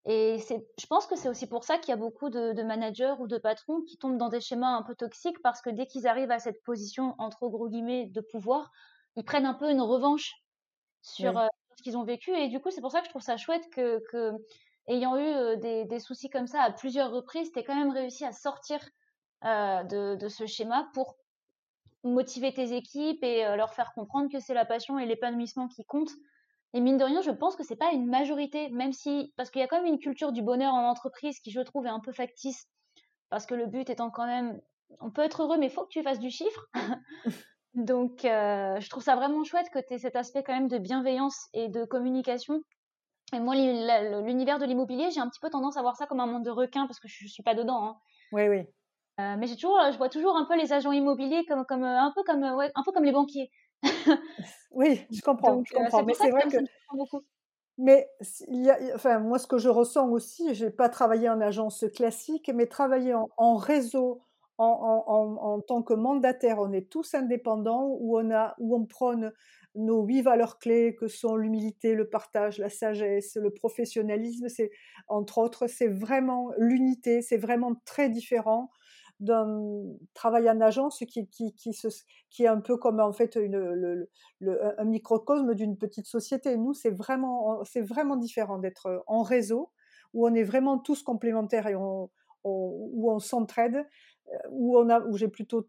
Et 0.09 0.37
je 0.39 0.85
pense 0.87 1.05
que 1.05 1.17
c'est 1.17 1.27
aussi 1.27 1.47
pour 1.47 1.65
ça 1.65 1.77
qu'il 1.77 1.89
y 1.89 1.93
a 1.93 1.97
beaucoup 1.97 2.29
de, 2.29 2.63
managers 2.63 3.15
ou 3.19 3.27
de 3.27 3.37
patrons 3.37 3.81
qui 3.81 3.97
tombent 3.97 4.17
dans 4.17 4.29
des 4.29 4.39
schémas 4.39 4.69
un 4.69 4.81
peu 4.81 4.95
toxiques 4.95 5.41
parce 5.43 5.61
que 5.61 5.69
dès 5.69 5.85
qu'ils 5.85 6.07
arrivent 6.07 6.31
à 6.31 6.39
cette 6.39 6.63
position, 6.63 7.13
entre 7.17 7.49
gros 7.49 7.67
guillemets, 7.67 8.05
de 8.05 8.21
pouvoir, 8.21 8.71
ils 9.17 9.25
prennent 9.25 9.45
un 9.45 9.53
peu 9.53 9.69
une 9.69 9.81
revanche 9.81 10.33
sur 11.01 11.37
euh, 11.37 11.47
ce 11.75 11.83
qu'ils 11.83 11.97
ont 11.97 12.05
vécu. 12.05 12.31
Et 12.31 12.47
du 12.47 12.61
coup, 12.61 12.71
c'est 12.71 12.79
pour 12.79 12.91
ça 12.91 13.01
que 13.01 13.05
je 13.05 13.09
trouve 13.09 13.21
ça 13.21 13.35
chouette 13.35 13.69
que, 13.69 14.01
ayant 14.87 15.17
eu 15.17 15.25
euh, 15.25 15.55
des, 15.57 15.99
soucis 15.99 16.29
comme 16.29 16.47
ça 16.47 16.61
à 16.61 16.71
plusieurs 16.71 17.11
reprises, 17.11 17.51
tu 17.51 17.61
quand 17.63 17.75
même 17.75 17.91
réussi 17.91 18.23
à 18.23 18.31
sortir 18.31 18.79
euh, 19.43 19.83
de, 19.83 20.15
de, 20.15 20.29
ce 20.29 20.45
schéma 20.45 20.89
pour 20.93 21.17
motiver 22.05 22.53
tes 22.53 22.73
équipes 22.73 23.21
et 23.25 23.43
leur 23.57 23.73
faire 23.73 23.91
comprendre 23.93 24.31
que 24.31 24.39
c'est 24.39 24.53
la 24.53 24.63
passion 24.63 24.99
et 24.99 25.05
l'épanouissement 25.05 25.67
qui 25.67 25.83
comptent 25.83 26.15
et 26.77 26.79
mine 26.79 26.97
de 26.97 27.03
rien, 27.03 27.21
je 27.21 27.31
pense 27.31 27.55
que 27.55 27.63
c'est 27.63 27.75
pas 27.75 27.91
une 27.91 28.05
majorité, 28.05 28.69
même 28.69 28.93
si, 28.93 29.33
parce 29.35 29.49
qu'il 29.49 29.61
y 29.61 29.63
a 29.63 29.67
quand 29.67 29.81
même 29.81 29.91
une 29.91 29.97
culture 29.97 30.31
du 30.31 30.43
bonheur 30.43 30.75
en 30.75 30.87
entreprise 30.87 31.39
qui, 31.39 31.49
je 31.49 31.59
trouve, 31.61 31.87
est 31.87 31.89
un 31.89 31.99
peu 31.99 32.11
factice, 32.11 32.67
parce 33.31 33.47
que 33.47 33.55
le 33.55 33.65
but 33.65 33.89
étant 33.89 34.11
quand 34.11 34.27
même, 34.27 34.61
on 34.99 35.09
peut 35.09 35.23
être 35.23 35.41
heureux, 35.41 35.57
mais 35.57 35.65
il 35.65 35.71
faut 35.71 35.85
que 35.85 35.89
tu 35.89 36.03
fasses 36.03 36.19
du 36.19 36.29
chiffre. 36.29 36.67
Donc, 37.73 38.25
euh, 38.25 38.79
je 38.79 38.89
trouve 38.91 39.01
ça 39.01 39.15
vraiment 39.15 39.43
chouette 39.43 39.71
que 39.73 39.79
tu 39.79 39.95
aies 39.95 39.97
cet 39.97 40.15
aspect 40.15 40.43
quand 40.43 40.53
même 40.53 40.67
de 40.67 40.77
bienveillance 40.77 41.47
et 41.53 41.67
de 41.67 41.83
communication. 41.83 42.61
Et 43.33 43.39
moi, 43.39 43.55
l'univers 43.55 44.59
de 44.59 44.65
l'immobilier, 44.65 45.09
j'ai 45.09 45.19
un 45.19 45.29
petit 45.29 45.39
peu 45.39 45.49
tendance 45.49 45.77
à 45.77 45.81
voir 45.81 45.95
ça 45.95 46.05
comme 46.05 46.19
un 46.19 46.27
monde 46.27 46.45
de 46.45 46.51
requins 46.51 46.85
parce 46.85 46.99
que 46.99 47.07
je, 47.07 47.25
ne 47.25 47.29
suis 47.29 47.43
pas 47.43 47.55
dedans. 47.55 47.87
Hein. 47.87 47.97
Oui, 48.33 48.47
oui. 48.49 48.59
Euh, 49.19 49.35
mais 49.39 49.47
j'ai 49.47 49.55
toujours, 49.55 49.79
je 49.91 49.97
vois 49.97 50.09
toujours 50.09 50.37
un 50.37 50.45
peu 50.45 50.55
les 50.55 50.73
agents 50.73 50.91
immobiliers 50.91 51.43
comme, 51.47 51.65
comme 51.65 51.83
un 51.83 52.13
peu 52.15 52.21
comme, 52.21 52.43
ouais, 52.43 52.71
un 52.75 52.83
peu 52.83 52.91
comme 52.91 53.03
les 53.03 53.11
banquiers. 53.11 53.49
Oui, 54.71 55.01
je 55.11 55.21
comprends, 55.21 55.63
je 55.63 55.75
euh, 55.75 55.79
comprends. 55.79 56.03
mais 56.03 56.13
c'est 56.13 56.29
vrai 56.29 56.43
que. 56.49 56.57
Mais 57.79 58.09
il 58.47 58.63
y 58.63 58.71
a, 58.71 58.79
enfin, 58.95 59.19
moi, 59.19 59.37
ce 59.37 59.45
que 59.45 59.59
je 59.59 59.69
ressens 59.69 60.09
aussi, 60.09 60.55
j'ai 60.55 60.71
pas 60.71 60.89
travaillé 60.89 61.29
en 61.29 61.39
agence 61.41 61.85
classique, 61.95 62.49
mais 62.53 62.65
travailler 62.65 63.13
en, 63.13 63.55
réseau, 63.55 64.23
en, 64.57 65.03
en, 65.05 65.35
en, 65.43 65.61
tant 65.61 65.83
que 65.83 65.93
mandataire, 65.93 66.57
on 66.57 66.71
est 66.71 66.89
tous 66.89 67.13
indépendants, 67.13 67.85
où 67.99 68.17
on, 68.17 68.31
a, 68.31 68.55
où 68.57 68.75
on 68.75 68.85
prône 68.85 69.31
nos 69.75 70.03
huit 70.03 70.23
valeurs 70.23 70.57
clés 70.57 70.95
que 70.95 71.07
sont 71.07 71.35
l'humilité, 71.35 71.93
le 71.93 72.09
partage, 72.09 72.57
la 72.57 72.69
sagesse, 72.69 73.35
le 73.35 73.51
professionnalisme, 73.51 74.49
c'est 74.49 74.71
entre 75.07 75.37
autres, 75.37 75.67
c'est 75.67 75.87
vraiment 75.87 76.49
l'unité, 76.57 77.21
c'est 77.21 77.37
vraiment 77.37 77.75
très 77.85 78.09
différent 78.09 78.71
d'un 79.19 79.83
travail 80.13 80.49
en 80.49 80.61
agence 80.61 80.99
qui, 80.99 81.27
qui, 81.27 81.53
qui, 81.55 81.71
qui, 82.29 82.43
est 82.43 82.47
un 82.47 82.61
peu 82.61 82.77
comme 82.77 82.99
en 82.99 83.13
fait 83.13 83.35
le, 83.35 84.09
un 84.41 84.85
microcosme 84.85 85.55
d'une 85.55 85.77
petite 85.77 86.05
société. 86.05 86.55
Nous, 86.57 86.73
c'est 86.73 86.91
vraiment, 86.91 87.63
c'est 87.63 87.81
vraiment 87.81 88.15
différent 88.15 88.59
d'être 88.59 89.03
en 89.07 89.23
réseau 89.23 89.71
où 90.13 90.27
on 90.27 90.33
est 90.33 90.43
vraiment 90.43 90.77
tous 90.77 91.03
complémentaires 91.03 91.67
et 91.67 91.75
on, 91.75 92.09
où 92.43 93.11
on 93.11 93.19
s'entraide, 93.19 93.85
euh, 94.33 94.37
où, 94.51 94.77
on 94.77 94.89
a, 94.89 95.01
où 95.01 95.17
j'ai 95.17 95.27
plutôt 95.27 95.67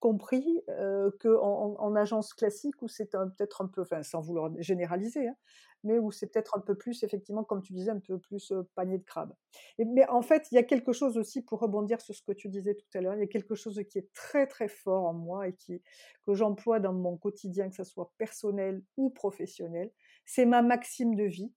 compris 0.00 0.62
euh, 0.68 1.10
qu'en 1.20 1.76
en, 1.78 1.94
agence 1.94 2.34
classique, 2.34 2.82
où 2.82 2.88
c'est 2.88 3.10
peut-être 3.10 3.62
un 3.62 3.68
peu, 3.68 3.82
enfin, 3.82 4.02
sans 4.02 4.20
vouloir 4.20 4.50
généraliser, 4.58 5.28
hein, 5.28 5.36
mais 5.84 5.98
où 5.98 6.10
c'est 6.10 6.26
peut-être 6.26 6.56
un 6.56 6.60
peu 6.60 6.74
plus, 6.74 7.02
effectivement, 7.02 7.44
comme 7.44 7.62
tu 7.62 7.72
disais, 7.72 7.90
un 7.90 8.00
peu 8.00 8.18
plus 8.18 8.52
panier 8.74 8.98
de 8.98 9.04
crabe. 9.04 9.34
mais 9.78 10.08
en 10.08 10.22
fait, 10.22 10.48
il 10.50 10.56
y 10.56 10.58
a 10.58 10.62
quelque 10.62 10.92
chose 10.92 11.16
aussi, 11.18 11.42
pour 11.42 11.60
rebondir 11.60 12.00
sur 12.00 12.14
ce 12.14 12.22
que 12.22 12.32
tu 12.32 12.48
disais 12.48 12.74
tout 12.74 12.98
à 12.98 13.00
l'heure, 13.00 13.14
il 13.14 13.20
y 13.20 13.24
a 13.24 13.28
quelque 13.28 13.54
chose 13.54 13.80
qui 13.88 13.98
est 13.98 14.12
très 14.12 14.46
très 14.46 14.68
fort 14.68 15.04
en 15.04 15.14
moi 15.14 15.48
et 15.48 15.54
qui, 15.54 15.82
que 16.26 16.34
j'emploie 16.34 16.80
dans 16.80 16.92
mon 16.92 17.16
quotidien, 17.16 17.68
que 17.68 17.76
ce 17.76 17.84
soit 17.84 18.12
personnel 18.18 18.82
ou 18.96 19.10
professionnel. 19.10 19.92
C'est 20.24 20.46
ma 20.46 20.62
maxime 20.62 21.14
de 21.14 21.24
vie, 21.24 21.52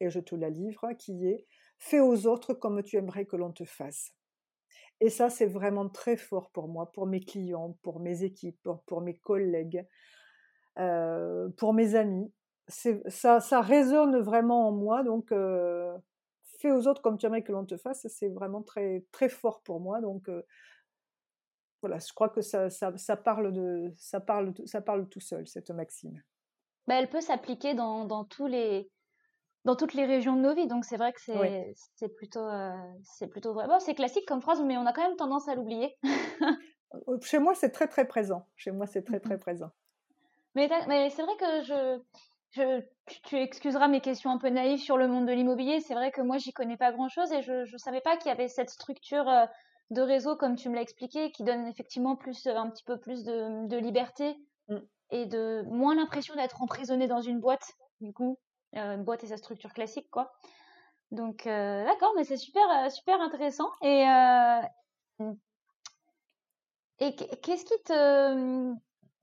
et 0.00 0.10
je 0.10 0.20
te 0.20 0.34
la 0.34 0.50
livre, 0.50 0.92
qui 0.98 1.26
est 1.26 1.46
fais 1.78 2.00
aux 2.00 2.26
autres 2.26 2.54
comme 2.54 2.82
tu 2.82 2.96
aimerais 2.96 3.26
que 3.26 3.36
l'on 3.36 3.52
te 3.52 3.64
fasse. 3.64 4.12
Et 5.04 5.10
ça, 5.10 5.28
c'est 5.28 5.46
vraiment 5.46 5.90
très 5.90 6.16
fort 6.16 6.48
pour 6.50 6.66
moi, 6.66 6.90
pour 6.92 7.06
mes 7.06 7.20
clients, 7.20 7.76
pour 7.82 8.00
mes 8.00 8.24
équipes, 8.24 8.66
pour, 8.86 9.02
mes 9.02 9.18
collègues, 9.18 9.86
pour 10.76 11.74
mes 11.74 11.94
amis 11.94 12.32
ça, 12.68 13.60
résonne 13.60 14.18
vraiment 14.20 14.68
en 14.68 14.72
moi. 14.72 15.02
Donc, 15.02 15.28
fais 16.58 16.72
aux 16.72 16.88
autres 16.88 17.02
comme 17.02 17.18
tu 17.18 17.26
aimerais 17.26 17.42
que 17.42 17.52
l'on 17.52 17.66
te 17.66 17.76
fasse. 17.76 18.06
C'est 18.08 18.30
vraiment 18.30 18.62
très, 18.62 19.04
très 19.12 19.28
fort 19.28 19.60
pour 19.62 19.78
moi. 19.78 20.00
Donc, 20.00 20.30
voilà, 21.82 21.98
je 21.98 22.10
crois 22.14 22.30
que 22.30 22.40
ça, 22.40 22.70
ça, 22.70 22.96
ça, 22.96 23.16
parle 23.16 23.52
de, 23.52 23.92
ça, 23.98 24.20
parle, 24.20 24.54
ça 24.64 24.80
parle 24.80 25.06
tout 25.08 25.20
seul, 25.20 25.46
cette 25.46 25.70
maxime. 25.70 26.22
Bah, 26.86 26.94
elle 26.98 27.10
peut 27.10 27.20
s'appliquer 27.20 27.74
dans, 27.74 28.06
dans, 28.06 28.24
tous 28.24 28.46
les, 28.46 28.90
dans 29.64 29.76
toutes 29.76 29.94
les 29.94 30.04
régions 30.04 30.36
de 30.36 30.40
nos 30.40 30.54
vies. 30.54 30.66
Donc, 30.66 30.84
c'est 30.84 30.96
vrai 30.96 31.12
que 31.12 31.20
c'est 31.96 32.08
plutôt, 32.16 32.46
euh, 32.46 32.74
c'est 33.02 33.28
plutôt 33.28 33.54
vrai. 33.54 33.66
Bon, 33.66 33.78
c'est 33.80 33.94
classique 33.94 34.26
comme 34.26 34.42
phrase, 34.42 34.62
mais 34.62 34.76
on 34.76 34.86
a 34.86 34.92
quand 34.92 35.06
même 35.06 35.16
tendance 35.16 35.48
à 35.48 35.54
l'oublier. 35.54 35.96
Chez 37.22 37.38
moi, 37.38 37.54
c'est 37.54 37.70
très, 37.70 37.88
très 37.88 38.06
présent. 38.06 38.46
Chez 38.56 38.70
moi, 38.70 38.86
c'est 38.86 39.02
très, 39.02 39.20
très 39.20 39.38
présent. 39.38 39.70
Mais, 40.54 40.68
mais 40.86 41.10
c'est 41.10 41.22
vrai 41.22 41.36
que 41.36 41.62
je, 41.64 42.00
tu, 43.24 43.36
excuseras 43.36 43.88
mes 43.88 44.00
questions 44.00 44.30
un 44.30 44.38
peu 44.38 44.48
naïves 44.48 44.80
sur 44.80 44.96
le 44.96 45.08
monde 45.08 45.26
de 45.26 45.32
l'immobilier. 45.32 45.80
C'est 45.80 45.94
vrai 45.94 46.10
que 46.10 46.20
moi, 46.20 46.38
j'y 46.38 46.52
connais 46.52 46.76
pas 46.76 46.92
grand-chose 46.92 47.32
et 47.32 47.42
je 47.42 47.70
ne 47.70 47.78
savais 47.78 48.00
pas 48.00 48.16
qu'il 48.16 48.28
y 48.28 48.32
avait 48.32 48.48
cette 48.48 48.70
structure 48.70 49.28
euh, 49.28 49.46
de 49.90 50.02
réseau, 50.02 50.36
comme 50.36 50.56
tu 50.56 50.68
me 50.68 50.74
l'as 50.74 50.82
expliqué, 50.82 51.32
qui 51.32 51.44
donne 51.44 51.66
effectivement 51.66 52.16
plus, 52.16 52.46
euh, 52.46 52.56
un 52.56 52.70
petit 52.70 52.84
peu 52.84 52.98
plus 52.98 53.24
de, 53.24 53.76
liberté 53.76 54.36
mm. 54.68 54.78
et 55.10 55.26
de 55.26 55.62
moins 55.68 55.94
l'impression 55.94 56.34
d'être 56.34 56.62
emprisonné 56.62 57.08
dans 57.08 57.20
une 57.20 57.40
boîte, 57.40 57.72
du 58.00 58.12
coup, 58.12 58.38
euh, 58.38 58.53
une 58.74 59.04
boîte 59.04 59.24
et 59.24 59.28
sa 59.28 59.36
structure 59.36 59.72
classique, 59.72 60.10
quoi. 60.10 60.32
Donc, 61.10 61.44
d'accord, 61.44 62.12
mais 62.16 62.24
c'est 62.24 62.36
super, 62.36 62.90
super 62.90 63.20
intéressant. 63.20 63.70
Et, 63.82 64.04
qu'est-ce 66.98 67.64
qui 67.64 67.82
te, 67.84 68.74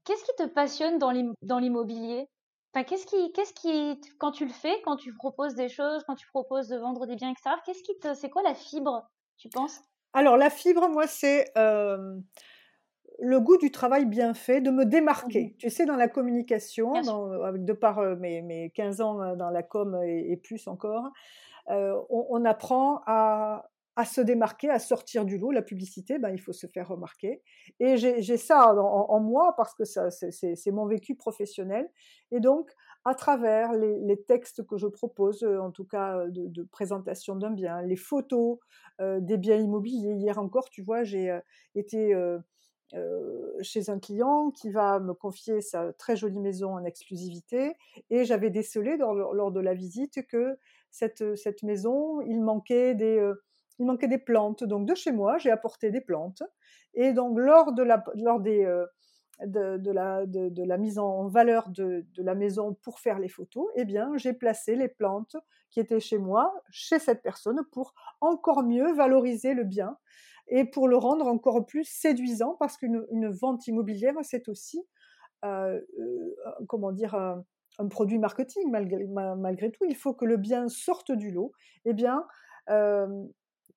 qu'est-ce 0.05 0.23
qui 0.23 0.35
te 0.37 0.45
passionne 0.47 0.97
dans 0.97 1.59
l'immobilier? 1.59 2.29
Qu'est-ce 2.73 3.05
qui, 3.05 3.33
qu'est-ce 3.33 3.53
qui, 3.53 3.99
quand 4.17 4.31
tu 4.31 4.45
le 4.45 4.53
fais, 4.53 4.81
quand 4.83 4.95
tu 4.95 5.13
proposes 5.13 5.55
des 5.55 5.67
choses, 5.67 6.03
quand 6.07 6.15
tu 6.15 6.27
proposes 6.27 6.69
de 6.69 6.77
vendre 6.77 7.05
des 7.05 7.15
biens, 7.15 7.31
etc., 7.31 7.55
qu'est-ce 7.65 7.83
qui 7.83 7.99
te, 7.99 8.13
c'est 8.13 8.29
quoi 8.29 8.43
la 8.43 8.53
fibre 8.53 9.09
tu 9.37 9.49
penses? 9.49 9.81
Alors, 10.13 10.37
la 10.37 10.49
fibre, 10.49 10.87
moi, 10.87 11.07
c'est 11.07 11.51
le 13.21 13.39
goût 13.39 13.57
du 13.57 13.71
travail 13.71 14.05
bien 14.05 14.33
fait, 14.33 14.61
de 14.61 14.71
me 14.71 14.83
démarquer. 14.83 15.53
Mmh 15.53 15.57
Tu 15.57 15.69
sais, 15.69 15.85
dans 15.85 15.95
la 15.95 16.07
communication, 16.07 16.93
dans, 17.01 17.31
avec, 17.43 17.63
de 17.63 17.73
par 17.73 18.01
mes, 18.17 18.41
mes 18.41 18.71
15 18.71 19.01
ans 19.01 19.35
dans 19.35 19.49
la 19.49 19.63
com 19.63 20.01
et, 20.03 20.31
et 20.31 20.37
plus 20.37 20.67
encore, 20.67 21.11
on, 21.67 22.05
on 22.09 22.45
apprend 22.45 23.01
à, 23.05 23.69
à 23.95 24.05
se 24.05 24.21
démarquer, 24.21 24.69
à 24.69 24.79
sortir 24.79 25.25
du 25.25 25.37
lot. 25.37 25.51
La 25.51 25.61
publicité, 25.61 26.17
ben, 26.17 26.29
il 26.29 26.39
faut 26.39 26.53
se 26.53 26.67
faire 26.67 26.87
remarquer. 26.87 27.41
Et 27.79 27.97
j'ai 27.97 28.37
ça 28.37 28.73
en, 28.73 29.07
en, 29.09 29.19
moi 29.19 29.53
parce 29.57 29.73
que 29.73 29.83
c'est 29.83 30.71
mon 30.71 30.85
vécu 30.85 31.15
professionnel. 31.15 31.89
Et 32.31 32.39
donc, 32.39 32.71
à 33.03 33.15
travers 33.15 33.73
les, 33.73 33.99
les, 33.99 34.21
textes 34.21 34.65
que 34.65 34.77
je 34.77 34.87
propose, 34.87 35.43
en 35.43 35.71
tout 35.71 35.85
cas 35.85 36.25
de, 36.27 36.47
de 36.47 36.63
présentation 36.63 37.35
d'un 37.35 37.51
bien, 37.51 37.81
les 37.81 37.95
photos 37.95 38.59
euh, 39.01 39.19
des 39.19 39.37
biens 39.37 39.57
immobiliers. 39.57 40.13
Hier 40.13 40.37
encore, 40.37 40.69
tu 40.69 40.81
vois, 40.81 41.03
j'ai 41.03 41.31
euh, 41.31 41.39
été 41.75 42.13
euh, 42.13 42.37
chez 43.61 43.89
un 43.89 43.99
client 43.99 44.51
qui 44.51 44.69
va 44.69 44.99
me 44.99 45.13
confier 45.13 45.61
sa 45.61 45.93
très 45.93 46.15
jolie 46.15 46.39
maison 46.39 46.73
en 46.73 46.83
exclusivité 46.83 47.73
et 48.09 48.25
j'avais 48.25 48.49
décelé 48.49 48.97
lors, 48.97 49.51
de 49.51 49.59
la 49.59 49.73
visite 49.73 50.25
que 50.27 50.57
cette, 50.89 51.35
cette 51.35 51.63
maison, 51.63 52.21
il 52.21 52.41
manquait 52.41 52.95
des 52.95 53.31
il 53.81 53.85
manquait 53.85 54.07
des 54.07 54.19
plantes. 54.19 54.63
Donc 54.63 54.87
de 54.87 54.95
chez 54.95 55.11
moi, 55.11 55.37
j'ai 55.39 55.51
apporté 55.51 55.89
des 55.89 56.01
plantes. 56.01 56.43
Et 56.93 57.13
donc 57.13 57.37
lors 57.37 57.73
de 57.73 57.83
la, 57.83 58.03
lors 58.15 58.39
des, 58.39 58.63
euh, 58.63 58.85
de, 59.45 59.91
la, 59.91 60.25
de, 60.25 60.63
la, 60.63 60.77
mise 60.77 60.99
en 60.99 61.27
valeur 61.27 61.69
de, 61.69 62.05
de, 62.13 62.23
la 62.23 62.35
maison 62.35 62.75
pour 62.83 62.99
faire 62.99 63.17
les 63.17 63.29
photos, 63.29 63.67
eh 63.75 63.85
bien 63.85 64.11
j'ai 64.17 64.33
placé 64.33 64.75
les 64.75 64.87
plantes 64.87 65.35
qui 65.71 65.79
étaient 65.79 65.99
chez 65.99 66.19
moi, 66.19 66.53
chez 66.69 66.99
cette 66.99 67.23
personne, 67.23 67.61
pour 67.71 67.93
encore 68.19 68.63
mieux 68.63 68.93
valoriser 68.93 69.53
le 69.53 69.63
bien 69.63 69.97
et 70.47 70.65
pour 70.65 70.87
le 70.87 70.97
rendre 70.97 71.27
encore 71.27 71.65
plus 71.65 71.85
séduisant, 71.85 72.55
parce 72.59 72.77
qu'une 72.77 73.05
une 73.11 73.29
vente 73.29 73.67
immobilière, 73.67 74.15
c'est 74.23 74.49
aussi, 74.49 74.81
euh, 75.45 75.79
euh, 75.99 76.35
comment 76.67 76.91
dire, 76.91 77.15
un, 77.15 77.43
produit 77.89 78.19
marketing 78.19 78.69
malgré, 78.69 79.71
tout. 79.71 79.85
Il 79.87 79.95
faut 79.95 80.13
que 80.13 80.25
le 80.25 80.37
bien 80.37 80.67
sorte 80.67 81.11
du 81.11 81.31
lot. 81.31 81.51
Eh 81.85 81.93
bien, 81.93 82.25
euh, 82.69 83.07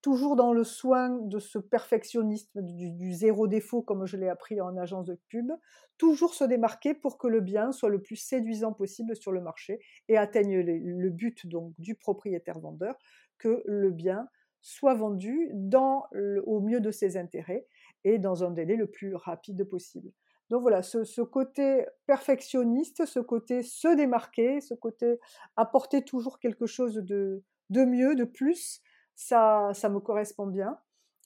toujours 0.03 0.37
dans 0.37 0.53
le 0.53 0.65
soin 0.65 1.09
de 1.23 1.39
ce 1.39 1.59
perfectionnisme 1.59 2.61
du, 2.61 3.13
zéro 3.15 3.47
défaut, 3.47 3.81
comme 3.81 4.05
je 4.05 4.19
l'ai 4.19 4.29
appris 4.29 4.61
en 4.61 4.77
agence 4.77 5.07
de 5.07 5.19
pub, 5.31 5.51
toujours 5.97 6.35
se 6.35 6.45
démarquer 6.45 6.93
pour 6.93 7.17
que 7.17 7.29
le 7.29 7.41
bien 7.41 7.73
soit 7.73 7.89
le 7.89 8.03
plus 8.03 8.17
séduisant 8.17 8.75
possible 8.75 9.17
sur 9.17 9.33
le 9.33 9.41
marché 9.41 9.79
et 10.09 10.19
atteigne 10.19 10.61
le 10.61 11.09
but 11.09 11.47
donc 11.47 11.73
du 11.79 11.95
propriétaire 11.95 12.59
vendeur 12.59 12.99
que 13.39 13.63
le 13.65 13.91
bien 13.91 14.29
soit 14.65 14.95
vendu 14.95 15.51
dans 15.53 16.07
au 16.47 16.61
mieux 16.61 16.81
de 16.81 16.91
ses 16.91 17.19
intérêts 17.19 17.67
et 18.03 18.19
dans 18.19 18.45
un 18.45 18.51
délai 18.51 18.77
le 18.77 18.87
plus 18.87 19.15
rapide 19.15 19.63
possible. 19.65 20.11
Donc 20.49 20.63
voilà, 20.63 20.83
ce, 20.83 21.21
côté 21.21 21.85
perfectionniste, 22.07 23.05
ce 23.05 23.21
côté 23.21 23.63
se 23.63 23.95
démarquer, 23.95 24.63
ce 24.63 24.73
côté 24.73 25.19
apporter 25.57 26.03
toujours 26.03 26.39
quelque 26.39 26.65
chose 26.65 26.95
de, 26.95 27.43
de 27.69 27.85
mieux, 27.85 28.15
de 28.15 28.25
plus, 28.25 28.81
ça, 29.15 29.71
ça 29.75 29.91
me 29.91 30.01
correspond 30.01 30.47
bien. 30.47 30.79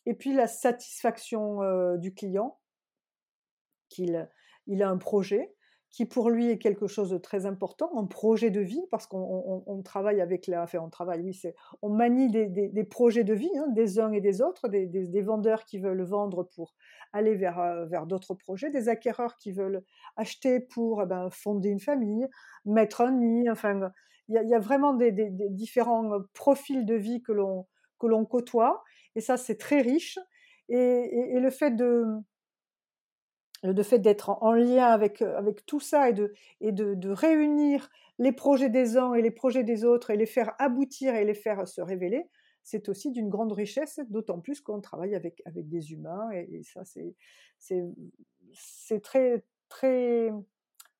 Et 0.05 0.15
puis 0.15 0.33
la 0.33 0.49
satisfaction 0.49 1.63
euh, 1.63 1.97
du 1.97 2.15
client, 2.15 2.59
qu'il 3.89 4.29
il 4.67 4.83
a 4.83 4.91
un 4.91 4.99
projet 4.99 5.55
qui 5.91 6.05
pour 6.05 6.31
lui 6.31 6.51
est 6.51 6.59
quelque 6.59 6.87
chose 6.87 7.11
de 7.11 7.19
très 7.19 7.47
important, 7.47 7.91
un 7.97 8.05
projet 8.05 8.51
de 8.51 8.61
vie, 8.61 8.83
parce 8.91 9.07
qu'on 9.07 9.19
on, 9.19 9.63
on 9.67 9.83
travaille 9.83 10.21
avec 10.21 10.47
la, 10.47 10.63
enfin 10.63 10.79
on 10.81 10.91
travaille, 10.91 11.23
oui, 11.23 11.33
c'est, 11.33 11.55
on 11.81 11.89
manie 11.89 12.31
des, 12.31 12.85
projets 12.85 13.25
de 13.25 13.33
vie, 13.33 13.51
hein, 13.57 13.69
des 13.69 13.99
uns 13.99 14.13
et 14.13 14.21
des 14.21 14.43
autres, 14.43 14.69
des, 14.69 15.23
vendeurs 15.23 15.65
qui 15.65 15.79
veulent 15.79 16.03
vendre 16.03 16.45
pour 16.55 16.75
aller 17.13 17.35
vers, 17.35 17.59
euh, 17.59 17.87
vers 17.87 18.07
d'autres 18.07 18.35
projets, 18.35 18.71
des 18.71 18.89
acquéreurs 18.89 19.37
qui 19.37 19.53
veulent 19.53 19.83
acheter 20.17 20.61
pour 20.61 21.03
eh 21.03 21.07
ben, 21.07 21.31
fonder 21.31 21.71
une 21.71 21.81
famille, 21.81 22.29
mettre 22.67 23.01
un 23.01 23.13
nid, 23.13 23.49
enfin, 23.51 23.91
il 24.29 24.35
y 24.35 24.55
a, 24.55 24.59
vraiment 24.59 24.93
des, 24.93 25.11
différents 25.51 26.11
profils 26.35 26.85
de 26.85 26.95
vie 26.95 27.23
que 27.23 27.33
l'on 27.33 27.67
que 27.99 28.07
l'on 28.07 28.25
côtoie. 28.25 28.85
Et 29.17 29.21
ça, 29.21 29.37
c'est 29.37 29.57
très 29.57 29.81
riche. 29.81 30.19
Et, 30.69 30.77
et, 30.77 31.41
le 31.41 31.51
fait 31.51 31.73
de 31.73 32.05
le 33.63 33.83
fait 33.83 33.99
d'être 33.99 34.31
en, 34.31 34.39
en, 34.41 34.53
lien 34.53 34.87
avec, 34.87 35.23
avec 35.23 35.67
tout 35.67 35.81
ça 35.81 36.09
et, 36.09 36.13
de, 36.13 36.33
et 36.61 36.73
de, 36.73 36.95
de, 36.95 37.11
réunir 37.11 37.91
les 38.19 38.33
projets 38.33 38.69
des 38.69 38.97
uns 38.97 39.15
et 39.15 39.23
les 39.23 39.31
projets 39.31 39.65
des 39.65 39.85
autres 39.85 40.11
et 40.11 40.17
les 40.17 40.27
faire 40.27 40.55
aboutir 40.59 41.15
et 41.15 41.25
les 41.25 41.35
faire 41.35 41.67
se 41.67 41.81
révéler, 41.81 42.29
c'est 42.63 42.89
aussi 42.89 43.11
d'une 43.11 43.29
grande 43.29 43.53
richesse, 43.53 44.01
d'autant 44.11 44.41
plus 44.41 44.61
qu'on 44.61 44.81
travaille 44.81 45.15
avec, 45.15 45.43
avec 45.47 45.69
des 45.69 45.93
humains. 45.93 46.31
Et, 46.33 46.63
ça, 46.63 46.83
c'est 48.53 49.01
très, 49.01 49.43
très 49.69 50.31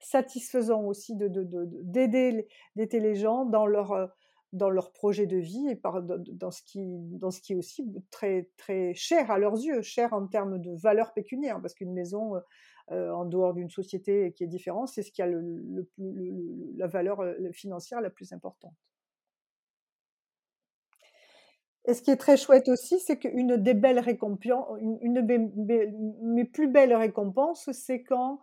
satisfaisant 0.01 0.83
aussi 0.85 1.15
d'aider 1.15 1.45
de, 1.45 1.45
de, 1.45 2.85
de, 2.85 2.99
les 2.99 3.15
gens 3.17 3.45
dans 3.45 3.67
leur 3.67 4.11
dans 4.53 4.71
leur 4.71 4.93
projet 4.93 5.27
de 5.27 5.37
vie 5.37 5.69
et 5.69 5.77
par, 5.77 6.03
dans, 6.03 6.51
ce 6.51 6.63
qui, 6.63 6.83
dans 7.19 7.31
ce 7.31 7.41
qui 7.41 7.53
est 7.53 7.57
aussi 7.57 7.85
très, 8.11 8.51
très 8.57 8.95
cher 8.95 9.31
à 9.31 9.39
leurs 9.39 9.57
yeux, 9.57 9.83
cher 9.83 10.13
en 10.13 10.27
termes 10.27 10.59
de 10.59 10.73
valeur 10.75 11.13
pécuniaire, 11.13 11.61
parce 11.61 11.75
qu'une 11.75 11.93
maison 11.93 12.37
euh, 12.91 13.11
en 13.13 13.25
dehors 13.27 13.55
d'une 13.55 13.71
société 13.71 14.33
qui 14.33 14.45
est 14.45 14.49
différente, 14.49 14.89
c'est 14.89 15.03
ce 15.03 15.13
qui 15.13 15.21
a 15.21 15.27
le, 15.27 15.87
la 16.77 16.87
valeur 16.87 17.23
financière 17.53 18.01
la 18.01 18.11
plus 18.11 18.33
importante. 18.33 18.75
Et 21.85 21.95
ce 21.95 22.03
qui 22.03 22.11
est 22.11 22.17
très 22.17 22.37
chouette 22.37 22.69
aussi, 22.69 23.01
c'est 23.01 23.19
qu'une 23.19 23.57
des 23.57 23.73
belles 23.73 23.99
récompenses, 23.99 24.79
une, 24.81 24.99
une 25.03 26.49
plus 26.51 26.69
belles 26.69 26.95
récompenses, 26.95 27.71
c'est 27.73 28.03
quand 28.03 28.43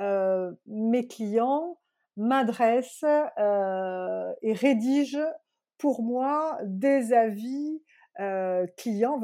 euh, 0.00 0.52
mes 0.66 1.06
clients 1.06 1.78
m'adressent 2.20 3.04
euh, 3.38 4.32
et 4.42 4.52
rédigent 4.52 5.32
pour 5.78 6.02
moi 6.02 6.58
des 6.64 7.12
avis 7.12 7.82
euh, 8.20 8.66
clients, 8.76 9.20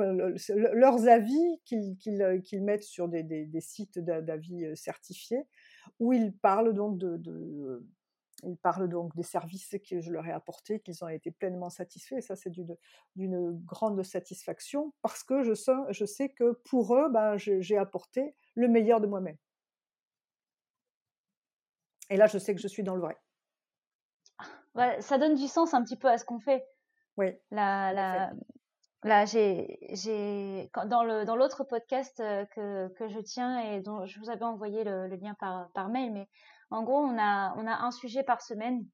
leurs 0.73 1.07
avis 1.07 1.61
qu'ils 1.65 1.97
qu 1.99 2.11
qu 2.43 2.61
mettent 2.61 2.85
sur 2.85 3.09
des, 3.09 3.23
des, 3.23 3.45
des 3.47 3.61
sites 3.61 3.99
d'avis 3.99 4.75
certifiés, 4.77 5.43
où 6.01 6.13
ils 6.13 6.33
parlent 6.33 6.75
donc 6.75 6.99
de, 6.99 7.17
de 7.17 7.87
ils 8.43 8.57
parlent 8.57 8.89
donc 8.89 9.15
des 9.17 9.23
services 9.23 9.77
que 9.89 10.01
je 10.01 10.11
leur 10.11 10.27
ai 10.27 10.33
apportés, 10.33 10.81
qu'ils 10.81 11.03
ont 11.05 11.09
été 11.09 11.31
pleinement 11.31 11.71
satisfaits. 11.71 12.17
Et 12.17 12.21
ça, 12.21 12.37
c'est 12.37 12.51
d'une 12.51 13.53
grande 13.65 14.03
satisfaction 14.03 14.93
parce 15.03 15.23
que 15.23 15.43
je 15.43 15.55
sais, 15.55 15.73
je 15.91 16.05
sais 16.05 16.29
que 16.29 16.53
pour 16.65 16.95
eux, 16.97 17.09
ben, 17.11 17.37
j'ai 17.37 17.79
apporté 17.79 18.35
le 18.55 18.69
meilleur 18.69 19.01
de 19.01 19.07
moi-même. 19.07 19.37
Et 22.11 22.17
là, 22.17 22.27
je 22.27 22.39
sais 22.39 22.55
que 22.55 22.61
je 22.61 22.69
suis 22.69 22.83
dans 22.83 22.95
le 22.95 23.01
vrai. 23.01 23.17
Ouais, 24.75 25.01
ça 25.01 25.19
donne 25.19 25.35
du 25.35 25.49
sens 25.49 25.75
un 25.75 25.83
petit 25.83 25.97
peu 25.97 26.09
à 26.09 26.19
ce 26.19 26.25
qu'on 26.25 26.39
fait. 26.39 26.65
Oui. 27.17 27.33
La, 27.51 27.93
la, 27.93 28.33
là, 29.03 29.25
j'ai, 29.25 29.79
j'ai, 29.93 30.71
dans 30.87 31.03
le, 31.03 31.25
dans 31.25 31.37
l'autre 31.37 31.65
podcast 31.65 32.19
que, 32.19 32.89
que 32.89 33.09
je 33.09 33.21
tiens 33.21 33.59
et 33.61 33.81
dont 33.81 34.05
je 34.05 34.19
vous 34.21 34.29
avais 34.29 34.45
envoyé 34.45 34.85
le, 34.85 35.09
le 35.09 35.17
lien 35.17 35.35
par, 35.41 35.71
par 35.73 35.89
mail, 35.89 36.13
mais 36.13 36.29
en 36.71 36.83
gros, 36.83 36.99
on 36.99 37.19
a, 37.19 37.55
on 37.57 37.67
a 37.67 37.85
un 37.85 37.91
sujet 37.91 38.23
par 38.23 38.43
semaine 38.43 38.85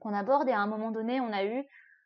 qu'on 0.00 0.12
aborde 0.14 0.48
et 0.48 0.52
à 0.52 0.60
un 0.60 0.66
moment 0.66 0.90
donné, 0.90 1.20
on 1.20 1.32
a 1.32 1.44
eu, 1.44 1.64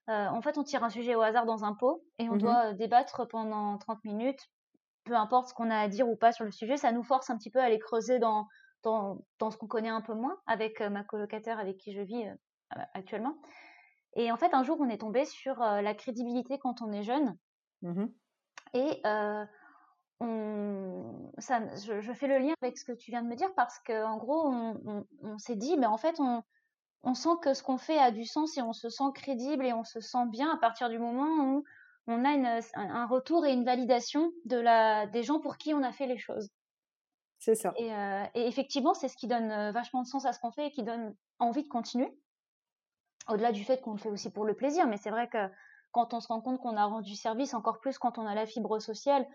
euh, 0.09 0.27
en 0.29 0.41
fait, 0.41 0.59
on 0.59 0.65
tire 0.65 0.85
un 0.85 0.91
sujet 0.91 1.15
au 1.15 1.23
hasard 1.23 1.47
dans 1.47 1.65
un 1.65 1.75
pot 1.75 2.05
et 2.19 2.29
on 2.29 2.37
mmh 2.37 2.39
doit 2.39 2.73
débattre 2.75 3.27
pendant 3.29 3.79
30 3.79 4.05
minutes, 4.05 4.41
peu 5.05 5.15
importe 5.15 5.49
ce 5.49 5.55
qu'on 5.55 5.71
a 5.71 5.79
à 5.79 5.89
dire 5.89 6.09
ou 6.09 6.17
pas 6.17 6.33
sur 6.33 6.45
le 6.45 6.53
sujet, 6.53 6.77
ça 6.77 6.93
nous 6.93 7.03
force 7.03 7.31
un 7.31 7.37
petit 7.37 7.51
peu 7.51 7.59
à 7.59 7.65
aller 7.65 7.79
creuser 7.79 8.19
dans, 8.19 8.47
dans, 8.83 9.18
dans 9.39 9.51
ce 9.51 9.57
qu'on 9.57 9.66
connaît 9.66 9.89
un 9.89 10.01
peu 10.01 10.14
moins 10.14 10.41
avec 10.47 10.81
ma 10.81 11.05
colocataire 11.05 11.59
avec 11.59 11.78
qui 11.78 11.93
je 11.93 12.01
vis 12.01 12.24
euh, 12.76 12.83
actuellement. 12.95 13.37
Et 14.14 14.33
en 14.33 14.37
fait, 14.37 14.55
un 14.55 14.62
jour, 14.62 14.78
on 14.81 14.89
est 14.89 14.99
tombé 14.99 15.24
sur 15.24 15.62
euh, 15.62 15.83
la 15.83 15.95
crédibilité 15.95 16.59
quand 16.59 16.83
on 16.83 16.93
est 16.93 17.03
jeune. 17.03 17.37
Mmh 17.83 18.07
et 18.72 19.01
euh, 19.05 19.45
on, 20.20 21.33
ça, 21.39 21.61
je, 21.74 22.01
je, 22.01 22.12
fais 22.12 22.28
le 22.28 22.39
lien 22.39 22.55
avec 22.62 22.78
ce 22.78 22.85
que 22.85 22.93
tu 22.93 23.11
viens 23.11 23.22
de 23.22 23.26
me 23.26 23.35
dire 23.35 23.53
parce 23.57 23.81
qu'en 23.81 24.16
gros, 24.16 24.47
on, 24.47 24.81
on, 24.85 25.07
on 25.22 25.39
s'est 25.39 25.57
dit, 25.57 25.76
mais 25.76 25.87
en 25.87 25.97
fait, 25.97 26.20
on, 26.20 26.45
on 27.03 27.14
sent 27.14 27.31
que 27.43 27.53
ce 27.53 27.64
qu'on 27.64 27.78
fait 27.78 27.99
a 27.99 28.12
du 28.12 28.24
sens 28.24 28.57
et 28.57 28.62
on 28.62 28.72
se 28.72 28.91
sent 28.91 29.11
crédible 29.14 29.66
et 29.66 29.72
on 29.72 29.83
se 29.83 30.01
sent 30.01 30.26
bien 30.28 30.53
à 30.53 30.57
partir 30.57 30.89
du 30.89 31.01
moment 31.01 31.45
où 31.47 31.64
on 32.07 32.24
a 32.24 32.33
une, 32.33 32.61
un 32.74 33.07
retour 33.07 33.45
et 33.45 33.53
une 33.53 33.64
validation 33.64 34.31
de 34.45 34.57
la, 34.57 35.07
des 35.07 35.24
gens 35.24 35.41
pour 35.41 35.57
qui 35.57 35.74
on 35.74 35.83
a 35.83 35.93
fait 35.93 36.07
les 36.07 36.18
choses. 36.18 36.49
C'est 37.41 37.55
ça. 37.55 37.72
Et, 37.76 37.93
euh, 37.93 38.24
et 38.34 38.47
effectivement, 38.47 38.93
c'est 38.93 39.09
ce 39.09 39.16
qui 39.16 39.26
donne 39.26 39.51
euh, 39.51 39.72
vachement 39.72 40.03
de 40.03 40.07
sens 40.07 40.26
à 40.26 40.32
ce 40.32 40.38
qu'on 40.38 40.53
fait 40.53 40.66
et 40.66 40.70
qui 40.70 40.82
donne 40.82 41.16
envie 41.38 41.62
de 41.62 41.68
continuer. 41.68 42.14
Au-delà 43.28 43.51
du 43.51 43.64
fait 43.64 43.80
qu'on 43.80 43.93
le 43.93 43.99
fait 43.99 44.11
aussi 44.11 44.30
pour 44.30 44.45
le 44.45 44.55
plaisir, 44.55 44.86
mais 44.86 44.99
c'est 44.99 45.11
vrai 45.11 45.26
que 45.28 45.49
quand 45.91 46.12
on 46.12 46.20
se 46.20 46.28
rend 46.28 46.43
compte 46.43 46.61
qu'on 46.61 46.76
a 46.76 46.84
rendu 46.84 47.14
service, 47.14 47.55
encore 47.55 47.80
plus 47.80 47.99
quand 47.99 48.18
on 48.18 48.26
a 48.26 48.34
la 48.34 48.45
fibre 48.45 48.78
sociale, 48.78 49.26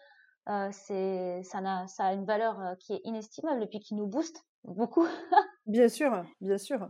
euh, 0.50 0.70
c'est 0.72 1.42
ça, 1.44 1.58
a, 1.66 1.88
ça 1.88 2.06
a 2.06 2.14
une 2.14 2.26
valeur 2.26 2.78
qui 2.80 2.94
est 2.94 3.02
inestimable 3.06 3.64
et 3.64 3.68
puis 3.68 3.80
qui 3.80 3.96
nous 3.96 4.06
booste 4.06 4.46
beaucoup. 4.64 5.06
bien 5.66 5.90
sûr, 5.90 6.24
bien 6.42 6.60
sûr. 6.60 6.88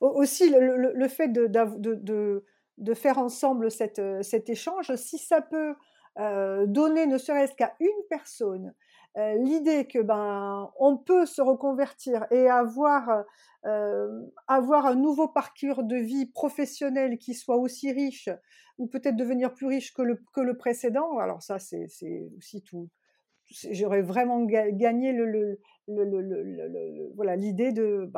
Aussi, 0.00 0.48
le, 0.48 0.76
le, 0.76 0.92
le 0.94 1.08
fait 1.08 1.28
de, 1.28 1.46
de, 1.46 1.94
de, 1.94 2.44
de, 2.78 2.94
faire 2.94 3.18
ensemble 3.18 3.70
cette, 3.70 4.00
cet 4.22 4.48
échange, 4.48 4.94
si 4.94 5.18
ça 5.18 5.42
peut 5.42 5.74
donner 6.16 7.06
ne 7.06 7.18
serait-ce 7.18 7.54
qu'à 7.54 7.74
une 7.80 8.06
personne 8.08 8.74
l'idée 9.16 9.86
que 9.86 10.00
ben 10.00 10.70
on 10.78 10.96
peut 10.96 11.26
se 11.26 11.40
reconvertir 11.40 12.26
et 12.30 12.48
avoir 12.48 13.24
avoir 14.48 14.86
un 14.86 14.94
nouveau 14.96 15.28
parcours 15.28 15.84
de 15.84 15.96
vie 15.96 16.26
professionnel 16.26 17.18
qui 17.18 17.34
soit 17.34 17.56
aussi 17.56 17.92
riche 17.92 18.28
ou 18.78 18.86
peut-être 18.86 19.16
devenir 19.16 19.54
plus 19.54 19.66
riche 19.66 19.92
que 19.92 20.02
le 20.02 20.22
que 20.32 20.40
le 20.40 20.56
précédent. 20.56 21.18
Alors 21.18 21.42
ça 21.42 21.58
c'est 21.58 21.86
c'est 21.88 22.28
aussi 22.36 22.62
tout. 22.62 22.90
J'aurais 23.70 24.02
vraiment 24.02 24.42
gagné 24.44 25.12
le, 25.12 25.26
le, 25.26 25.58
le, 25.86 26.04
le 26.20 27.12
voilà 27.14 27.36
l'idée 27.36 27.72
de 27.72 28.10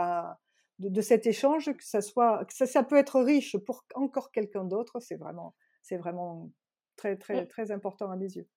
de, 0.79 0.89
de, 0.89 1.01
cet 1.01 1.27
échange 1.27 1.73
que 1.73 1.85
ça 1.85 2.01
soit 2.01 2.45
que 2.45 2.55
ça, 2.55 2.67
ça 2.67 2.83
peut 2.83 2.97
être 2.97 3.21
riche 3.21 3.57
pour 3.59 3.85
encore 3.95 4.31
quelqu'un 4.31 4.65
d'autre. 4.65 5.01
C'est 5.01 5.17
vraiment 5.17 5.55
c'est 5.83 5.97
vraiment 5.97 6.51
très 6.97 7.17
très 7.17 7.47
très 7.47 7.71
important 7.71 8.11
à 8.11 8.17
mes 8.17 8.33
yeux. 8.37 8.49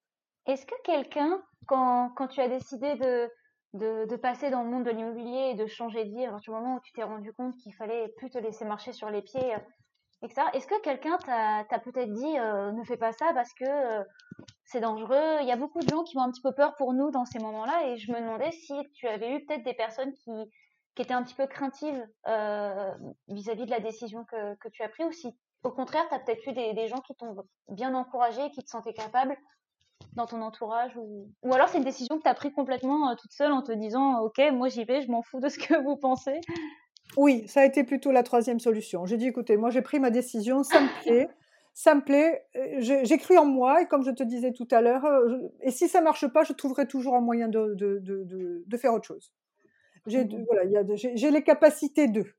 Est-ce 0.49 0.65
que 0.65 0.73
quelqu'un, 0.83 1.39
quand, 1.67 2.09
quand, 2.15 2.27
tu 2.27 2.41
as 2.41 2.47
décidé 2.47 2.95
de, 2.95 3.29
de, 3.75 4.15
passer 4.15 4.49
dans 4.49 4.63
le 4.63 4.69
monde 4.71 4.83
de 4.83 4.89
l'immobilier 4.89 5.51
et 5.51 5.53
de 5.53 5.67
changer 5.67 6.05
de 6.05 6.09
vie, 6.09 6.25
à 6.25 6.31
partir 6.31 6.51
du 6.51 6.59
moment 6.59 6.77
où 6.77 6.79
tu 6.79 6.91
t'es 6.91 7.03
rendu 7.03 7.31
compte 7.33 7.55
qu'il 7.57 7.71
fallait 7.75 8.07
plus 8.17 8.31
te 8.31 8.39
laisser 8.39 8.65
marcher 8.65 8.91
sur 8.91 9.11
les 9.11 9.21
pieds, 9.21 9.53
euh, 9.53 9.59
etc., 10.23 10.47
est-ce 10.53 10.65
que 10.65 10.81
quelqu'un 10.81 11.19
t'a 11.19 11.79
peut-être 11.79 12.11
dit 12.11 12.39
euh, 12.39 12.71
ne 12.71 12.83
fais 12.83 12.97
pas 12.97 13.11
ça 13.11 13.31
parce 13.35 13.53
que 13.53 13.63
euh, 13.63 14.03
c'est 14.65 14.79
dangereux? 14.79 15.37
Il 15.41 15.47
y 15.47 15.51
a 15.51 15.55
beaucoup 15.55 15.81
de 15.81 15.89
gens 15.89 16.01
qui 16.01 16.17
ont 16.17 16.21
un 16.21 16.31
petit 16.31 16.41
peu 16.41 16.51
peur 16.51 16.73
pour 16.77 16.93
nous 16.93 17.11
dans 17.11 17.25
ces 17.25 17.37
moments-là 17.37 17.85
et 17.89 17.97
je 17.97 18.11
me 18.11 18.19
demandais 18.19 18.49
si 18.49 18.73
tu 18.95 19.07
avais 19.07 19.35
eu 19.35 19.45
peut-être 19.45 19.63
des 19.63 19.75
personnes 19.75 20.13
qui, 20.13 20.31
qui 20.95 21.03
étaient 21.03 21.13
un 21.13 21.21
petit 21.21 21.35
peu 21.35 21.45
craintives 21.45 22.03
vis-à-vis 23.27 23.65
de 23.67 23.71
la 23.71 23.81
décision 23.81 24.25
que, 24.25 24.55
que 24.55 24.69
tu 24.69 24.81
as 24.81 24.89
prise 24.89 25.05
ou 25.05 25.11
si 25.11 25.37
au 25.63 25.71
contraire, 25.71 26.07
tu 26.07 26.15
as 26.15 26.19
peut-être 26.19 26.47
eu 26.47 26.53
des, 26.53 26.73
des 26.73 26.87
gens 26.87 27.01
qui 27.01 27.13
t'ont 27.15 27.35
bien 27.67 27.93
encouragé 27.93 28.45
et 28.45 28.49
qui 28.49 28.63
te 28.63 28.69
sentaient 28.69 28.93
capable 28.93 29.37
dans 30.15 30.25
ton 30.25 30.41
entourage 30.41 30.95
ou, 30.97 31.29
ou 31.43 31.53
alors 31.53 31.69
c'est 31.69 31.77
une 31.77 31.83
décision 31.83 32.17
que 32.17 32.23
tu 32.23 32.29
as 32.29 32.33
prise 32.33 32.53
complètement 32.53 33.09
euh, 33.09 33.15
toute 33.15 33.31
seule 33.31 33.51
en 33.51 33.61
te 33.61 33.71
disant 33.71 34.21
ok 34.21 34.41
moi 34.53 34.67
j'y 34.69 34.83
vais 34.83 35.01
je 35.01 35.09
m'en 35.11 35.21
fous 35.21 35.39
de 35.39 35.49
ce 35.49 35.59
que 35.59 35.81
vous 35.83 35.95
pensez 35.95 36.39
oui 37.17 37.47
ça 37.47 37.61
a 37.61 37.65
été 37.65 37.83
plutôt 37.83 38.11
la 38.11 38.23
troisième 38.23 38.59
solution. 38.59 39.05
J'ai 39.05 39.17
dit 39.17 39.27
écoutez 39.27 39.57
moi 39.57 39.69
j'ai 39.69 39.81
pris 39.81 39.99
ma 39.99 40.09
décision 40.09 40.63
ça 40.63 40.81
me 40.81 41.01
plaît. 41.03 41.29
Ça 41.73 41.95
me 41.95 42.01
plaît. 42.01 42.45
Euh, 42.57 42.81
j'ai 42.81 43.17
cru 43.17 43.37
en 43.37 43.45
moi 43.45 43.81
et 43.81 43.87
comme 43.87 44.03
je 44.03 44.11
te 44.11 44.23
disais 44.23 44.51
tout 44.51 44.67
à 44.71 44.81
l'heure 44.81 45.05
euh, 45.05 45.37
et 45.61 45.71
si 45.71 45.87
ça 45.87 46.01
marche 46.01 46.27
pas 46.27 46.43
je 46.43 46.53
trouverai 46.53 46.87
toujours 46.87 47.15
un 47.15 47.21
moyen 47.21 47.47
de, 47.47 47.73
de, 47.75 47.99
de, 47.99 48.63
de 48.65 48.77
faire 48.77 48.93
autre 48.93 49.05
chose. 49.05 49.31
J'ai 50.05 50.25
mmh 50.25 50.45
voilà, 50.45 50.83
j'ai 50.95 51.31
les 51.31 51.43
capacités 51.43 52.07
d'eux 52.07 52.31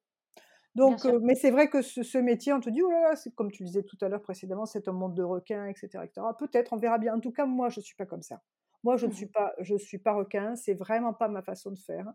donc, 0.76 1.04
mais 1.22 1.34
c'est 1.34 1.50
vrai 1.50 1.68
que 1.68 1.82
ce, 1.82 2.18
métier, 2.18 2.52
on 2.52 2.60
te 2.60 2.70
dit, 2.70 2.82
oh 2.82 2.90
là 2.90 3.00
là, 3.00 3.16
c'est 3.16 3.34
comme 3.34 3.50
tu 3.50 3.64
disais 3.64 3.82
tout 3.82 3.98
à 4.00 4.08
l'heure 4.08 4.22
précédemment, 4.22 4.66
c'est 4.66 4.86
un 4.88 4.92
monde 4.92 5.14
de 5.14 5.22
requins, 5.22 5.66
etc., 5.66 6.04
etc. 6.04 6.26
Peut-être, 6.38 6.72
on 6.72 6.76
verra 6.76 6.98
bien. 6.98 7.16
En 7.16 7.20
tout 7.20 7.32
cas, 7.32 7.44
moi, 7.44 7.68
je 7.68 7.80
suis 7.80 7.96
pas 7.96 8.06
comme 8.06 8.22
ça. 8.22 8.40
Moi, 8.84 8.96
je 8.96 9.06
ne 9.06 9.10
mmh 9.10 9.14
suis 9.14 9.26
pas, 9.26 9.52
je 9.60 9.76
suis 9.76 9.98
pas 9.98 10.12
requin. 10.12 10.54
C'est 10.56 10.74
vraiment 10.74 11.12
pas 11.12 11.28
ma 11.28 11.42
façon 11.42 11.70
de 11.70 11.78
faire. 11.78 12.06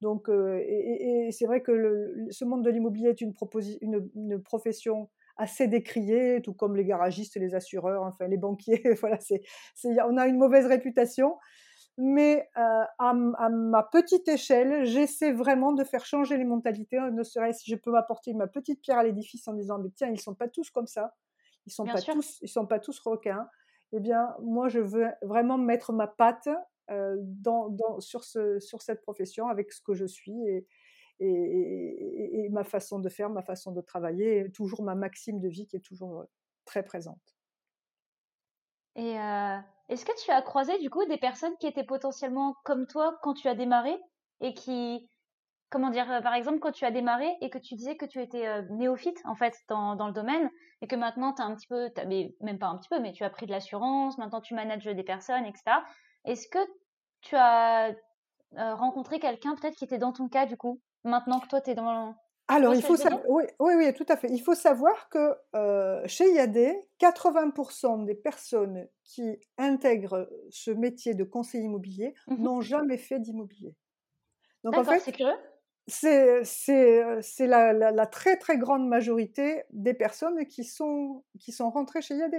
Donc, 0.00 0.28
et, 0.28 1.28
c'est 1.32 1.46
vrai 1.46 1.60
que 1.60 2.26
ce 2.30 2.44
monde 2.44 2.64
de 2.64 2.70
l'immobilier 2.70 3.08
est 3.08 3.20
une, 3.20 3.34
une, 3.80 4.08
une, 4.14 4.42
profession 4.42 5.10
assez 5.36 5.66
décriée, 5.66 6.40
tout 6.42 6.54
comme 6.54 6.76
les 6.76 6.84
garagistes, 6.84 7.36
les 7.36 7.54
assureurs, 7.54 8.02
enfin 8.02 8.28
les 8.28 8.36
banquiers. 8.36 8.82
voilà, 9.00 9.18
c'est, 9.20 9.42
on 10.08 10.16
a 10.16 10.28
une 10.28 10.38
mauvaise 10.38 10.66
réputation 10.66 11.36
mais 12.00 12.48
euh, 12.56 12.84
à, 12.98 13.12
ma 13.12 13.82
petite 13.82 14.28
échelle, 14.28 14.84
j'essaie 14.84 15.32
vraiment 15.32 15.72
de 15.72 15.82
faire 15.82 16.04
changer 16.04 16.36
les 16.36 16.44
mentalités, 16.44 16.96
hein, 16.96 17.10
ne 17.10 17.24
serait-ce 17.24 17.64
si 17.64 17.70
je 17.72 17.76
peux 17.76 17.90
m'apporter 17.90 18.32
ma 18.34 18.46
petite 18.46 18.80
pierre 18.80 18.98
à 18.98 19.02
l'édifice 19.02 19.48
en 19.48 19.52
disant 19.54 19.78
mais 19.78 19.90
tiens 19.90 20.08
ils 20.08 20.20
sont 20.20 20.36
pas 20.36 20.48
tous 20.48 20.70
comme 20.70 20.86
ça, 20.86 21.16
ils 21.66 21.72
sont 21.72 21.84
pas 21.84 22.00
tous 22.00 22.38
ils 22.40 22.48
sont 22.48 22.66
pas 22.66 22.78
tous 22.78 23.00
requins. 23.00 23.48
Eh 23.92 23.98
bien 23.98 24.34
moi 24.40 24.68
je 24.68 24.78
veux 24.78 25.08
vraiment 25.22 25.58
mettre 25.58 25.92
ma 25.92 26.06
patte 26.06 26.48
euh, 26.90 27.16
dans, 27.18 27.68
dans, 27.68 27.98
sur 27.98 28.22
ce 28.22 28.60
sur 28.60 28.80
cette 28.80 29.02
profession 29.02 29.48
avec 29.48 29.72
ce 29.72 29.82
que 29.82 29.94
je 29.94 30.06
suis 30.06 30.40
et, 30.46 30.68
et, 31.18 32.44
et, 32.44 32.48
ma 32.50 32.62
façon 32.62 33.00
de 33.00 33.08
faire, 33.08 33.28
ma 33.28 33.42
façon 33.42 33.72
de 33.72 33.80
travailler, 33.80 34.38
et 34.38 34.50
toujours 34.52 34.82
ma 34.82 34.94
maxime 34.94 35.40
de 35.40 35.48
vie 35.48 35.66
qui 35.66 35.74
est 35.74 35.84
toujours 35.84 36.26
très 36.64 36.84
présente. 36.84 37.36
Et 38.94 39.18
euh, 39.18 39.58
est-ce 39.88 40.04
que 40.04 40.12
tu 40.22 40.30
as 40.30 40.42
croisé 40.42 40.78
du 40.78 40.90
coup 40.90 41.04
des 41.06 41.16
personnes 41.16 41.56
qui 41.58 41.66
étaient 41.66 41.84
potentiellement 41.84 42.54
comme 42.64 42.86
toi 42.86 43.18
quand 43.22 43.34
tu 43.34 43.48
as 43.48 43.54
démarré 43.54 43.96
et 44.40 44.54
qui, 44.54 45.08
comment 45.70 45.90
dire, 45.90 46.10
euh, 46.10 46.20
par 46.20 46.34
exemple, 46.34 46.58
quand 46.58 46.72
tu 46.72 46.84
as 46.84 46.90
démarré 46.90 47.28
et 47.40 47.50
que 47.50 47.58
tu 47.58 47.74
disais 47.74 47.96
que 47.96 48.04
tu 48.04 48.20
étais 48.20 48.46
euh, 48.46 48.62
néophyte 48.70 49.20
en 49.24 49.34
fait 49.34 49.54
dans, 49.68 49.96
dans, 49.96 50.06
le 50.06 50.12
domaine 50.12 50.50
et 50.82 50.86
que 50.86 50.96
maintenant 50.96 51.32
tu 51.32 51.42
as 51.42 51.46
un 51.46 51.54
petit 51.54 51.66
peu, 51.66 51.90
mais 52.06 52.34
même 52.40 52.58
pas 52.58 52.66
un 52.66 52.76
petit 52.76 52.88
peu, 52.88 53.00
mais 53.00 53.12
tu 53.12 53.24
as 53.24 53.30
pris 53.30 53.46
de 53.46 53.50
l'assurance, 53.50 54.18
maintenant 54.18 54.40
tu 54.40 54.54
manages 54.54 54.84
des 54.84 55.02
personnes, 55.02 55.46
etc. 55.46 55.78
Est-ce 56.24 56.48
que 56.48 56.58
tu 57.22 57.34
as 57.34 57.88
euh, 57.88 58.74
rencontré 58.74 59.18
quelqu'un 59.18 59.54
peut-être 59.56 59.76
qui 59.76 59.84
était 59.84 59.98
dans 59.98 60.12
ton 60.12 60.28
cas 60.28 60.46
du 60.46 60.56
coup, 60.56 60.80
maintenant 61.04 61.40
que 61.40 61.48
toi 61.48 61.60
tu 61.60 61.70
es 61.70 61.74
dans, 61.74 62.14
alors, 62.48 62.74
il 62.74 62.82
faut 62.82 62.96
savoir, 62.96 63.22
oui, 63.28 63.44
oui, 63.60 63.92
tout 63.92 64.06
à 64.08 64.16
fait. 64.16 64.28
Il 64.30 64.40
faut 64.40 64.54
savoir 64.54 65.10
que 65.10 65.36
euh, 65.54 66.02
chez 66.06 66.32
IAD, 66.32 66.58
80% 66.98 68.06
des 68.06 68.14
personnes 68.14 68.88
qui 69.04 69.38
intègrent 69.58 70.28
ce 70.48 70.70
métier 70.70 71.14
de 71.14 71.24
conseiller 71.24 71.64
immobilier 71.64 72.14
mmh 72.26 72.42
n'ont 72.42 72.60
jamais 72.62 72.96
fait 72.96 73.18
d'immobilier. 73.18 73.76
Donc, 74.64 74.76
en 74.76 74.84
fait, 74.84 75.00
c'est 75.00 75.12
curieux. 75.12 75.36
C'est 75.86 77.46
la, 77.46 77.72
la, 77.72 77.90
la, 77.90 78.06
très 78.06 78.36
très 78.36 78.58
grande 78.58 78.88
majorité 78.88 79.62
des 79.70 79.94
personnes 79.94 80.46
qui 80.46 80.64
sont, 80.64 81.24
qui 81.38 81.52
sont 81.52 81.70
rentrées 81.70 82.02
chez 82.02 82.16
IAD. 82.16 82.34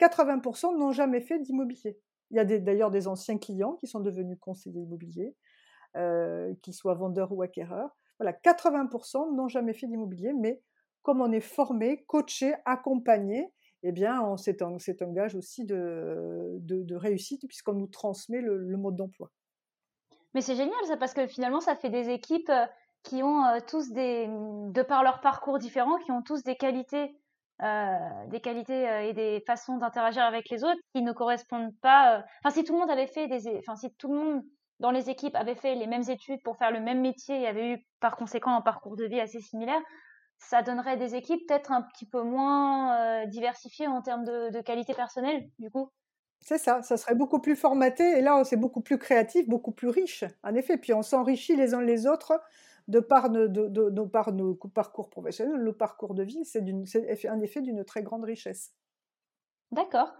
80% 0.00 0.76
n'ont 0.76 0.92
jamais 0.92 1.20
fait 1.20 1.38
d'immobilier. 1.38 1.98
Il 2.30 2.36
y 2.36 2.40
a 2.40 2.44
d'ailleurs 2.44 2.90
des, 2.90 3.06
anciens 3.06 3.38
clients 3.38 3.74
qui 3.74 3.86
sont 3.86 4.00
devenus 4.00 4.38
conseillers 4.40 4.82
immobiliers, 4.82 5.36
euh, 5.96 6.52
qu'ils 6.62 6.74
soient 6.74 6.94
vendeurs 6.94 7.32
ou 7.32 7.42
acquéreurs. 7.42 7.96
Voilà, 8.18 8.32
80% 8.32 9.34
n'ont 9.34 9.48
jamais 9.48 9.74
fait 9.74 9.86
d'immobilier, 9.86 10.32
mais 10.32 10.60
comme 11.02 11.20
on 11.20 11.32
est 11.32 11.40
formé, 11.40 12.04
coaché, 12.06 12.54
accompagné, 12.64 13.52
eh 13.82 13.92
bien, 13.92 14.36
c'est 14.38 14.62
un, 14.62 14.76
un, 14.76 15.12
gage 15.12 15.34
aussi 15.34 15.66
de, 15.66 16.56
de, 16.60 16.96
réussite 16.96 17.46
puisqu'on 17.46 17.74
nous 17.74 17.86
transmet 17.86 18.40
le, 18.40 18.76
mode 18.78 18.96
d'emploi. 18.96 19.30
Mais 20.32 20.40
c'est 20.40 20.56
génial 20.56 20.82
ça 20.86 20.96
parce 20.96 21.12
que 21.12 21.26
finalement, 21.26 21.60
ça 21.60 21.76
fait 21.76 21.90
des 21.90 22.08
équipes 22.08 22.48
euh, 22.48 22.64
qui 23.02 23.22
ont 23.22 23.44
euh, 23.44 23.58
tous 23.68 23.92
des, 23.92 24.26
de 24.26 24.82
par 24.82 25.04
leur 25.04 25.20
parcours 25.20 25.58
différents, 25.58 25.98
qui 25.98 26.10
ont 26.10 26.22
tous 26.22 26.42
des 26.42 26.56
qualités, 26.56 27.14
euh, 27.62 28.26
des 28.28 28.40
qualités 28.40 29.06
et 29.06 29.12
des 29.12 29.44
façons 29.46 29.76
d'interagir 29.76 30.22
avec 30.22 30.48
les 30.48 30.64
autres 30.64 30.80
qui 30.94 31.02
ne 31.02 31.12
correspondent 31.12 31.78
pas. 31.82 32.24
Enfin, 32.42 32.54
si 32.54 32.64
tout 32.64 32.72
le 32.72 32.78
monde 32.78 32.90
avait 32.90 33.06
fait 33.06 33.28
des, 33.28 33.58
enfin, 33.58 33.76
si 33.76 33.92
tout 33.96 34.10
le 34.10 34.18
monde 34.18 34.42
dans 34.84 34.90
les 34.90 35.08
équipes 35.08 35.34
avaient 35.34 35.54
fait 35.54 35.74
les 35.76 35.86
mêmes 35.86 36.10
études 36.10 36.42
pour 36.42 36.58
faire 36.58 36.70
le 36.70 36.78
même 36.78 37.00
métier 37.00 37.40
et 37.40 37.46
avaient 37.46 37.72
eu 37.72 37.86
par 38.00 38.16
conséquent 38.18 38.54
un 38.54 38.60
parcours 38.60 38.96
de 38.96 39.06
vie 39.06 39.18
assez 39.18 39.40
similaire, 39.40 39.80
ça 40.36 40.60
donnerait 40.60 40.98
des 40.98 41.14
équipes 41.14 41.40
peut-être 41.48 41.72
un 41.72 41.80
petit 41.80 42.04
peu 42.04 42.20
moins 42.20 42.94
euh, 42.98 43.24
diversifiées 43.24 43.86
en 43.86 44.02
termes 44.02 44.24
de, 44.24 44.60
qualité 44.60 44.92
personnelle, 44.92 45.48
du 45.58 45.70
coup. 45.70 45.88
C'est 46.42 46.58
ça, 46.58 46.82
ça 46.82 46.98
serait 46.98 47.14
beaucoup 47.14 47.40
plus 47.40 47.56
formaté 47.56 48.18
et 48.18 48.20
là 48.20 48.44
c'est 48.44 48.58
beaucoup 48.58 48.82
plus 48.82 48.98
créatif, 48.98 49.48
beaucoup 49.48 49.72
plus 49.72 49.88
riche, 49.88 50.22
en 50.42 50.54
effet. 50.54 50.76
Puis 50.76 50.92
on 50.92 51.00
s'enrichit 51.00 51.56
les 51.56 51.72
uns 51.72 51.80
les 51.80 52.06
autres 52.06 52.38
de 52.86 53.00
par, 53.00 53.30
de, 53.30 53.46
de, 53.46 54.02
par 54.02 54.32
nos 54.32 54.54
parcours 54.54 55.08
professionnels, 55.08 55.62
nos 55.62 55.72
parcours 55.72 56.12
de 56.12 56.24
vie. 56.24 56.44
C'est 56.44 56.60
en 57.30 57.40
effet 57.40 57.62
d'une 57.62 57.86
très 57.86 58.02
grande 58.02 58.24
richesse. 58.24 58.74
D'accord. 59.72 60.12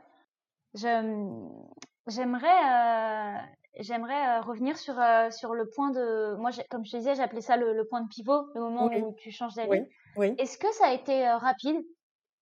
J'aimerais 2.07 2.46
euh, 2.46 3.38
j'aimerais 3.80 4.38
euh, 4.38 4.40
revenir 4.42 4.76
sur, 4.76 4.98
euh, 5.00 5.30
sur 5.30 5.55
le 5.55 5.68
point 5.68 5.90
de. 5.90 6.36
Moi, 6.36 6.50
comme 6.70 6.84
je 6.84 6.92
te 6.92 6.96
disais, 6.98 7.14
j'appelais 7.14 7.40
ça 7.40 7.57
le, 7.57 7.84
point 7.86 8.02
de 8.02 8.09
pivot, 8.09 8.46
le 8.55 8.61
moment 8.61 8.86
où 8.86 9.14
tu 9.14 9.30
changes 9.30 9.55
d'avis. 9.55 9.86
Oui. 10.16 10.34
Est-ce 10.38 10.59
que 10.59 10.70
ça 10.72 10.88
a 10.88 10.92
été 10.92 11.26
rapide 11.28 11.76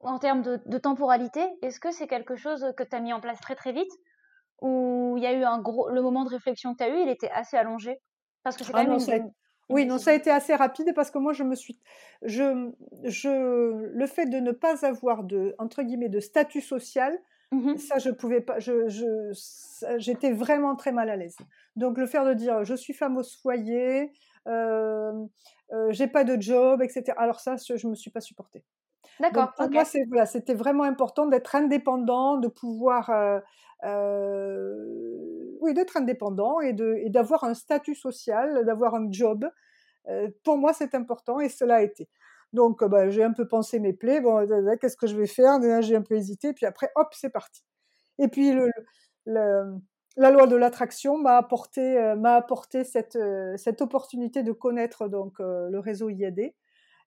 en 0.00 0.18
termes 0.18 0.42
de, 0.42 0.78
temporalité? 0.78 1.40
Est-ce 1.62 1.78
que 1.78 1.92
c'est 1.92 2.08
quelque 2.08 2.34
chose 2.34 2.72
que 2.76 2.82
tu 2.82 2.96
as 2.96 3.00
mis 3.00 3.12
en 3.12 3.20
place 3.20 3.40
très 3.40 3.54
très 3.54 3.72
vite? 3.72 3.92
Ou 4.60 5.14
il 5.16 5.22
y 5.22 5.26
a 5.26 5.32
eu 5.32 5.44
un 5.44 5.60
gros. 5.60 5.88
Le 5.88 6.02
moment 6.02 6.24
de 6.24 6.30
réflexion 6.30 6.72
que 6.72 6.78
tu 6.78 6.84
as 6.84 6.88
eu, 6.88 7.02
il 7.02 7.08
était 7.08 7.30
assez 7.30 7.56
allongé? 7.56 8.00
Parce 8.42 8.56
que 8.56 8.64
c'est 8.64 8.72
ah 8.74 8.84
quand 8.84 8.98
Oui, 9.68 9.86
non, 9.86 9.98
ça 9.98 10.10
a 10.10 10.14
été 10.14 10.30
assez 10.30 10.54
rapide 10.56 10.92
parce 10.94 11.12
que 11.12 11.18
moi, 11.18 11.32
je 11.32 11.44
me 11.44 11.54
suis, 11.54 11.80
je, 12.22 12.70
je, 13.04 13.28
le 13.28 14.06
fait 14.06 14.26
de 14.26 14.38
ne 14.38 14.50
pas 14.50 14.84
avoir 14.84 15.22
de, 15.22 15.54
entre 15.58 15.82
guillemets, 15.82 16.08
de 16.08 16.20
statut 16.20 16.60
social, 16.60 17.16
Mmh 17.52 17.76
ça, 17.76 17.98
je 17.98 18.10
pouvais 18.10 18.40
pas. 18.40 18.58
Je, 18.58 18.88
j'étais 19.98 20.32
vraiment 20.32 20.74
très 20.74 20.90
mal 20.90 21.10
à 21.10 21.16
l'aise. 21.16 21.36
Donc 21.76 21.98
le 21.98 22.06
faire 22.06 22.24
de 22.24 22.32
dire, 22.34 22.64
je 22.64 22.74
suis 22.74 22.94
femme 22.94 23.18
au 23.18 23.22
foyer, 23.22 24.10
euh, 24.48 25.12
euh, 25.72 25.90
j'ai 25.90 26.06
pas 26.06 26.24
de 26.24 26.40
job, 26.40 26.82
etc. 26.82 27.12
Alors 27.16 27.40
ça, 27.40 27.56
je, 27.56 27.86
me 27.86 27.94
suis 27.94 28.10
pas 28.10 28.20
supportée. 28.20 28.64
D'accord. 29.20 29.52
Pour 29.54 29.70
moi, 29.70 29.84
c'est, 29.84 30.04
voilà, 30.08 30.26
c'était 30.26 30.54
vraiment 30.54 30.84
important 30.84 31.26
d'être 31.26 31.54
indépendant, 31.54 32.38
de 32.38 32.48
pouvoir, 32.48 33.10
euh, 33.10 33.38
euh, 33.84 35.56
oui, 35.60 35.74
d'être 35.74 35.96
indépendant 35.96 36.60
et 36.60 36.72
d'avoir 37.10 37.44
un 37.44 37.54
statut 37.54 37.94
social, 37.94 38.64
d'avoir 38.64 38.94
un 38.94 39.10
job. 39.10 39.48
Euh, 40.08 40.28
pour 40.42 40.58
moi, 40.58 40.72
c'est 40.72 40.94
important 40.94 41.38
et 41.40 41.48
cela 41.48 41.76
a 41.76 41.82
été. 41.82 42.08
Donc, 42.52 42.84
bah, 42.84 43.08
j'ai 43.10 43.24
un 43.24 43.32
peu 43.32 43.48
pensé 43.48 43.78
mes 43.80 43.92
plaies. 43.92 44.20
Bon, 44.20 44.46
qu'est-ce 44.80 44.96
que 44.96 45.06
je 45.06 45.16
vais 45.16 45.26
faire? 45.26 45.58
J'ai 45.82 45.96
un 45.96 46.02
peu 46.02 46.16
hésité. 46.16 46.52
Puis 46.52 46.66
après, 46.66 46.90
hop, 46.96 47.08
c'est 47.12 47.30
parti. 47.30 47.62
Et 48.18 48.28
puis 48.28 48.52
la 50.16 50.30
loi 50.30 50.46
de 50.46 50.56
l'attraction 50.56 51.18
m'a 51.18 51.36
apporté, 51.36 51.98
euh, 51.98 52.16
m'a 52.16 52.34
apporté 52.34 52.84
cette, 52.84 53.16
euh, 53.16 53.56
cette 53.56 53.80
opportunité 53.80 54.42
de 54.42 54.52
connaître 54.52 55.08
donc 55.08 55.40
euh, 55.40 55.68
le 55.70 55.78
réseau 55.78 56.10
IAD. 56.10 56.52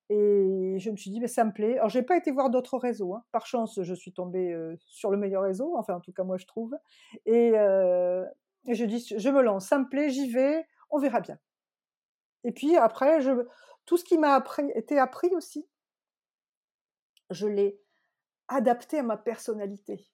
Et 0.09 0.77
je 0.77 0.91
me 0.91 0.97
suis 0.97 1.09
dit, 1.09 1.19
mais 1.19 1.27
ça 1.27 1.43
me 1.43 1.51
plaît. 1.51 1.77
Alors, 1.77 1.89
j'ai 1.89 2.03
pas 2.03 2.15
été 2.15 2.29
voir 2.31 2.51
d'autres 2.51 2.77
réseaux. 2.77 3.15
Hein. 3.15 3.23
Par 3.31 3.47
chance, 3.47 3.79
je 3.81 3.93
suis 3.95 4.13
tombée 4.13 4.55
sur 4.85 5.09
le 5.09 5.17
meilleur 5.17 5.41
réseau. 5.41 5.75
Enfin, 5.77 5.95
en 5.95 5.99
tout 5.99 6.11
cas, 6.13 6.23
moi, 6.23 6.37
je 6.37 6.45
trouve. 6.45 6.77
Et, 7.25 7.53
et 8.67 8.75
je 8.75 8.85
dis, 8.85 9.03
je 9.17 9.29
me 9.29 9.41
lance, 9.41 9.65
ça 9.65 9.79
me 9.79 9.89
plaît, 9.89 10.11
j'y 10.11 10.29
vais, 10.29 10.63
on 10.91 10.99
verra 10.99 11.21
bien. 11.21 11.39
Et 12.43 12.51
puis 12.51 12.75
après, 12.75 13.19
je, 13.21 13.31
tout 13.85 13.97
ce 13.97 14.03
qui 14.03 14.17
m'a 14.17 14.43
été 14.75 14.97
appris 14.97 15.29
aussi, 15.35 15.67
je 17.29 17.47
l'ai 17.47 17.79
adapté 18.47 18.99
à 18.99 19.03
ma 19.03 19.17
personnalité. 19.17 20.07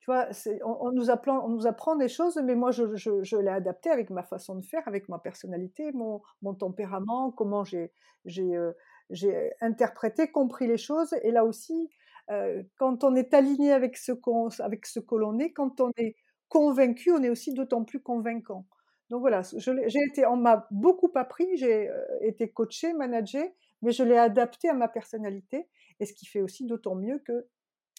Tu 0.00 0.12
vois, 0.12 0.28
on, 0.64 0.92
nous 0.92 1.10
apprend, 1.10 1.96
des 1.96 2.08
choses, 2.08 2.36
mais 2.44 2.54
moi, 2.54 2.70
je, 2.70 3.36
l'ai 3.36 3.50
adapté 3.50 3.90
avec 3.90 4.10
ma 4.10 4.22
façon 4.22 4.54
de 4.54 4.64
faire, 4.64 4.86
avec 4.86 5.08
ma 5.08 5.18
personnalité, 5.18 5.90
mon, 5.92 6.54
tempérament, 6.54 7.32
comment 7.32 7.64
euh, 7.74 8.72
j'ai 9.10 9.50
interprété, 9.60 10.30
compris 10.30 10.68
les 10.68 10.76
choses. 10.76 11.12
Et 11.22 11.32
là 11.32 11.44
aussi, 11.44 11.90
euh, 12.30 12.62
quand 12.78 13.04
on 13.04 13.16
est 13.16 13.34
aligné 13.34 13.72
avec 13.72 13.96
ce 13.96 14.12
que 14.12 15.14
l'on 15.16 15.38
est, 15.38 15.52
quand 15.52 15.80
on 15.80 15.90
est 15.96 16.14
convaincu, 16.48 17.10
on 17.10 17.22
est 17.22 17.30
aussi 17.30 17.52
d'autant 17.52 17.84
plus 17.84 18.00
convaincant. 18.00 18.64
Donc 19.08 19.20
voilà, 19.20 19.42
j'ai 19.42 20.02
été, 20.02 20.26
on 20.26 20.36
m'a 20.36 20.66
beaucoup 20.70 21.10
appris, 21.14 21.56
j'ai 21.56 21.88
euh, 21.88 22.04
été 22.22 22.50
coaché, 22.50 22.92
managé, 22.92 23.54
mais 23.82 23.92
je 23.92 24.02
l'ai 24.02 24.18
adapté 24.18 24.68
à 24.68 24.74
ma 24.74 24.88
personnalité, 24.88 25.68
et 26.00 26.06
ce 26.06 26.12
qui 26.12 26.26
fait 26.26 26.40
aussi 26.40 26.66
d'autant 26.66 26.96
mieux 26.96 27.20
que 27.20 27.46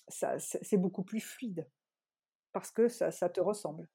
ça, 0.10 0.38
c'est 0.40 0.78
beaucoup 0.78 1.04
plus 1.04 1.22
fluide 1.22 1.68
parce 2.52 2.72
que 2.72 2.90
ça, 2.90 3.12
ça 3.12 3.30
te 3.30 3.40
ressemble. 3.40 3.90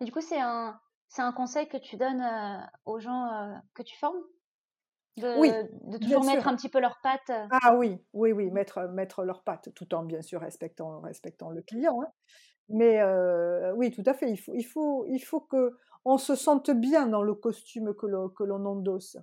Et 0.00 0.04
du 0.04 0.12
coup, 0.12 0.20
c'est 0.20 0.40
un, 0.40 0.78
c'est 1.08 1.22
un 1.22 1.32
conseil 1.32 1.68
que 1.68 1.78
tu 1.78 1.96
donnes 1.96 2.20
euh, 2.20 2.58
aux 2.84 2.98
gens 2.98 3.26
euh, 3.32 3.54
que 3.72 3.82
tu 3.82 3.96
formes? 3.96 4.22
De, 5.16 5.38
oui, 5.38 5.52
de 5.84 5.96
toujours 5.98 6.24
mettre 6.24 6.48
un 6.48 6.56
petit 6.56 6.68
peu 6.68 6.80
leurs 6.80 7.00
pattes. 7.00 7.30
Ah 7.62 7.76
oui, 7.76 8.04
oui, 8.12 8.32
oui, 8.32 8.50
mettre, 8.50 8.88
mettre 8.88 9.22
leurs 9.22 9.44
pattes, 9.44 9.72
tout 9.74 9.94
en 9.94 10.02
bien 10.02 10.22
sûr 10.22 10.40
respectant, 10.40 11.00
respectant 11.02 11.50
le 11.50 11.62
client. 11.62 12.02
Hein. 12.02 12.12
Mais 12.68 13.00
oui, 13.76 13.92
tout 13.92 14.02
à 14.06 14.12
fait. 14.12 14.28
Il 14.28 14.36
faut, 14.36 14.52
il 14.54 14.64
faut, 14.64 15.06
il 15.06 15.20
faut 15.20 15.40
que 15.40 15.78
on 16.04 16.18
se 16.18 16.34
sente 16.34 16.70
bien 16.70 17.06
dans 17.06 17.22
le 17.22 17.34
costume 17.34 17.94
que 17.94 18.06
l'on, 18.06 18.66
endosse. 18.66 19.16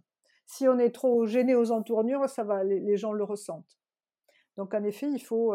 Si 0.45 0.67
on 0.67 0.79
est 0.79 0.91
trop 0.91 1.25
gêné 1.25 1.55
aux 1.55 1.71
entournures, 1.71 2.27
ça 2.27 2.43
va, 2.43 2.63
les, 2.63 2.97
gens 2.97 3.13
le 3.13 3.23
ressentent. 3.23 3.79
Donc 4.57 4.73
en 4.73 4.83
effet, 4.83 5.09
il 5.09 5.21
faut, 5.21 5.53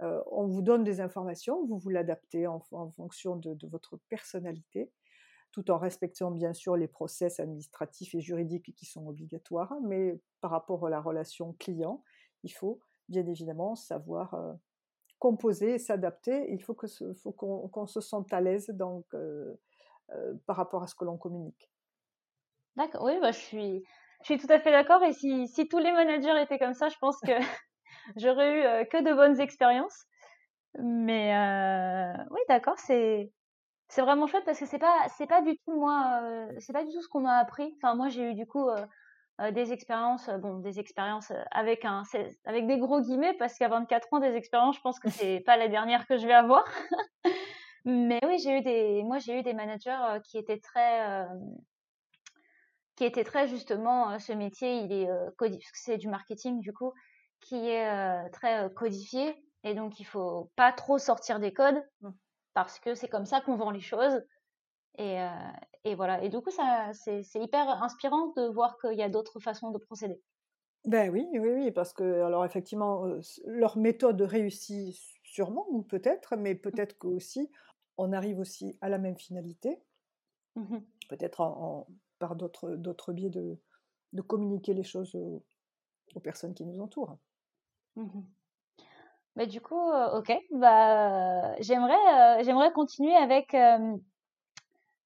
on 0.00 0.46
vous 0.46 0.62
donne 0.62 0.84
des 0.84 1.00
informations, 1.00 1.64
vous 1.66 1.78
vous 1.78 1.88
l'adaptez 1.88 2.46
en, 2.46 2.60
fonction 2.60 3.36
de, 3.36 3.66
votre 3.68 3.98
personnalité, 4.08 4.90
tout 5.52 5.70
en 5.70 5.78
respectant 5.78 6.30
bien 6.30 6.52
sûr 6.52 6.76
les 6.76 6.88
process 6.88 7.40
administratifs 7.40 8.14
et 8.14 8.20
juridiques 8.20 8.74
qui 8.74 8.86
sont 8.86 9.06
obligatoires, 9.06 9.74
mais 9.82 10.20
par 10.40 10.50
rapport 10.50 10.86
à 10.86 10.90
la 10.90 11.00
relation 11.00 11.54
client, 11.58 12.02
il 12.42 12.52
faut 12.52 12.80
bien 13.08 13.26
évidemment 13.26 13.76
savoir 13.76 14.36
composer 15.18 15.74
et 15.74 15.78
s'adapter. 15.78 16.52
Il 16.52 16.62
faut 16.62 16.74
que 16.74 16.86
qu'on 17.30 17.86
se 17.86 18.00
sente 18.00 18.32
à 18.32 18.40
l'aise 18.40 18.74
par 20.46 20.56
rapport 20.56 20.82
à 20.82 20.86
ce 20.86 20.94
que 20.94 21.04
l'on 21.04 21.16
communique. 21.16 21.70
D'accord, 22.76 23.04
oui, 23.04 23.18
bah, 23.20 23.32
je 23.32 23.38
suis 23.38 23.84
je 24.22 24.34
suis 24.34 24.38
tout 24.38 24.52
à 24.52 24.58
fait 24.58 24.70
d'accord. 24.70 25.02
Et 25.02 25.12
si, 25.12 25.48
si 25.48 25.68
tous 25.68 25.78
les 25.78 25.92
managers 25.92 26.40
étaient 26.42 26.58
comme 26.58 26.74
ça, 26.74 26.88
je 26.88 26.96
pense 26.98 27.18
que 27.20 27.32
j'aurais 28.16 28.58
eu 28.58 28.62
euh, 28.62 28.84
que 28.84 29.02
de 29.02 29.14
bonnes 29.14 29.40
expériences. 29.40 30.06
Mais 30.78 31.34
euh, 31.34 32.24
oui, 32.30 32.40
d'accord, 32.48 32.78
c'est 32.78 33.30
c'est 33.88 34.02
vraiment 34.02 34.26
chouette 34.26 34.44
parce 34.44 34.58
que 34.58 34.66
c'est 34.66 34.80
pas 34.80 35.06
c'est 35.16 35.28
pas 35.28 35.42
du 35.42 35.56
tout 35.58 35.78
moi 35.78 36.20
euh, 36.22 36.52
c'est 36.58 36.72
pas 36.72 36.84
du 36.84 36.92
tout 36.92 37.00
ce 37.00 37.08
qu'on 37.08 37.20
m'a 37.20 37.38
appris. 37.38 37.72
Enfin 37.76 37.94
moi 37.94 38.08
j'ai 38.08 38.30
eu 38.30 38.34
du 38.34 38.46
coup 38.46 38.68
des 39.52 39.72
expériences 39.72 40.28
bon 40.40 40.58
des 40.58 40.80
expériences 40.80 41.32
avec 41.52 41.84
un 41.84 42.02
avec 42.46 42.66
des 42.66 42.78
gros 42.78 43.00
guillemets 43.00 43.34
parce 43.34 43.56
qu'à 43.56 43.68
24 43.68 44.08
ans 44.12 44.18
des 44.18 44.34
expériences 44.34 44.76
je 44.76 44.80
pense 44.80 44.98
que 44.98 45.08
c'est 45.08 45.40
pas 45.46 45.56
la 45.56 45.68
dernière 45.68 46.06
que 46.06 46.18
je 46.18 46.26
vais 46.26 46.34
avoir. 46.34 46.64
Mais 47.86 48.20
oui, 48.24 48.38
j'ai 48.38 48.58
eu 48.58 48.62
des 48.62 49.02
moi 49.04 49.18
j'ai 49.18 49.38
eu 49.38 49.42
des 49.42 49.54
managers 49.54 50.18
qui 50.24 50.36
étaient 50.36 50.60
très 50.60 51.26
qui 52.96 53.04
étaient 53.04 53.24
très 53.24 53.48
justement 53.48 54.18
ce 54.18 54.32
métier 54.32 54.80
il 54.80 54.92
est 54.92 55.08
codifié 55.36 55.70
c'est 55.72 55.96
du 55.96 56.08
marketing 56.08 56.60
du 56.60 56.72
coup 56.72 56.92
qui 57.40 57.68
est 57.68 57.88
euh, 57.88 58.28
très 58.32 58.64
euh, 58.64 58.68
codifié 58.68 59.34
et 59.64 59.74
donc 59.74 60.00
il 60.00 60.04
faut 60.04 60.50
pas 60.56 60.72
trop 60.72 60.98
sortir 60.98 61.40
des 61.40 61.52
codes 61.52 61.82
mmh. 62.00 62.10
parce 62.54 62.78
que 62.78 62.94
c'est 62.94 63.08
comme 63.08 63.26
ça 63.26 63.40
qu'on 63.40 63.56
vend 63.56 63.70
les 63.70 63.80
choses. 63.80 64.22
Et, 64.98 65.20
euh, 65.20 65.28
et, 65.84 65.94
voilà. 65.94 66.22
Et 66.22 66.30
du 66.30 66.40
coup, 66.40 66.50
ça, 66.50 66.90
c'est, 66.94 67.22
hyper 67.34 67.68
inspirant 67.82 68.32
de 68.34 68.48
voir 68.48 68.78
qu'il 68.78 68.96
y 68.96 69.02
a 69.02 69.10
d'autres 69.10 69.40
façons 69.40 69.70
de 69.70 69.78
procéder. 69.78 70.18
Ben 70.86 71.10
oui, 71.10 71.26
oui, 71.32 71.50
oui, 71.50 71.70
parce 71.70 71.92
que, 71.92 72.22
alors 72.22 72.46
effectivement, 72.46 73.04
leur 73.44 73.76
méthode 73.76 74.22
réussit 74.22 74.96
sûrement, 75.22 75.66
ou 75.68 75.82
peut-être, 75.82 76.36
mais 76.36 76.54
peut-être 76.54 76.96
qu'aussi, 76.96 77.50
on 77.98 78.12
arrive 78.12 78.38
aussi 78.38 78.76
à 78.80 78.88
la 78.88 78.98
même 78.98 79.16
finalité, 79.16 79.80
mmh 80.56 80.78
peut-être 81.08 81.40
en, 81.40 81.86
par 82.18 82.34
d'autres, 82.34 83.12
biais 83.12 83.30
de, 83.30 83.56
de 84.12 84.22
communiquer 84.22 84.74
les 84.74 84.82
choses 84.82 85.14
aux 85.14 86.20
personnes 86.20 86.52
qui 86.52 86.64
nous 86.64 86.82
entourent. 86.82 87.16
Mmh 87.94 88.22
Mais 89.36 89.46
du 89.46 89.60
coup, 89.60 89.90
euh, 89.90 90.18
ok, 90.18 90.36
bah, 90.52 91.54
j'aimerais, 91.60 91.94
euh, 91.94 92.42
j'aimerais 92.42 92.72
continuer 92.72 93.14
avec, 93.14 93.54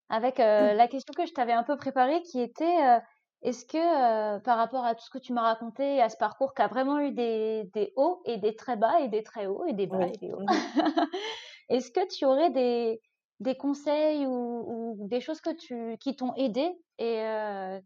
avec 0.08 0.38
mmh. 0.38 0.42
la 0.42 0.88
question 0.88 1.12
que 1.14 1.26
je 1.26 1.32
t'avais 1.32 1.52
un 1.52 1.64
peu 1.64 1.76
préparée, 1.76 2.22
qui 2.22 2.40
était 2.40 3.00
est-ce 3.42 3.64
que 3.64 4.38
par 4.40 4.56
rapport 4.56 4.84
à 4.84 4.94
tout 4.94 5.04
ce 5.04 5.10
que 5.10 5.18
tu 5.18 5.32
m'as 5.32 5.42
raconté, 5.42 6.00
à 6.00 6.08
ce 6.08 6.16
parcours 6.16 6.54
qui 6.54 6.62
a 6.62 6.68
vraiment 6.68 6.98
eu 7.00 7.12
des, 7.12 7.70
des, 7.74 7.92
hauts 7.96 8.22
et 8.24 8.38
des 8.38 8.54
très 8.56 8.76
bas 8.76 9.00
et 9.00 9.08
des 9.08 9.22
très 9.22 9.46
hauts 9.46 9.64
et 9.66 9.72
des 9.72 9.86
bas 9.86 10.06
et 10.06 10.16
des 10.16 10.32
hauts? 10.32 10.46
est-ce 11.70 11.90
que 11.90 12.06
tu 12.08 12.24
aurais 12.24 12.50
des, 12.50 13.00
des 13.38 13.56
conseils 13.56 14.26
ou, 14.26 14.96
ou, 15.00 15.08
des 15.08 15.20
choses 15.20 15.40
que 15.40 15.50
tu, 15.50 15.96
qui 15.98 16.14
t'ont 16.16 16.34
aidé 16.34 16.70
et 16.98 17.22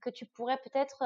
que 0.00 0.10
tu 0.10 0.26
pourrais 0.26 0.58
peut-être 0.58 1.04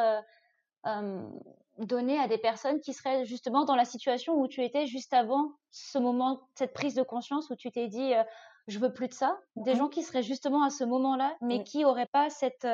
donner 1.78 2.18
à 2.18 2.28
des 2.28 2.38
personnes 2.38 2.80
qui 2.80 2.94
seraient 2.94 3.24
justement 3.26 3.64
dans 3.64 3.76
la 3.76 3.84
situation 3.84 4.40
où 4.40 4.48
tu 4.48 4.64
étais 4.64 4.86
juste 4.86 5.12
avant 5.12 5.52
ce 5.70 5.98
moment, 5.98 6.40
cette 6.54 6.72
prise 6.72 6.94
de 6.94 7.02
conscience 7.02 7.50
où 7.50 7.56
tu 7.56 7.70
t'es 7.70 7.88
dit 7.88 8.12
je 8.68 8.78
veux 8.78 8.92
plus 8.92 9.08
de 9.08 9.14
ça, 9.14 9.38
des 9.56 9.72
mmh 9.72 9.76
gens 9.76 9.88
qui 9.88 10.02
seraient 10.02 10.22
justement 10.22 10.62
à 10.62 10.70
ce 10.70 10.84
moment-là, 10.84 11.36
mais 11.40 11.64
qui 11.64 11.80
n'auraient 11.80 12.06
pas 12.06 12.30
cette, 12.30 12.66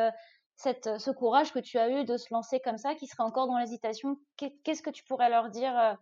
cette, 0.56 0.98
ce 0.98 1.10
courage 1.10 1.52
que 1.52 1.60
tu 1.60 1.78
as 1.78 1.88
eu 1.88 2.04
de 2.04 2.16
se 2.16 2.32
lancer 2.32 2.60
comme 2.60 2.78
ça, 2.78 2.94
qui 2.94 3.06
seraient 3.06 3.22
encore 3.22 3.46
dans 3.46 3.58
l'hésitation. 3.58 4.18
Qu'est-ce 4.36 4.82
que 4.82 4.90
tu 4.90 5.04
pourrais 5.04 5.30
leur 5.30 5.50
dire 5.50 5.96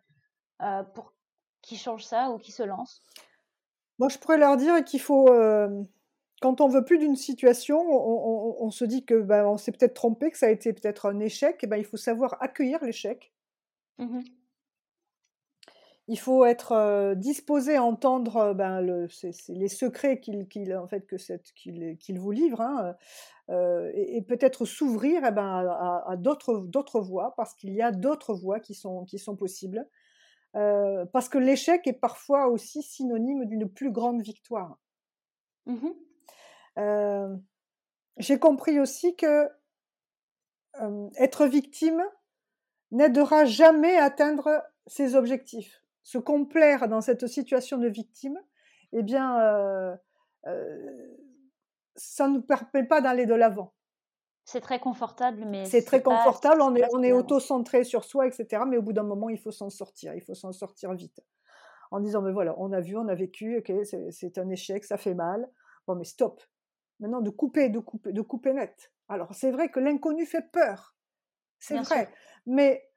pour 0.95 1.13
qu'ils 1.61 1.79
changent 1.79 2.05
ça 2.05 2.31
ou 2.31 2.39
qu'ils 2.39 2.55
se 2.55 2.63
lancent? 2.63 3.03
Moi, 3.99 4.09
je 4.09 4.19
pourrais 4.19 4.39
leur 4.39 4.57
dire 4.57 4.85
qu'il 4.85 5.01
faut 5.01 5.29
quand 6.41 6.61
on 6.61 6.69
veut 6.69 6.85
plus 6.85 6.99
d'une 6.99 7.15
situation, 7.15 7.79
on, 7.81 8.71
se 8.73 8.85
dit 8.85 9.05
que 9.05 9.15
ben, 9.21 9.47
on 9.47 9.57
s'est 9.57 9.71
peut-être 9.71 9.95
trompé, 9.95 10.31
que 10.31 10.37
ça 10.37 10.47
a 10.47 10.51
été 10.51 10.73
peut-être 10.73 11.07
un 11.07 11.21
échec. 11.21 11.63
Et 11.63 11.67
ben, 11.69 11.77
il 11.77 11.85
faut 11.85 11.97
savoir 11.97 12.37
accueillir 12.41 12.85
l'échec. 12.85 13.33
Mmh 13.99 14.21
il 16.09 16.19
faut 16.19 16.45
être 16.45 17.15
disposé 17.15 17.77
à 17.77 17.83
entendre 17.83 18.55
ben, 18.55 18.81
le, 18.81 19.09
les 19.49 19.69
secrets 19.69 20.21
qu'il, 20.21 20.77
en 20.77 20.87
fait, 20.87 21.07
vous 22.17 22.31
livre, 22.31 22.61
hein, 22.61 22.97
et, 23.95 24.23
peut-être 24.23 24.65
s'ouvrir 24.65 25.23
eh 25.27 25.31
ben, 25.31 25.67
à, 26.07 26.17
d'autres, 26.17 26.59
d'autres 26.67 27.01
voies, 27.01 27.35
parce 27.37 27.55
qu'il 27.55 27.73
y 27.73 27.83
a 27.83 27.93
d'autres 27.93 28.35
voies 28.35 28.61
qui 28.61 28.75
sont, 28.75 29.05
qui 29.05 29.19
sont 29.19 29.37
possibles. 29.37 29.87
Parce 30.53 31.29
que 31.29 31.39
l'échec 31.39 31.87
est 31.87 31.93
parfois 31.93 32.49
aussi 32.49 32.83
synonyme 32.83 33.47
d'une 33.47 33.69
plus 33.69 33.91
grande 33.91 34.23
victoire. 34.23 34.79
Mmh 35.67 35.91
j'ai 38.19 38.39
compris 38.39 38.79
aussi 38.79 39.17
que 39.17 39.49
être 41.17 41.47
victime 41.47 42.03
n'aidera 42.91 43.47
jamais 43.47 43.97
à 43.97 44.05
atteindre 44.05 44.63
ses 44.87 45.17
objectifs. 45.17 45.83
Se 46.03 46.19
complaire 46.19 46.89
dans 46.89 47.01
cette 47.01 47.27
situation 47.27 47.79
de 47.79 47.89
victime, 47.89 48.39
eh 48.93 49.03
bien, 49.03 49.99
ça 51.97 52.29
ne 52.29 52.35
nous 52.35 52.43
permet 52.43 52.85
pas 52.87 53.01
d'aller 53.01 53.27
de 53.27 53.35
l'avant. 53.35 53.73
C'est 54.45 54.61
très 54.61 54.81
confortable, 54.81 55.45
mais 55.47 55.65
c'est 55.65 55.85
très 55.85 56.03
confortable. 56.03 56.63
on 56.63 56.75
est, 56.75 56.85
on 56.93 57.03
est 57.03 57.13
auto-centré 57.13 57.85
sur 57.85 58.05
soi, 58.05 58.27
etc. 58.27 58.65
Mais 58.67 58.77
au 58.77 58.83
bout 58.83 58.93
d'un 58.93 59.05
moment, 59.05 59.29
il 59.29 59.39
faut 59.39 59.53
s'en 59.53 59.71
sortir. 59.71 60.15
Il 60.15 60.21
faut 60.21 60.35
s'en 60.35 60.53
sortir 60.53 60.93
vite, 60.95 61.21
en 61.91 62.01
disant 62.01 62.23
mais 62.23 62.33
voilà, 62.33 62.55
on 62.59 62.73
a 62.73 62.81
vu, 62.81 62.97
on 62.97 63.09
a 63.09 63.15
vécu, 63.15 63.59
ok, 63.59 63.73
c'est 64.11 64.39
un 64.39 64.49
échec, 64.51 64.85
ça 64.85 64.97
fait 64.97 65.15
mal. 65.15 65.49
Bon, 65.87 65.95
mais 65.95 66.05
stop. 66.05 66.43
Maintenant, 67.01 67.21
de 67.21 67.31
couper, 67.31 67.69
de 67.69 67.79
couper, 67.79 68.13
de 68.13 68.21
couper 68.21 68.53
net. 68.53 68.93
Alors, 69.09 69.35
c'est 69.35 69.51
vrai 69.51 69.71
que 69.71 69.81
l'inconnu 69.81 70.27
fait 70.27 70.51
peur. 70.53 70.97
C'est 71.59 71.79
vrai. 71.79 72.13
Mais 72.47 72.89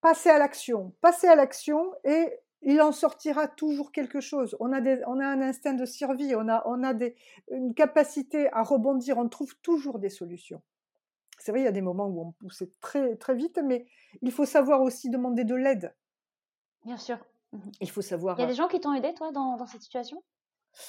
passer 0.00 0.30
à 0.30 0.38
l'action, 0.38 0.94
passer 1.00 1.28
à 1.28 1.34
l'action 1.34 1.92
et 2.04 2.40
il 2.62 2.80
en 2.80 2.92
sortira 2.92 3.48
toujours 3.48 3.92
quelque 3.92 4.20
chose. 4.20 4.56
On 4.60 4.72
a, 4.72 4.80
des, 4.80 5.00
on 5.06 5.20
a 5.20 5.26
un 5.26 5.40
instinct 5.40 5.74
de 5.74 5.84
survie, 5.84 6.34
on 6.34 6.48
a, 6.48 6.62
on 6.66 6.82
a 6.82 6.94
des, 6.94 7.14
une 7.50 7.74
capacité 7.74 8.52
à 8.52 8.62
rebondir, 8.62 9.18
on 9.18 9.28
trouve 9.28 9.56
toujours 9.60 9.98
des 9.98 10.10
solutions. 10.10 10.62
C'est 11.38 11.52
vrai, 11.52 11.60
il 11.60 11.64
y 11.64 11.68
a 11.68 11.72
des 11.72 11.82
moments 11.82 12.06
où 12.06 12.20
on 12.20 12.32
pousse 12.32 12.64
très, 12.80 13.16
très 13.16 13.34
vite, 13.34 13.60
mais 13.64 13.86
il 14.22 14.32
faut 14.32 14.44
savoir 14.44 14.82
aussi 14.82 15.08
demander 15.08 15.44
de 15.44 15.54
l'aide. 15.54 15.94
Bien 16.84 16.96
sûr. 16.96 17.18
Mmh 17.52 17.58
il 17.80 17.90
faut 17.90 18.02
savoir. 18.02 18.38
Il 18.38 18.42
y 18.42 18.44
a 18.44 18.48
des 18.48 18.54
gens 18.54 18.68
qui 18.68 18.80
t'ont 18.80 18.92
aidé, 18.92 19.14
toi, 19.14 19.32
dans, 19.32 19.56
dans 19.56 19.66
cette 19.66 19.82
situation? 19.82 20.22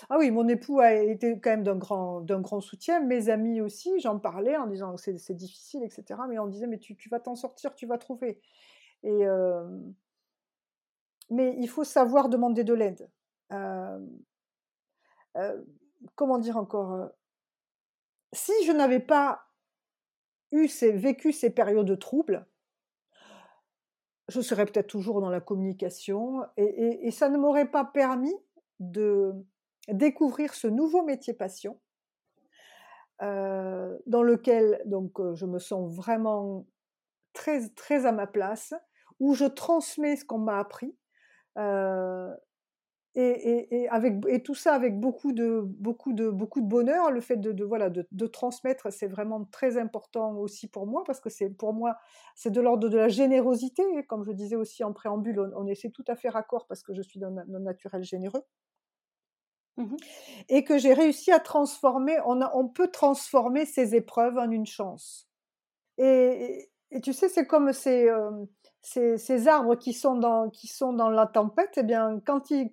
Ah 0.09 0.17
oui, 0.17 0.29
mon 0.31 0.47
époux 0.47 0.79
a 0.79 0.93
été 0.93 1.39
quand 1.39 1.51
même 1.51 1.63
d'un 1.63 1.75
grand, 1.75 2.21
d'un 2.21 2.41
grand 2.41 2.61
soutien. 2.61 2.99
Mes 2.99 3.29
amis 3.29 3.61
aussi, 3.61 3.99
j'en 3.99 4.19
parlais 4.19 4.57
en 4.57 4.67
disant 4.67 4.97
c'est, 4.97 5.17
c'est 5.17 5.33
difficile, 5.33 5.83
etc. 5.83 6.21
Mais 6.29 6.37
on 6.39 6.47
disait 6.47 6.67
mais 6.67 6.79
tu, 6.79 6.95
tu 6.95 7.09
vas 7.09 7.19
t'en 7.19 7.35
sortir, 7.35 7.75
tu 7.75 7.85
vas 7.85 7.97
trouver. 7.97 8.41
Et 9.03 9.25
mais 11.29 11.55
il 11.57 11.69
faut 11.69 11.83
savoir 11.83 12.29
demander 12.29 12.63
de 12.63 12.73
l'aide. 12.73 13.09
comment 16.15 16.37
dire 16.37 16.57
encore 16.57 17.09
Si 18.33 18.53
je 18.65 18.71
n'avais 18.71 18.99
pas 18.99 19.41
eu 20.51 20.67
ces, 20.67 20.91
vécu 20.91 21.31
ces 21.31 21.49
périodes 21.49 21.87
de 21.87 21.95
troubles, 21.95 22.45
je 24.27 24.41
serais 24.41 24.65
peut-être 24.65 24.87
toujours 24.87 25.21
dans 25.21 25.29
la 25.29 25.41
communication 25.41 26.45
et, 26.57 27.09
ça 27.11 27.29
ne 27.29 27.37
m'aurait 27.37 27.69
pas 27.69 27.83
permis 27.83 28.35
de 28.79 29.33
découvrir 29.87 30.53
ce 30.53 30.67
nouveau 30.67 31.03
métier 31.03 31.33
passion 31.33 31.79
dans 33.19 34.23
lequel 34.23 34.81
donc 34.85 35.19
je 35.33 35.45
me 35.45 35.59
sens 35.59 35.93
vraiment 35.93 36.65
très 37.33 37.67
très 37.69 38.05
à 38.05 38.11
ma 38.11 38.27
place 38.27 38.73
où 39.19 39.33
je 39.33 39.45
transmets 39.45 40.15
ce 40.15 40.23
qu'on 40.23 40.37
m'a 40.37 40.59
appris 40.59 40.95
et, 43.15 43.87
avec, 43.89 44.13
et 44.27 44.43
tout 44.43 44.55
ça 44.55 44.73
avec 44.73 44.99
beaucoup 44.99 45.33
de, 45.33 45.61
beaucoup 45.63 46.13
de, 46.13 46.29
beaucoup 46.29 46.61
de 46.61 46.67
bonheur. 46.67 47.11
Le 47.11 47.21
fait 47.21 47.37
de, 47.37 47.63
voilà, 47.63 47.89
de, 47.89 48.27
transmettre, 48.27 48.91
c'est 48.91 49.07
vraiment 49.07 49.45
très 49.45 49.77
important 49.77 50.35
aussi 50.35 50.67
pour 50.67 50.87
moi, 50.87 51.03
parce 51.05 51.19
que 51.19 51.29
c'est 51.29 51.49
pour 51.49 51.73
moi, 51.73 51.97
c'est 52.35 52.51
de 52.51 52.61
l'ordre 52.61 52.87
de 52.89 52.97
la 52.97 53.09
générosité. 53.09 53.83
Comme 54.07 54.23
je 54.23 54.31
disais 54.31 54.55
aussi 54.55 54.83
en 54.83 54.93
préambule, 54.93 55.39
on, 55.55 55.67
essaie 55.67 55.89
tout 55.89 56.05
à 56.07 56.15
fait 56.15 56.29
raccord 56.29 56.67
parce 56.67 56.83
que 56.83 56.93
je 56.93 57.01
suis 57.01 57.19
d'un 57.19 57.31
naturel 57.47 58.03
généreux. 58.03 58.43
Mmh 59.77 59.95
et 60.49 60.63
que 60.63 60.77
j'ai 60.77 60.93
réussi 60.93 61.31
à 61.31 61.39
transformer, 61.39 62.17
on, 62.25 62.41
on 62.53 62.67
peut 62.67 62.89
transformer 62.89 63.65
ces 63.65 63.95
épreuves 63.95 64.37
en 64.37 64.49
une 64.51 64.65
chance. 64.65 65.29
Et, 65.97 66.71
tu 67.03 67.13
sais, 67.13 67.29
c'est 67.29 67.45
comme 67.45 67.71
ces, 68.81 69.17
ces, 69.17 69.47
arbres 69.47 69.75
qui 69.75 69.93
sont, 69.93 70.15
dans, 70.15 70.49
qui 70.49 70.67
sont 70.67 70.93
dans 70.93 71.09
la 71.09 71.27
tempête, 71.27 71.73
eh 71.77 71.83
bien, 71.83 72.21
quand 72.25 72.49
ils, 72.49 72.71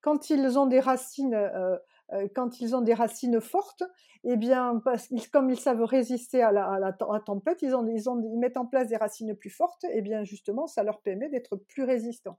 quand 0.00 0.30
ils 0.30 0.58
ont 0.58 0.66
des 0.66 0.80
racines, 0.80 1.34
euh, 1.34 1.76
euh, 2.12 2.28
quand 2.34 2.60
ils 2.60 2.76
ont 2.76 2.82
des 2.82 2.94
racines 2.94 3.40
fortes, 3.40 3.82
eh 4.24 4.36
bien, 4.36 4.80
parce 4.84 5.08
comme 5.32 5.50
ils 5.50 5.58
savent 5.58 5.82
résister 5.82 6.42
à 6.42 6.52
la, 6.52 6.66
à 6.72 6.78
la, 6.78 6.92
tempête, 6.92 7.62
ils, 7.62 7.74
ont, 7.74 7.86
ils, 7.86 8.08
ont, 8.10 8.20
ils, 8.20 8.38
mettent 8.38 8.56
en 8.56 8.66
place 8.66 8.88
des 8.88 8.96
racines 8.96 9.34
plus 9.34 9.50
fortes, 9.50 9.84
et 9.84 9.98
eh 9.98 10.02
bien, 10.02 10.24
justement, 10.24 10.66
ça 10.66 10.82
leur 10.82 11.00
permet 11.00 11.28
d'être 11.28 11.56
plus 11.56 11.84
résistants. 11.84 12.38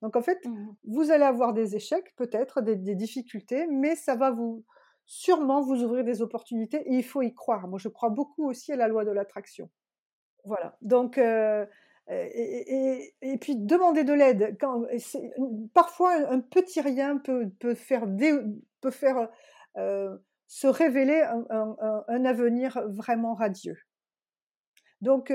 Donc, 0.00 0.16
en 0.16 0.22
fait, 0.22 0.44
mmh 0.44 0.74
vous 0.84 1.10
allez 1.10 1.24
avoir 1.24 1.52
des 1.52 1.76
échecs, 1.76 2.14
peut-être, 2.16 2.60
des, 2.60 2.76
difficultés, 2.94 3.66
mais 3.66 3.94
ça 3.94 4.16
va 4.16 4.30
vous 4.30 4.64
sûrement 5.04 5.60
vous 5.60 5.82
ouvrir 5.82 6.04
des 6.04 6.22
opportunités, 6.22 6.78
et 6.86 6.94
il 6.94 7.04
faut 7.04 7.22
y 7.22 7.34
croire. 7.34 7.68
Moi, 7.68 7.78
je 7.78 7.88
crois 7.88 8.10
beaucoup 8.10 8.48
aussi 8.48 8.72
à 8.72 8.76
la 8.76 8.88
loi 8.88 9.04
de 9.04 9.10
l'attraction. 9.10 9.70
Voilà. 10.44 10.76
Donc, 10.80 11.18
euh, 11.18 11.66
et, 12.08 13.38
puis 13.40 13.56
demander 13.56 14.04
de 14.04 14.12
l'aide. 14.12 14.58
Parfois, 15.74 16.14
un, 16.30 16.40
petit 16.40 16.80
rien 16.80 17.18
peut, 17.18 17.74
faire, 17.74 18.06
faire 18.90 19.28
se 20.46 20.66
révéler 20.66 21.22
un, 21.50 22.24
avenir 22.24 22.82
vraiment 22.88 23.34
radieux. 23.34 23.78
Donc, 25.00 25.32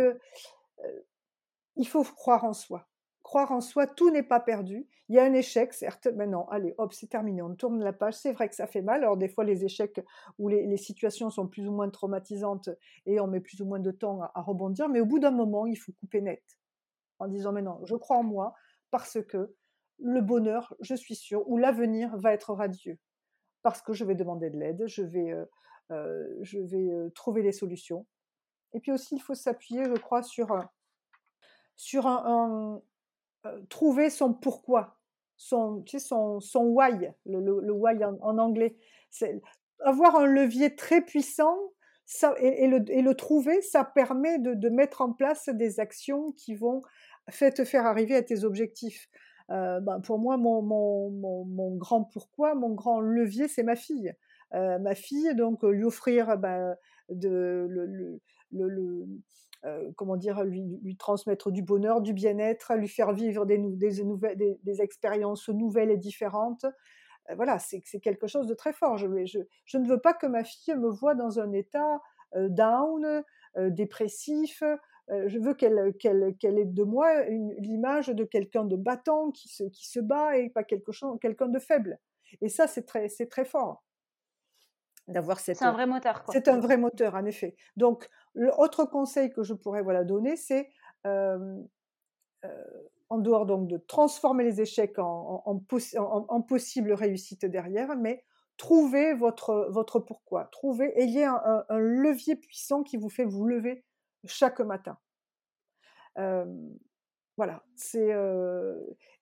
il 1.76 1.88
faut 1.88 2.04
croire 2.04 2.44
en 2.44 2.54
soi. 2.54 2.88
Croire 3.28 3.52
en 3.52 3.60
soi, 3.60 3.88
tout 3.88 4.10
n'est 4.10 4.24
pas 4.24 4.40
perdu. 4.40 4.88
Il 5.10 5.16
y 5.18 5.20
a 5.20 5.26
un 5.26 5.34
échec, 5.34 5.74
certes, 5.74 6.08
mais 6.16 6.28
non, 6.28 6.48
allez, 6.48 6.74
hop, 6.78 6.94
c'est 6.94 7.08
terminé, 7.08 7.42
on 7.42 7.56
tourne 7.56 7.84
la 7.84 7.92
page. 7.92 8.14
C'est 8.14 8.32
vrai 8.32 8.48
que 8.48 8.56
ça 8.56 8.68
fait 8.68 8.82
mal. 8.82 9.04
Alors, 9.04 9.18
des 9.18 9.28
fois, 9.28 9.44
les 9.44 9.66
échecs 9.66 10.00
ou 10.40 10.48
les, 10.48 10.78
situations 10.78 11.30
sont 11.30 11.46
plus 11.46 11.68
ou 11.68 11.74
moins 11.74 11.90
traumatisantes 11.90 12.70
et 13.06 13.20
on 13.20 13.28
met 13.28 13.42
plus 13.42 13.60
ou 13.60 13.66
moins 13.66 13.82
de 13.82 13.92
temps 13.92 14.22
à 14.34 14.42
rebondir, 14.42 14.88
mais 14.88 15.02
au 15.02 15.06
bout 15.06 15.20
d'un 15.20 15.32
moment, 15.32 15.66
il 15.66 15.76
faut 15.76 15.92
couper 15.92 16.22
net 16.22 16.42
en 17.20 17.28
disant 17.28 17.52
mais 17.52 17.62
non, 17.62 17.82
je 17.84 17.98
crois 17.98 18.16
en 18.16 18.24
moi 18.24 18.54
parce 18.92 19.22
que 19.22 19.54
le 20.00 20.22
bonheur, 20.22 20.74
je 20.80 20.96
suis 20.96 21.16
sûre, 21.16 21.46
ou 21.50 21.58
l'avenir 21.58 22.16
va 22.16 22.32
être 22.32 22.54
radieux 22.54 22.98
parce 23.62 23.82
que 23.82 23.92
je 23.92 24.06
vais 24.06 24.16
demander 24.16 24.50
de 24.50 24.58
l'aide, 24.58 24.88
je 24.88 25.02
vais, 25.02 25.34
euh, 25.34 25.44
euh, 25.92 26.44
euh, 26.74 27.10
trouver 27.10 27.44
des 27.44 27.52
solutions. 27.52 28.06
Et 28.72 28.80
puis 28.80 28.94
aussi, 28.94 29.18
il 29.18 29.22
faut 29.22 29.36
s'appuyer, 29.36 29.84
je 29.84 30.00
crois, 30.00 30.24
sur, 30.24 30.58
sur 31.76 32.08
un, 32.08 32.82
trouver 33.70 34.10
son 34.10 34.34
pourquoi, 34.34 34.98
son, 35.38 35.82
tu 35.84 36.00
sais, 36.00 36.06
son, 36.06 36.40
son 36.40 36.64
why, 36.66 37.10
le, 37.26 37.40
le, 37.40 37.72
why 37.72 38.04
en, 38.04 38.38
anglais. 38.38 38.76
Avoir 39.84 40.16
un 40.16 40.26
levier 40.26 40.76
très 40.76 41.02
puissant 41.02 41.56
ça, 42.06 42.34
et, 42.40 42.68
le, 42.68 42.84
et, 42.90 43.02
le, 43.02 43.16
trouver, 43.16 43.62
ça 43.62 43.84
permet 43.84 44.40
de, 44.40 44.54
de, 44.54 44.70
mettre 44.70 45.02
en 45.02 45.12
place 45.12 45.50
des 45.50 45.80
actions 45.82 46.32
qui 46.32 46.56
vont 46.56 46.82
fait 47.30 47.52
te 47.52 47.66
faire 47.66 47.86
arriver 47.86 48.16
à 48.16 48.24
tes 48.24 48.46
objectifs. 48.46 49.10
Euh, 49.50 49.80
ben 49.82 50.00
pour 50.02 50.18
moi, 50.18 50.38
mon, 50.38 50.62
mon, 50.62 51.10
mon, 51.10 51.46
mon, 51.46 51.76
grand 51.76 52.04
pourquoi, 52.04 52.56
mon 52.56 52.74
grand 52.74 53.00
levier, 53.02 53.48
c'est 53.48 53.64
ma 53.64 53.76
fille. 53.76 54.14
Euh, 54.54 54.80
ma 54.80 54.96
fille, 54.96 55.36
donc 55.36 55.64
lui 55.64 55.84
offrir 55.84 56.38
ben, 56.38 56.76
de, 57.10 57.68
le, 57.70 57.86
le, 57.86 58.22
le 58.52 59.06
euh, 59.68 59.92
comment 59.96 60.18
dire, 60.18 60.44
lui, 60.44 60.96
transmettre 60.98 61.52
du 61.52 61.62
bonheur, 61.62 62.02
du 62.02 62.14
bien-être, 62.14 62.76
lui 62.76 62.88
faire 62.88 63.12
vivre 63.12 63.46
des, 63.46 64.82
expériences 64.82 65.50
nouvelles 65.50 65.92
et 65.92 65.98
différentes. 65.98 66.66
Euh, 67.30 67.36
voilà, 67.36 67.60
c'est 67.60 67.82
quelque 68.00 68.28
chose 68.28 68.48
de 68.48 68.54
très 68.54 68.74
fort. 68.74 68.98
Je, 68.98 69.08
je, 69.66 69.78
ne 69.78 69.88
veux 69.88 70.00
pas 70.00 70.14
que 70.14 70.26
ma 70.26 70.44
fille 70.44 70.76
me 70.76 70.90
voie 70.90 71.16
dans 71.16 71.40
un 71.40 71.52
état 71.52 72.02
euh, 72.36 72.48
down, 72.50 73.24
dépressif, 73.56 74.62
je 75.10 75.40
veux 75.40 75.56
qu'elle 75.56 75.80
ait 75.80 76.66
de 76.66 76.84
moi 76.84 77.24
l'image 77.58 78.10
de 78.10 78.24
quelqu'un 78.24 78.66
de 78.66 78.76
battant 78.76 79.32
qui 79.32 79.48
se, 79.50 80.00
bat 80.00 80.38
et 80.38 80.50
pas 80.50 80.64
quelqu'un 80.64 81.48
de 81.48 81.58
faible. 81.58 81.98
Et 82.42 82.50
ça, 82.50 82.68
c'est 82.68 82.86
très 82.86 83.46
fort 83.46 83.87
d'avoir 85.08 85.40
cette. 85.40 85.58
C'est 85.58 85.66
un 85.66 85.72
vrai 85.72 85.88
moteur. 85.88 86.24
C'est 86.32 86.48
un 86.48 86.60
vrai 86.60 86.78
moteur, 86.78 87.16
en 87.16 87.26
effet. 87.26 87.56
Donc, 87.76 88.10
l'autre 88.34 88.86
conseil 88.86 89.32
que 89.32 89.44
je 89.44 89.54
pourrais 89.54 89.82
voilà 89.82 90.04
donner, 90.04 90.36
c'est 90.36 90.70
euh, 91.06 91.62
euh, 92.46 92.64
en 93.10 93.20
dehors 93.20 93.46
donc 93.46 93.68
de 93.68 93.78
transformer 93.78 94.44
les 94.44 94.62
échecs 94.62 95.00
en, 95.00 95.44
en, 95.46 95.62
en, 96.30 96.42
possible 96.42 96.92
réussite 96.92 97.46
derrière, 97.46 97.96
mais 97.96 98.26
trouvez 98.58 99.14
votre 99.14 99.68
votre 99.72 100.00
pourquoi, 100.00 100.46
trouvez, 100.52 100.92
ayez 101.00 101.24
un, 101.24 101.66
un 101.70 101.80
levier 101.80 102.36
puissant 102.36 102.84
qui 102.84 102.98
vous 102.98 103.10
fait 103.10 103.24
vous 103.26 103.46
lever 103.46 103.86
chaque 104.26 104.60
matin. 104.60 104.98
voilà, 107.38 107.64
c'est 107.76 108.14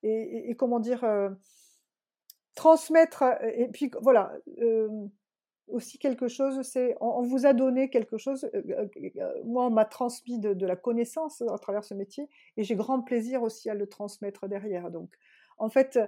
et, 0.01 0.55
comment 0.57 0.79
dire 0.79 1.05
transmettre 2.55 3.23
et 3.43 3.67
puis 3.67 3.91
voilà 4.01 4.31
aussi 5.67 5.97
quelque 5.97 6.27
chose, 6.27 6.61
c'est 6.61 6.95
on, 7.01 7.21
vous 7.21 7.45
a 7.45 7.53
donné 7.53 7.89
quelque 7.89 8.17
chose. 8.17 8.49
moi, 9.43 9.65
on 9.65 9.69
m'a 9.69 9.85
transmis 9.85 10.39
de, 10.39 10.65
la 10.65 10.75
connaissance 10.75 11.41
à 11.41 11.57
travers 11.57 11.83
ce 11.83 11.93
métier 11.93 12.29
et 12.57 12.63
j'ai 12.63 12.75
grand 12.75 13.01
plaisir 13.01 13.43
aussi 13.43 13.69
à 13.69 13.73
le 13.73 13.87
transmettre 13.87 14.47
derrière. 14.47 14.91
Donc, 14.91 15.09
en 15.57 15.69
fait, 15.69 15.99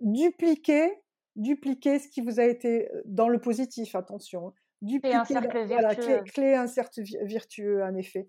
dupliquer, 0.00 0.92
dupliquer 1.36 1.98
ce 1.98 2.08
qui 2.08 2.20
vous 2.20 2.40
a 2.40 2.44
été 2.44 2.88
dans 3.04 3.28
le 3.28 3.40
positif, 3.40 3.94
attention. 3.94 4.48
Hein, 4.48 4.52
dupliquer, 4.82 5.14
un 5.16 5.24
cercle 5.24 5.64
vertueux. 5.66 6.22
clé, 6.24 6.54
un 6.54 6.66
cercle 6.66 7.02
virtueux, 7.02 7.82
en 7.82 7.94
effet. 7.94 8.28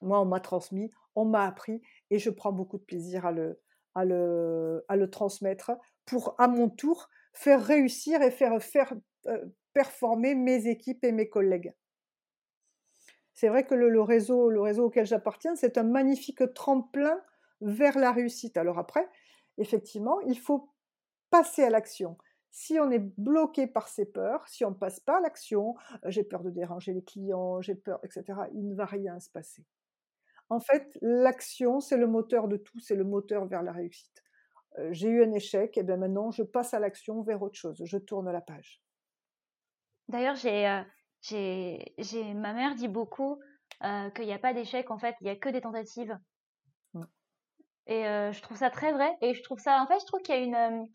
Moi, 0.00 0.20
on 0.20 0.26
m'a 0.26 0.40
transmis, 0.40 0.90
on 1.14 1.24
m'a 1.24 1.46
appris 1.46 1.82
et 2.10 2.18
je 2.18 2.30
prends 2.30 2.52
beaucoup 2.52 2.78
de 2.78 2.84
plaisir 2.84 3.26
à 3.26 3.32
le, 3.32 3.60
à 3.94 4.04
le, 4.04 4.84
à 4.88 4.96
le 4.96 5.10
transmettre 5.10 5.72
pour, 6.04 6.34
à 6.38 6.48
mon 6.48 6.68
tour, 6.68 7.08
faire 7.32 7.62
réussir 7.64 8.22
et 8.22 8.30
faire, 8.30 8.62
faire 8.62 8.92
euh, 8.92 8.96
performer 9.72 10.34
mes 10.34 10.68
équipes 10.68 11.04
et 11.04 11.12
mes 11.12 11.28
collègues. 11.28 11.74
C'est 13.34 13.48
vrai 13.48 13.66
que 13.66 13.74
le, 13.74 14.00
réseau, 14.00 14.50
auquel 14.82 15.06
j'appartiens, 15.06 15.56
c'est 15.56 15.76
un 15.76 15.82
magnifique 15.82 16.54
tremplin 16.54 17.20
vers 17.60 17.98
la 17.98 18.12
réussite. 18.12 18.56
Alors 18.56 18.78
après, 18.78 19.08
effectivement, 19.58 20.20
il 20.20 20.38
faut 20.38 20.70
passer 21.30 21.64
à 21.64 21.70
l'action. 21.70 22.16
Si 22.52 22.78
on 22.78 22.92
est 22.92 23.02
bloqué 23.18 23.66
par 23.66 23.88
ses 23.88 24.06
peurs, 24.06 24.46
si 24.46 24.64
on 24.64 24.70
ne 24.70 24.76
passe 24.76 25.00
pas 25.00 25.18
à 25.18 25.20
l'action, 25.20 25.74
euh, 26.04 26.10
j'ai 26.10 26.22
peur 26.22 26.44
de 26.44 26.50
déranger 26.50 26.92
les 26.92 27.02
clients, 27.02 27.60
j'ai 27.60 27.74
peur, 27.74 27.98
etc., 28.04 28.24
il 28.52 28.68
ne 28.68 28.76
va 28.76 28.84
rien 28.84 29.18
se 29.18 29.28
passer. 29.28 29.64
En 30.48 30.60
fait, 30.60 30.96
l'action, 31.02 31.80
c'est 31.80 31.96
le 31.96 32.06
moteur 32.06 32.46
de 32.46 32.56
tout, 32.56 32.78
c'est 32.78 32.94
le 32.94 33.02
moteur 33.02 33.46
vers 33.46 33.64
la 33.64 33.72
réussite. 33.72 34.22
j'ai 34.90 35.08
eu 35.08 35.24
un 35.24 35.32
échec, 35.32 35.76
et 35.76 35.82
bien 35.82 35.96
maintenant, 35.96 36.30
je 36.30 36.44
passe 36.44 36.74
à 36.74 36.78
l'action 36.78 37.22
vers 37.22 37.42
autre 37.42 37.58
chose, 37.58 37.82
je 37.84 37.98
tourne 37.98 38.30
la 38.30 38.40
page. 38.40 38.80
D'ailleurs, 40.08 40.36
j'ai, 40.36 40.82
j'ai, 41.22 41.94
j'ai, 41.98 42.34
ma 42.34 42.52
mère 42.52 42.74
dit 42.74 42.88
beaucoup 42.88 43.40
qu'il 44.14 44.24
n'y 44.24 44.32
a 44.32 44.38
pas 44.38 44.54
d'échec, 44.54 44.90
en 44.90 44.98
fait, 44.98 45.16
il 45.20 45.24
n'y 45.24 45.30
a 45.30 45.36
que 45.36 45.48
des 45.48 45.60
tentatives. 45.60 46.18
Mmh. 46.94 47.04
Et 47.86 48.02
je 48.04 48.40
trouve 48.42 48.56
ça 48.56 48.70
très 48.70 48.92
vrai. 48.92 49.16
Et 49.20 49.34
je 49.34 49.42
trouve 49.42 49.58
ça, 49.58 49.82
en 49.82 49.86
fait, 49.86 50.00
je 50.00 50.06
trouve 50.06 50.22
qu'il 50.22 50.34
y 50.34 50.38
a 50.38 50.40
une, 50.68 50.88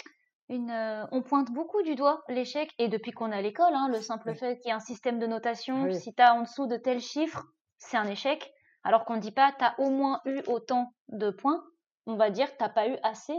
une, 0.49 1.07
on 1.11 1.21
pointe 1.21 1.51
beaucoup 1.51 1.81
du 1.83 1.95
doigt 1.95 2.23
l'échec. 2.27 2.71
Et 2.79 2.87
depuis 2.87 3.11
qu'on 3.11 3.31
est 3.31 3.37
à 3.37 3.41
l'école, 3.41 3.73
hein, 3.73 3.87
le 3.89 4.01
simple 4.01 4.33
fait 4.35 4.57
qu'il 4.57 4.67
y 4.67 4.71
ait 4.71 4.75
un 4.75 4.79
système 4.79 5.19
de 5.19 5.27
notation, 5.27 5.91
si 5.93 6.13
tu 6.13 6.21
as 6.21 6.33
en 6.33 6.41
dessous 6.41 6.67
de 6.67 6.77
tel 6.77 6.99
chiffre, 6.99 7.45
c'est 7.77 7.97
un 7.97 8.07
échec. 8.07 8.51
Alors 8.83 9.05
qu'on 9.05 9.15
ne 9.15 9.21
dit 9.21 9.31
pas, 9.31 9.51
tu 9.57 9.63
as 9.63 9.79
au 9.79 9.89
moins 9.89 10.21
eu 10.25 10.41
autant 10.47 10.93
de 11.09 11.29
points. 11.29 11.63
On 12.05 12.15
va 12.15 12.29
dire, 12.29 12.49
tu 12.57 12.65
pas 12.73 12.87
eu 12.87 12.97
assez. 13.03 13.37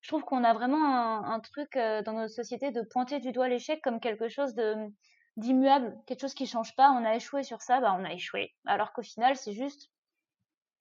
Je 0.00 0.08
trouve 0.08 0.24
qu'on 0.24 0.44
a 0.44 0.52
vraiment 0.52 1.24
un, 1.24 1.40
truc 1.40 1.74
dans 1.74 2.12
notre 2.12 2.34
société 2.34 2.70
de 2.70 2.82
pointer 2.82 3.20
du 3.20 3.32
doigt 3.32 3.48
l'échec 3.48 3.80
comme 3.82 4.00
quelque 4.00 4.28
chose 4.28 4.54
de 4.54 4.74
d'immuable, 5.36 5.96
quelque 6.06 6.20
chose 6.20 6.34
qui 6.34 6.46
change 6.46 6.74
pas. 6.74 6.90
On 6.90 7.04
a 7.04 7.14
échoué 7.14 7.44
sur 7.44 7.62
ça, 7.62 7.80
bah 7.80 7.96
on 7.98 8.04
a 8.04 8.12
échoué. 8.12 8.52
Alors 8.66 8.92
qu'au 8.92 9.02
final, 9.02 9.36
c'est 9.36 9.52
juste 9.52 9.88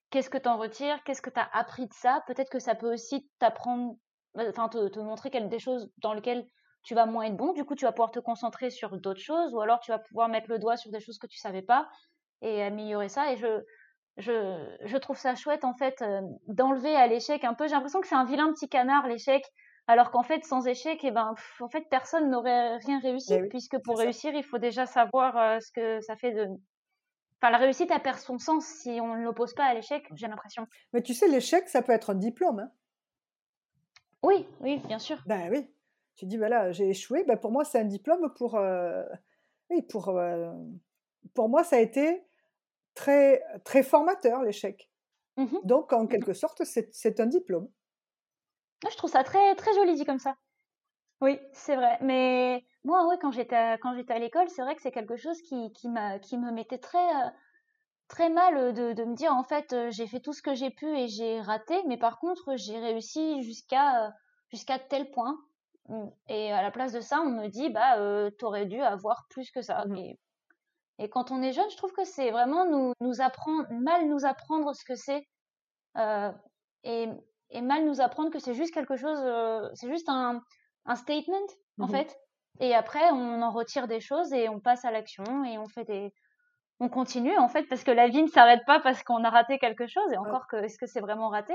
qu'est-ce 0.09 0.29
que 0.29 0.37
tu 0.37 0.49
en 0.49 0.57
retires, 0.57 1.03
qu'est-ce 1.03 1.21
que 1.21 1.29
tu 1.29 1.39
as 1.39 1.49
appris 1.53 1.87
de 1.87 1.93
ça? 1.93 2.23
Peut-être 2.27 2.49
que 2.49 2.59
ça 2.59 2.75
peut 2.75 2.91
aussi 2.91 3.29
t'apprendre, 3.39 3.95
enfin 4.35 4.67
te, 4.69 4.87
te, 4.87 4.99
montrer 4.99 5.29
des 5.29 5.59
choses 5.59 5.91
dans 5.97 6.13
lesquelles 6.13 6.47
tu 6.83 6.95
vas 6.95 7.05
moins 7.05 7.25
être 7.25 7.37
bon. 7.37 7.53
Du 7.53 7.65
coup, 7.65 7.75
tu 7.75 7.85
vas 7.85 7.91
pouvoir 7.91 8.11
te 8.11 8.19
concentrer 8.19 8.69
sur 8.69 8.97
d'autres 8.97 9.21
choses, 9.21 9.53
ou 9.53 9.61
alors 9.61 9.79
tu 9.79 9.91
vas 9.91 9.99
pouvoir 9.99 10.29
mettre 10.29 10.49
le 10.49 10.57
doigt 10.57 10.77
sur 10.77 10.91
des 10.91 10.99
choses 10.99 11.19
que 11.19 11.27
tu 11.27 11.37
savais 11.37 11.61
pas 11.61 11.87
et 12.41 12.63
améliorer 12.63 13.09
ça. 13.09 13.31
Et 13.31 13.37
je, 13.37 13.63
je, 14.17 14.77
je 14.83 14.97
trouve 14.97 15.17
ça 15.17 15.35
chouette 15.35 15.63
en 15.63 15.73
fait 15.73 16.01
euh, 16.01 16.21
d'enlever 16.47 16.95
à 16.95 17.07
l'échec 17.07 17.43
un 17.43 17.53
peu. 17.53 17.67
J'ai 17.67 17.75
l'impression 17.75 18.01
que 18.01 18.07
c'est 18.07 18.15
un 18.15 18.25
vilain 18.25 18.51
petit 18.51 18.67
canard 18.67 19.07
l'échec, 19.07 19.43
alors 19.87 20.11
qu'en 20.11 20.23
fait 20.23 20.43
sans 20.43 20.65
échec, 20.67 21.03
et 21.03 21.07
eh 21.07 21.11
ben 21.11 21.33
en 21.59 21.69
fait 21.69 21.85
personne 21.89 22.29
n'aurait 22.29 22.77
rien 22.77 22.99
réussi 22.99 23.37
puisque 23.49 23.77
pour 23.83 23.97
réussir 23.97 24.33
il 24.33 24.43
faut 24.43 24.57
déjà 24.57 24.85
savoir 24.85 25.37
euh, 25.37 25.59
ce 25.59 25.71
que 25.71 26.01
ça 26.01 26.15
fait 26.15 26.31
de 26.31 26.47
Enfin, 27.39 27.51
la 27.51 27.59
réussite, 27.59 27.91
elle 27.91 28.01
perd 28.01 28.17
son 28.17 28.39
sens 28.39 28.65
si 28.65 28.99
on 28.99 29.15
ne 29.15 29.21
l'oppose 29.21 29.53
pas 29.53 29.65
à 29.65 29.73
l'échec, 29.75 30.03
j'ai 30.15 30.27
l'impression. 30.27 30.65
Mais 30.91 31.03
tu 31.03 31.13
sais, 31.13 31.27
l'échec, 31.27 31.69
ça 31.69 31.83
peut 31.83 31.91
être 31.91 32.09
un 32.09 32.15
diplôme. 32.15 32.61
Hein. 32.61 32.71
oui, 34.23 34.47
oui, 34.59 34.79
bien 34.87 34.97
sûr. 34.97 35.21
Ben 35.27 35.47
oui. 35.51 35.69
Tu 36.15 36.25
dis, 36.25 36.37
voilà, 36.37 36.71
j'ai 36.71 36.89
échoué. 36.89 37.23
Ben, 37.25 37.37
pour 37.37 37.51
moi, 37.51 37.63
c'est 37.63 37.77
un 37.77 37.85
diplôme 37.85 38.33
pour. 38.33 38.55
Euh, 38.55 39.03
oui, 39.69 39.83
pour. 39.83 40.19
Pour 41.35 41.49
moi, 41.49 41.63
ça 41.63 41.75
a 41.75 41.79
été 41.79 42.23
très, 42.97 43.43
très 43.63 43.83
formateur, 43.83 44.41
l'échec. 44.41 44.89
Mmh 45.37 45.59
Donc, 45.63 45.93
en 45.93 46.03
mmh 46.03 46.09
quelque 46.09 46.33
sorte, 46.33 46.63
c'est 46.63 47.19
un 47.19 47.27
diplôme. 47.27 47.69
Ah, 48.85 48.89
je 48.91 48.97
trouve 48.97 49.09
ça 49.09 49.23
très, 49.23 49.55
très 49.55 49.73
joli 49.73 49.95
dit 49.95 50.05
comme 50.05 50.19
ça. 50.19 50.35
Oui, 51.21 51.39
c'est 51.53 51.75
vrai. 51.75 51.97
Mais 52.01 52.65
moi, 52.83 53.07
ouais, 53.07 53.17
quand 53.21 53.31
j'étais 53.31 53.55
à 53.55 54.19
l'école, 54.19 54.49
c'est 54.49 54.61
vrai 54.61 54.75
que 54.75 54.81
c'est 54.81 54.91
quelque 54.91 55.15
chose 55.15 55.41
qui, 55.41 55.71
qui, 55.73 55.89
m'a, 55.89 56.19
qui 56.19 56.37
me 56.37 56.51
mettait 56.51 56.77
très, 56.77 57.07
euh, 57.07 57.29
très 58.07 58.29
mal 58.29 58.73
de, 58.73 58.93
de 58.93 59.03
me 59.03 59.15
dire, 59.15 59.33
en 59.33 59.43
fait, 59.43 59.73
euh, 59.73 59.89
j'ai 59.91 60.07
fait 60.07 60.19
tout 60.19 60.33
ce 60.33 60.41
que 60.41 60.53
j'ai 60.53 60.69
pu 60.69 60.87
et 60.97 61.07
j'ai 61.07 61.41
raté, 61.41 61.75
mais 61.87 61.97
par 61.97 62.19
contre, 62.19 62.55
j'ai 62.55 62.79
réussi 62.79 63.41
jusqu'à 63.43 64.07
euh, 64.07 64.09
jusqu'à 64.49 64.79
tel 64.79 65.09
point. 65.11 65.37
Mmh, 65.89 66.07
et 66.29 66.51
à 66.51 66.61
la 66.61 66.71
place 66.71 66.93
de 66.93 67.01
ça, 67.01 67.21
on 67.21 67.29
me 67.31 67.47
dit, 67.47 67.69
bah, 67.69 67.97
euh, 67.99 68.29
t'aurais 68.31 68.65
dû 68.65 68.81
avoir 68.81 69.27
plus 69.29 69.51
que 69.51 69.61
ça. 69.61 69.85
Mmh. 69.85 69.95
Et, 69.97 70.19
et, 70.99 71.09
quand 71.09 71.31
on 71.31 71.41
est 71.41 71.53
jeune, 71.53 71.69
je 71.69 71.77
trouve 71.77 71.91
que 71.93 72.03
c'est 72.03 72.31
vraiment 72.31 72.65
nous, 72.65 72.93
nous 73.01 73.21
apprendre, 73.21 73.67
mal 73.71 74.07
nous 74.07 74.25
apprendre 74.25 74.73
ce 74.75 74.83
que 74.83 74.95
c'est. 74.95 75.27
et, 76.83 77.09
et 77.49 77.61
mal 77.61 77.85
nous 77.85 78.01
apprendre 78.01 78.29
que 78.29 78.39
c'est 78.39 78.53
juste 78.53 78.73
quelque 78.73 78.97
chose, 78.97 79.19
c'est 79.75 79.89
juste 79.89 80.09
un, 80.09 80.41
un 80.85 80.95
statement, 80.95 81.47
en 81.79 81.87
mmh 81.87 81.89
fait. 81.89 82.17
Et 82.59 82.73
après, 82.73 83.11
on 83.11 83.41
en 83.41 83.51
retire 83.51 83.87
des 83.87 83.99
choses 83.99 84.33
et 84.33 84.49
on 84.49 84.59
passe 84.59 84.83
à 84.83 84.91
l'action 84.91 85.43
et 85.45 85.57
on 85.57 85.67
fait 85.67 85.83
des, 85.83 86.11
on 86.79 86.89
continue 86.89 87.37
en 87.37 87.47
fait 87.47 87.63
parce 87.63 87.83
que 87.83 87.91
la 87.91 88.07
vie 88.07 88.21
ne 88.21 88.27
s'arrête 88.27 88.65
pas 88.65 88.79
parce 88.79 89.03
qu'on 89.03 89.23
a 89.23 89.29
raté 89.29 89.57
quelque 89.59 89.87
chose 89.87 90.11
et 90.11 90.17
encore 90.17 90.47
que 90.47 90.57
est-ce 90.57 90.77
que 90.77 90.85
c'est 90.85 90.99
vraiment 90.99 91.29
raté? 91.29 91.53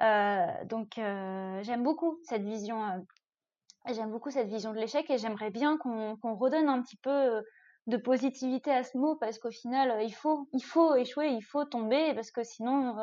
Euh, 0.00 0.46
donc 0.66 0.98
euh, 0.98 1.60
j'aime 1.62 1.82
beaucoup 1.82 2.20
cette 2.22 2.42
vision 2.42 2.84
euh, 2.84 3.92
j'aime 3.92 4.10
beaucoup 4.10 4.30
cette 4.30 4.48
vision 4.48 4.72
de 4.72 4.78
l'échec 4.78 5.08
et 5.10 5.18
j'aimerais 5.18 5.50
bien 5.50 5.76
qu'on 5.78 6.16
redonne 6.36 6.68
un 6.68 6.82
petit 6.82 6.96
peu 6.96 7.42
de 7.88 7.96
positivité 7.96 8.70
à 8.70 8.84
ce 8.84 8.96
mot 8.96 9.16
parce 9.16 9.38
qu'au 9.38 9.50
final 9.50 10.02
il 10.02 10.12
faut 10.12 10.46
il 10.52 10.62
faut 10.62 10.94
échouer 10.94 11.28
il 11.28 11.42
faut 11.42 11.64
tomber 11.64 12.14
parce 12.14 12.30
que 12.30 12.44
sinon 12.44 12.96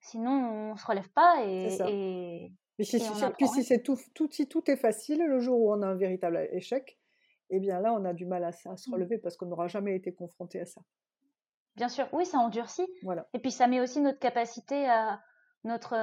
sinon 0.00 0.72
on 0.72 0.76
se 0.76 0.86
relève 0.86 1.08
pas 1.10 1.44
et, 1.44 2.50
mais 2.78 2.84
si, 2.84 2.98
puis 3.38 3.48
si 3.48 3.62
c'est 3.62 3.82
tout, 3.82 3.96
tout, 4.14 4.28
si 4.30 4.48
tout 4.48 4.68
est 4.68 4.76
facile, 4.76 5.24
le 5.24 5.38
jour 5.38 5.60
où 5.60 5.72
on 5.72 5.82
a 5.82 5.86
un 5.86 5.94
véritable 5.94 6.48
échec, 6.50 6.98
eh 7.50 7.60
bien 7.60 7.80
là, 7.80 7.92
on 7.92 8.04
a 8.04 8.12
du 8.12 8.26
mal 8.26 8.42
à, 8.44 8.52
se 8.52 8.68
mmh. 8.68 8.92
relever 8.92 9.18
parce 9.18 9.36
qu'on 9.36 9.46
n'aura 9.46 9.68
jamais 9.68 9.94
été 9.94 10.12
confronté 10.12 10.60
à 10.60 10.66
ça. 10.66 10.80
Bien 11.76 11.88
sûr, 11.88 12.08
oui, 12.12 12.26
ça 12.26 12.38
endurcit. 12.38 12.86
Voilà. 13.02 13.26
Et 13.32 13.38
puis 13.38 13.50
ça 13.50 13.66
met 13.66 13.80
aussi 13.80 14.00
notre 14.00 14.18
capacité 14.18 14.88
à 14.88 15.20
notre. 15.62 15.94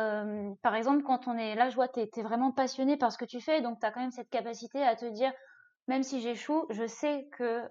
par 0.61 0.75
exemple, 0.75 1.03
quand 1.03 1.27
on 1.27 1.37
est 1.37 1.55
là, 1.55 1.69
je 1.69 1.75
vois, 1.75 1.87
tu 1.87 1.99
es, 1.99 2.21
vraiment 2.21 2.51
passionné 2.51 2.97
par 2.97 3.11
ce 3.11 3.17
que 3.17 3.25
tu 3.25 3.41
fais, 3.41 3.61
donc 3.61 3.79
tu 3.79 3.85
as 3.85 3.91
quand 3.91 4.01
même 4.01 4.11
cette 4.11 4.29
capacité 4.29 4.81
à 4.81 4.95
te 4.95 5.05
dire, 5.05 5.31
même 5.87 6.03
si 6.03 6.21
j'échoue, 6.21 6.65
je 6.69 6.85
sais 6.85 7.27
que 7.37 7.67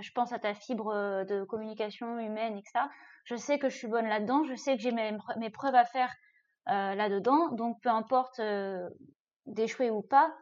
je 0.00 0.12
pense 0.12 0.32
à 0.32 0.38
ta 0.38 0.54
fibre 0.54 1.24
de 1.24 1.44
communication 1.44 2.18
humaine, 2.18 2.56
etc. 2.56 2.86
Je 3.28 3.36
sais 3.36 3.58
que 3.58 3.68
je 3.68 3.76
suis 3.76 3.88
bonne 3.88 4.08
là-dedans, 4.08 4.44
je 4.44 4.54
sais 4.54 4.74
que 4.74 4.82
j'ai 4.82 4.90
mes, 4.90 5.14
mes, 5.36 5.50
preuves 5.50 5.74
à 5.74 5.84
faire 5.84 6.14
euh, 6.68 6.94
là-dedans. 6.94 7.50
Donc, 7.52 7.78
peu 7.82 7.90
importe 7.90 8.40
euh, 8.40 8.88
d'échouer 9.44 9.90
ou 9.90 10.00
pas, 10.00 10.34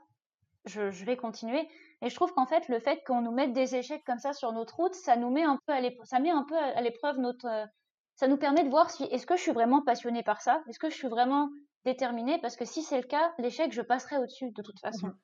je, 0.66 0.82
vais 1.04 1.16
continuer. 1.16 1.68
Et 2.02 2.10
je 2.10 2.14
trouve 2.14 2.32
qu'en 2.32 2.46
fait, 2.46 2.68
le 2.68 2.78
fait 2.78 3.02
qu'on 3.04 3.22
nous 3.22 3.32
mette 3.32 3.52
des 3.52 3.74
échecs 3.74 4.04
comme 4.04 4.18
ça 4.18 4.32
sur 4.32 4.52
notre 4.52 4.76
route, 4.76 4.94
ça 4.94 5.16
nous 5.16 5.30
met 5.30 5.42
un 5.42 5.58
peu 5.66 5.72
à 5.72 5.80
l'épreuve, 5.80 6.06
ça 6.06 6.20
met 6.20 6.30
un 6.30 6.44
peu 6.44 6.56
à 6.56 6.80
l'épreuve 6.80 7.18
notre, 7.18 7.46
euh, 7.46 7.66
ça 8.14 8.28
nous 8.28 8.36
permet 8.36 8.62
de 8.64 8.70
voir 8.70 8.90
si 8.90 9.02
est-ce 9.04 9.26
que 9.26 9.36
je 9.36 9.42
suis 9.42 9.52
vraiment 9.52 9.82
passionnée 9.82 10.22
par 10.22 10.40
ça, 10.40 10.62
est-ce 10.68 10.78
que 10.78 10.90
je 10.90 10.94
suis 10.94 11.08
vraiment 11.08 11.48
déterminée, 11.84 12.40
parce 12.40 12.56
que 12.56 12.64
si 12.64 12.82
c'est 12.82 13.00
le 13.00 13.06
cas, 13.06 13.32
l'échec, 13.38 13.72
je 13.72 13.82
passerai 13.82 14.18
au-dessus 14.18 14.50
de 14.50 14.62
toute 14.62 14.80
façon. 14.80 15.08
Mmh 15.08 15.18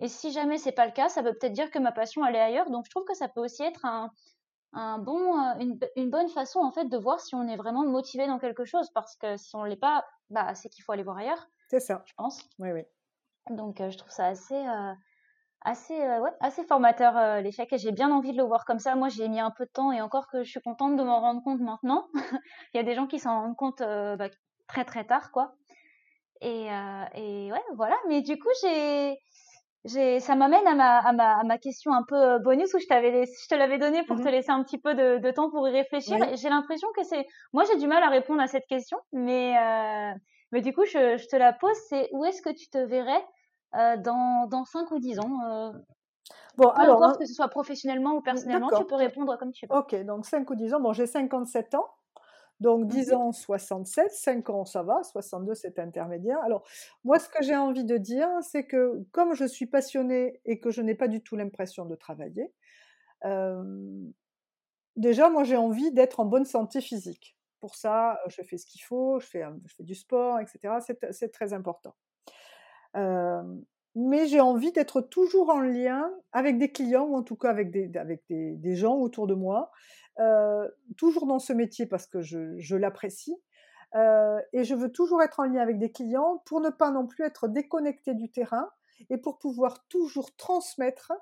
Et 0.00 0.08
si 0.08 0.30
jamais 0.30 0.58
c'est 0.58 0.72
pas 0.72 0.86
le 0.86 0.92
cas, 0.92 1.08
ça 1.08 1.22
veut 1.22 1.32
peut-être 1.32 1.52
dire 1.52 1.70
que 1.70 1.78
ma 1.78 1.92
passion 1.92 2.24
elle 2.24 2.36
est 2.36 2.40
ailleurs. 2.40 2.70
Donc 2.70 2.84
je 2.86 2.90
trouve 2.90 3.04
que 3.04 3.14
ça 3.14 3.28
peut 3.28 3.40
aussi 3.40 3.62
être 3.62 3.84
un, 3.84 4.10
un 4.72 4.98
bon, 4.98 5.34
une, 5.58 5.78
une, 5.96 6.10
bonne 6.10 6.28
façon 6.28 6.60
en 6.60 6.70
fait 6.70 6.84
de 6.86 6.98
voir 6.98 7.20
si 7.20 7.34
on 7.34 7.48
est 7.48 7.56
vraiment 7.56 7.84
motivé 7.84 8.26
dans 8.26 8.38
quelque 8.38 8.64
chose, 8.64 8.90
parce 8.94 9.16
que 9.16 9.36
si 9.36 9.56
on 9.56 9.64
l'est 9.64 9.76
pas, 9.76 10.04
bah, 10.30 10.54
c'est 10.54 10.68
qu'il 10.68 10.84
faut 10.84 10.92
aller 10.92 11.02
voir 11.02 11.16
ailleurs. 11.16 11.48
C'est 11.68 11.80
ça. 11.80 12.02
Je 12.06 12.14
pense. 12.14 12.42
Oui, 12.58 12.70
oui. 12.72 12.82
Donc, 13.50 13.80
euh, 13.80 13.90
je 13.90 13.98
trouve 13.98 14.10
ça 14.10 14.26
assez, 14.26 14.54
euh, 14.54 14.92
assez, 15.62 16.00
euh, 16.00 16.20
ouais, 16.20 16.30
assez 16.40 16.64
formateur 16.64 17.40
l'échec 17.42 17.72
et 17.72 17.78
j'ai 17.78 17.92
bien 17.92 18.10
envie 18.10 18.32
de 18.32 18.36
le 18.36 18.44
voir 18.44 18.64
comme 18.64 18.78
ça. 18.78 18.94
Moi, 18.96 19.08
j'ai 19.08 19.28
mis 19.28 19.40
un 19.40 19.50
peu 19.50 19.66
de 19.66 19.70
temps 19.70 19.92
et 19.92 20.00
encore 20.00 20.28
que 20.28 20.42
je 20.42 20.50
suis 20.50 20.60
contente 20.60 20.96
de 20.96 21.02
m'en 21.02 21.20
rendre 21.20 21.42
compte 21.42 21.60
maintenant. 21.60 22.08
Il 22.74 22.76
y 22.76 22.80
a 22.80 22.82
des 22.82 22.94
gens 22.94 23.06
qui 23.06 23.18
s'en 23.18 23.42
rendent 23.42 23.56
compte 23.56 23.80
bah, 23.80 24.28
très 24.66 24.84
très 24.84 25.04
tard, 25.04 25.30
quoi. 25.32 25.54
Et, 26.40 26.66
et 27.14 27.52
ouais, 27.52 27.64
voilà. 27.74 27.96
Mais 28.08 28.20
du 28.20 28.38
coup, 28.38 28.50
j'ai 28.62 29.18
ça 29.86 30.34
m'amène 30.34 30.66
à 30.66 30.74
ma, 30.74 30.98
à, 30.98 31.12
ma, 31.12 31.38
à 31.38 31.44
ma 31.44 31.58
question 31.58 31.92
un 31.92 32.02
peu 32.02 32.38
bonus 32.40 32.72
où 32.74 32.78
je, 32.78 32.86
t'avais 32.86 33.24
je 33.24 33.48
te 33.48 33.54
l'avais 33.54 33.78
donné 33.78 34.02
pour 34.04 34.16
mmh 34.16 34.24
te 34.24 34.28
laisser 34.28 34.50
un 34.50 34.62
petit 34.62 34.78
peu 34.78 34.94
de, 34.94 35.18
de 35.18 35.30
temps 35.30 35.50
pour 35.50 35.68
y 35.68 35.72
réfléchir. 35.72 36.18
J'ai 36.34 36.48
l'impression 36.48 36.88
que 36.96 37.04
c'est. 37.04 37.26
Moi, 37.52 37.64
j'ai 37.64 37.78
du 37.78 37.86
mal 37.86 38.02
à 38.02 38.08
répondre 38.08 38.40
à 38.40 38.46
cette 38.46 38.66
question, 38.66 38.98
mais, 39.12 39.56
euh, 39.58 40.12
mais 40.52 40.60
du 40.60 40.72
coup, 40.72 40.84
je, 40.84 41.16
je, 41.16 41.26
te 41.28 41.36
la 41.36 41.52
pose 41.52 41.76
c'est 41.88 42.08
où 42.12 42.24
est-ce 42.24 42.42
que 42.42 42.50
tu 42.50 42.68
te 42.68 42.78
verrais 42.78 43.24
euh, 43.74 43.96
dans, 43.98 44.46
dans 44.48 44.64
5 44.64 44.90
ou 44.90 44.98
10 44.98 45.20
ans 45.20 45.40
euh, 45.46 45.72
Bon, 46.56 46.70
Peu 46.74 46.80
alors. 46.80 47.02
Importe 47.02 47.20
que 47.20 47.26
ce 47.26 47.34
soit 47.34 47.48
professionnellement 47.48 48.14
ou 48.14 48.22
personnellement, 48.22 48.70
tu 48.76 48.84
peux 48.84 48.94
répondre 48.94 49.36
comme 49.38 49.52
tu 49.52 49.66
veux. 49.66 49.76
Ok, 49.76 49.94
donc 50.04 50.24
5 50.24 50.48
ou 50.50 50.54
10 50.54 50.74
ans. 50.74 50.80
Bon, 50.80 50.92
j'ai 50.92 51.06
57 51.06 51.74
ans. 51.74 51.86
Donc 52.60 52.86
10 52.86 53.10
mmh 53.10 53.14
ans, 53.14 53.32
67, 53.32 54.10
5 54.10 54.50
ans, 54.50 54.64
ça 54.64 54.82
va, 54.82 55.02
62, 55.02 55.54
c'est 55.54 55.78
intermédiaire. 55.78 56.38
Alors, 56.42 56.66
moi, 57.04 57.18
ce 57.18 57.28
que 57.28 57.42
j'ai 57.42 57.56
envie 57.56 57.84
de 57.84 57.98
dire, 57.98 58.28
c'est 58.40 58.66
que 58.66 59.04
comme 59.12 59.34
je 59.34 59.44
suis 59.44 59.66
passionnée 59.66 60.40
et 60.44 60.58
que 60.58 60.70
je 60.70 60.80
n'ai 60.80 60.94
pas 60.94 61.08
du 61.08 61.22
tout 61.22 61.36
l'impression 61.36 61.84
de 61.84 61.94
travailler, 61.94 62.52
déjà, 64.96 65.28
moi, 65.28 65.44
j'ai 65.44 65.56
envie 65.56 65.92
d'être 65.92 66.20
en 66.20 66.24
bonne 66.24 66.46
santé 66.46 66.80
physique. 66.80 67.36
Pour 67.60 67.74
ça, 67.74 68.20
je 68.28 68.42
fais 68.42 68.56
ce 68.56 68.66
qu'il 68.66 68.82
faut, 68.82 69.20
je 69.20 69.26
fais, 69.26 69.42
je 69.66 69.74
fais, 69.74 69.82
du 69.82 69.94
sport, 69.94 70.40
etc. 70.40 70.78
C'est 71.10 71.30
très 71.32 71.52
important. 71.52 71.94
mais 72.94 74.26
j'ai 74.28 74.40
envie 74.40 74.72
d'être 74.72 75.02
toujours 75.02 75.50
en 75.50 75.60
lien 75.60 76.10
avec 76.32 76.58
des 76.58 76.72
clients, 76.72 77.04
ou 77.04 77.16
en 77.16 77.22
tout 77.22 77.36
cas 77.36 77.50
avec 77.50 77.70
des, 77.70 77.90
avec 77.96 78.22
des, 78.30 78.56
des 78.56 78.76
gens 78.76 78.96
autour 78.96 79.26
de 79.26 79.34
moi, 79.34 79.70
euh, 80.18 80.68
toujours 80.96 81.26
dans 81.26 81.38
ce 81.38 81.52
métier 81.52 81.86
parce 81.86 82.06
que 82.06 82.20
je, 82.22 82.76
l'apprécie. 82.76 83.36
Euh, 83.94 84.40
et 84.52 84.64
je 84.64 84.74
veux 84.74 84.90
toujours 84.90 85.22
être 85.22 85.40
en 85.40 85.44
lien 85.44 85.60
avec 85.60 85.78
des 85.78 85.92
clients 85.92 86.42
pour 86.46 86.60
ne 86.60 86.70
pas 86.70 86.90
non 86.90 87.06
plus 87.06 87.24
être 87.24 87.48
déconnecté 87.48 88.14
du 88.14 88.30
terrain 88.30 88.68
et 89.10 89.18
pour 89.18 89.38
pouvoir 89.38 89.86
toujours 89.88 90.34
transmettre 90.36 91.12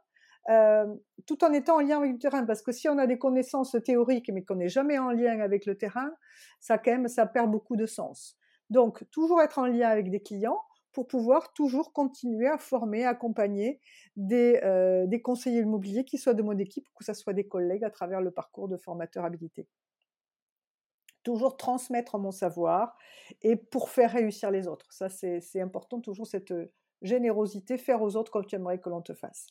tout 1.26 1.42
en 1.42 1.54
étant 1.54 1.76
en 1.76 1.80
lien 1.80 1.98
avec 1.98 2.12
le 2.12 2.18
terrain. 2.18 2.44
Parce 2.44 2.60
que 2.60 2.70
si 2.70 2.88
on 2.88 2.98
a 2.98 3.06
des 3.06 3.18
connaissances 3.18 3.76
théoriques 3.84 4.30
mais 4.32 4.44
qu'on 4.44 4.56
n'est 4.56 4.68
jamais 4.68 4.98
en 4.98 5.10
lien 5.10 5.40
avec 5.40 5.64
le 5.64 5.76
terrain, 5.76 6.10
ça 6.60 6.76
quand 6.76 6.90
même, 6.90 7.08
ça 7.08 7.26
perd 7.26 7.50
beaucoup 7.50 7.76
de 7.76 7.86
sens. 7.86 8.36
Donc, 8.70 9.04
toujours 9.10 9.40
être 9.40 9.58
en 9.58 9.66
lien 9.66 9.88
avec 9.88 10.10
des 10.10 10.20
clients 10.20 10.60
pour 10.94 11.06
pouvoir 11.06 11.52
toujours 11.52 11.92
continuer 11.92 12.46
à 12.46 12.56
former, 12.56 13.04
accompagner 13.04 13.80
des, 14.16 14.60
des 15.06 15.20
conseillers 15.20 15.60
immobiliers 15.60 16.04
qui 16.04 16.16
soient 16.16 16.34
de 16.34 16.42
mon 16.42 16.56
équipe 16.58 16.88
ou 16.88 16.98
que 16.98 17.04
ce 17.04 17.12
soit 17.12 17.34
des 17.34 17.46
collègues 17.46 17.84
à 17.84 17.90
travers 17.90 18.20
le 18.22 18.30
parcours 18.30 18.68
de 18.68 18.76
formateur 18.76 19.24
habilité 19.24 19.68
toujours 21.24 21.56
transmettre 21.56 22.18
mon 22.18 22.30
savoir 22.30 22.96
et 23.42 23.56
pour 23.56 23.88
faire 23.88 24.12
réussir 24.12 24.50
les 24.52 24.68
autres. 24.68 24.92
Ça, 24.92 25.08
c'est 25.08 25.60
important, 25.60 26.00
toujours 26.00 26.26
cette 26.26 26.54
générosité, 27.02 27.78
faire 27.78 28.02
aux 28.02 28.14
autres 28.14 28.30
comme 28.30 28.46
tu 28.46 28.54
aimerais 28.54 28.78
que 28.78 28.90
l'on 28.90 29.02
te 29.02 29.14
fasse. 29.14 29.48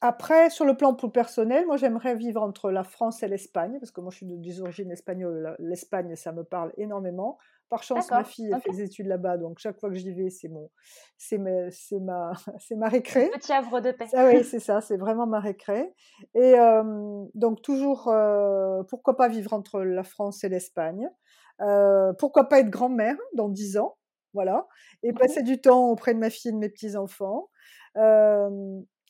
Après, 0.00 0.50
sur 0.50 0.64
le 0.64 0.76
plan 0.76 0.94
plus 0.94 1.10
personnel, 1.10 1.66
moi 1.66 1.76
j'aimerais 1.76 2.14
vivre 2.14 2.42
entre 2.42 2.70
la 2.70 2.84
France 2.84 3.22
et 3.22 3.28
l'Espagne, 3.28 3.78
parce 3.80 3.90
que 3.90 4.00
moi 4.00 4.10
je 4.10 4.18
suis 4.18 4.26
des 4.26 4.60
origines 4.60 4.90
espagnoles, 4.90 5.56
l'Espagne 5.58 6.14
ça 6.16 6.32
me 6.32 6.44
parle 6.44 6.72
énormément. 6.76 7.38
Par 7.70 7.82
chance, 7.82 8.10
ma 8.10 8.22
fille 8.24 8.52
a 8.52 8.60
fait 8.60 8.70
des 8.70 8.82
études 8.82 9.06
là-bas, 9.06 9.38
donc 9.38 9.58
chaque 9.58 9.80
fois 9.80 9.88
que 9.88 9.96
j'y 9.96 10.12
vais, 10.12 10.28
c'est 10.28 10.48
mon, 10.48 10.70
c'est 11.16 11.38
ma, 11.38 11.70
c'est 11.70 11.98
ma, 11.98 12.32
c'est 12.58 12.76
ma 12.76 12.88
récré. 12.88 13.30
Petit 13.30 13.52
havre 13.52 13.80
de 13.80 13.90
paix. 13.90 14.04
Ah 14.12 14.26
oui, 14.26 14.44
c'est 14.44 14.60
ça, 14.60 14.80
c'est 14.80 14.98
vraiment 14.98 15.26
ma 15.26 15.40
récré. 15.40 15.92
Et 16.34 16.54
donc 17.34 17.62
toujours, 17.62 18.12
pourquoi 18.88 19.16
pas 19.16 19.28
vivre 19.28 19.54
entre 19.54 19.80
la 19.80 20.04
France 20.04 20.44
et 20.44 20.48
l'Espagne? 20.48 21.08
Pourquoi 22.18 22.48
pas 22.48 22.60
être 22.60 22.70
grand-mère 22.70 23.16
dans 23.32 23.48
dix 23.48 23.78
ans, 23.78 23.96
voilà, 24.34 24.66
et 25.02 25.12
mmh 25.12 25.14
passer 25.14 25.42
du 25.42 25.60
temps 25.60 25.88
auprès 25.88 26.12
de 26.12 26.18
ma 26.18 26.28
fille 26.28 26.50
et 26.50 26.52
de 26.52 26.58
mes 26.58 26.68
petits 26.68 26.96
enfants. 26.96 27.48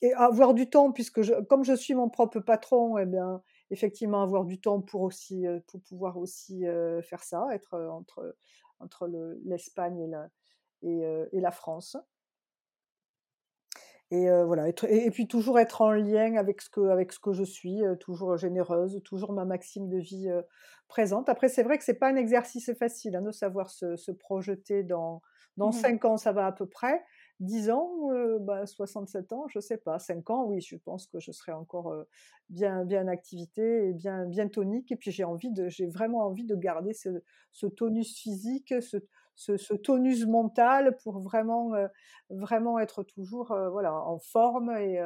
Et 0.04 0.12
avoir 0.12 0.52
du 0.52 0.68
temps 0.68 0.92
puisque 0.92 1.22
je, 1.22 1.32
comme 1.44 1.64
je 1.64 1.72
suis 1.72 1.94
mon 1.94 2.10
propre 2.10 2.38
patron, 2.40 2.98
eh 2.98 3.06
bien 3.06 3.42
effectivement 3.70 4.22
avoir 4.22 4.44
du 4.44 4.60
temps 4.60 4.82
pour 4.82 5.00
aussi 5.00 5.46
pour 5.68 5.80
pouvoir 5.80 6.18
aussi 6.18 6.64
faire 7.02 7.22
ça, 7.22 7.46
être 7.52 7.74
entre 7.90 8.36
entre 8.80 9.08
l'Espagne 9.44 9.98
et 10.00 10.06
la 10.06 10.28
et, 10.82 11.02
et, 11.32 11.40
la 11.40 11.50
France. 11.50 11.96
Et 14.10 14.28
voilà, 14.44 14.68
être, 14.68 14.84
et, 14.84 15.10
puis 15.10 15.26
toujours 15.26 15.58
être 15.58 15.80
en 15.80 15.92
lien 15.92 16.36
avec 16.36 16.60
ce 16.60 16.68
que 16.68 16.88
avec 16.88 17.10
ce 17.10 17.18
que 17.18 17.32
je 17.32 17.44
suis, 17.44 17.80
toujours 18.00 18.36
généreuse, 18.36 19.00
toujours 19.04 19.32
ma 19.32 19.46
maxime 19.46 19.88
de 19.88 19.98
vie 19.98 20.30
présente. 20.86 21.30
Après, 21.30 21.48
c'est 21.48 21.62
vrai 21.62 21.78
que 21.78 21.84
c'est 21.84 21.98
pas 21.98 22.08
un 22.08 22.16
exercice 22.16 22.70
facile 22.78 23.16
hein, 23.16 23.22
de 23.22 23.30
savoir 23.30 23.70
se, 23.70 23.96
se 23.96 24.12
projeter 24.12 24.82
dans 24.82 25.22
dans 25.56 25.68
mmh 25.68 25.72
cinq 25.72 26.04
ans, 26.04 26.16
ça 26.16 26.32
va 26.32 26.46
à 26.46 26.52
peu 26.52 26.66
près. 26.66 27.02
10 27.40 27.70
ans, 27.70 28.10
bah, 28.40 28.66
67 28.66 29.32
ans, 29.32 29.46
je 29.48 29.58
sais 29.60 29.76
pas. 29.76 29.98
5 29.98 30.30
ans, 30.30 30.44
oui, 30.46 30.60
je 30.60 30.76
pense 30.76 31.06
que 31.06 31.18
je 31.18 31.32
serai 31.32 31.52
encore 31.52 31.92
bien, 32.48 32.84
bien 32.84 33.04
en 33.04 33.08
activité 33.08 33.88
et 33.88 33.92
bien, 33.92 34.26
bien 34.26 34.48
tonique. 34.48 34.92
Et 34.92 34.96
puis 34.96 35.10
j'ai 35.10 35.24
envie 35.24 35.50
de, 35.50 35.68
j'ai 35.68 35.86
vraiment 35.86 36.26
envie 36.26 36.44
de 36.44 36.54
garder 36.54 36.92
ce, 36.92 37.66
tonus 37.66 38.16
physique, 38.16 38.74
ce, 38.80 39.74
tonus 39.74 40.26
mental 40.26 40.96
pour 41.02 41.18
vraiment, 41.18 41.72
vraiment 42.30 42.78
être 42.78 43.02
toujours, 43.02 43.46
voilà, 43.72 43.94
en 43.94 44.18
forme 44.18 44.70
et, 44.78 45.00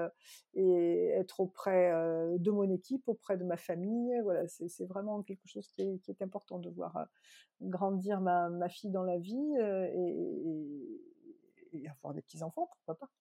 être 0.54 1.40
auprès 1.40 1.90
de 2.38 2.50
mon 2.50 2.70
équipe, 2.70 3.08
auprès 3.08 3.38
de 3.38 3.44
ma 3.44 3.56
famille. 3.56 4.12
Voilà, 4.22 4.46
c'est 4.48 4.86
vraiment 4.86 5.22
quelque 5.22 5.46
chose 5.46 5.68
qui 5.74 5.82
est, 5.82 6.22
important 6.22 6.58
de 6.58 6.68
voir 6.68 7.06
grandir 7.62 8.20
ma, 8.20 8.68
fille 8.68 8.90
dans 8.90 9.04
la 9.04 9.18
vie 9.18 9.54
et 9.94 11.00
avoir 12.02 12.14
des 12.14 12.22
petits-enfants, 12.22 12.66
pourquoi 12.66 12.98
pas. 12.98 13.12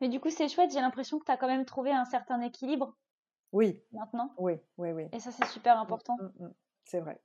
Mais 0.00 0.08
du 0.08 0.20
coup, 0.20 0.30
c'est 0.30 0.48
chouette, 0.48 0.72
j'ai 0.72 0.80
l'impression 0.80 1.18
que 1.18 1.24
tu 1.24 1.32
as 1.32 1.36
quand 1.36 1.46
même 1.46 1.64
trouvé 1.64 1.92
un 1.92 2.04
certain 2.04 2.40
équilibre. 2.40 2.96
Oui. 3.52 3.80
Maintenant. 3.92 4.34
Oui, 4.36 4.54
oui, 4.78 4.92
oui. 4.92 5.08
Et 5.12 5.20
ça, 5.20 5.30
c'est 5.30 5.46
super 5.46 5.76
mmh, 5.76 5.80
important. 5.80 6.16
Mmh, 6.16 6.44
mmh. 6.44 6.54
C'est 6.84 7.00
vrai. 7.00 7.20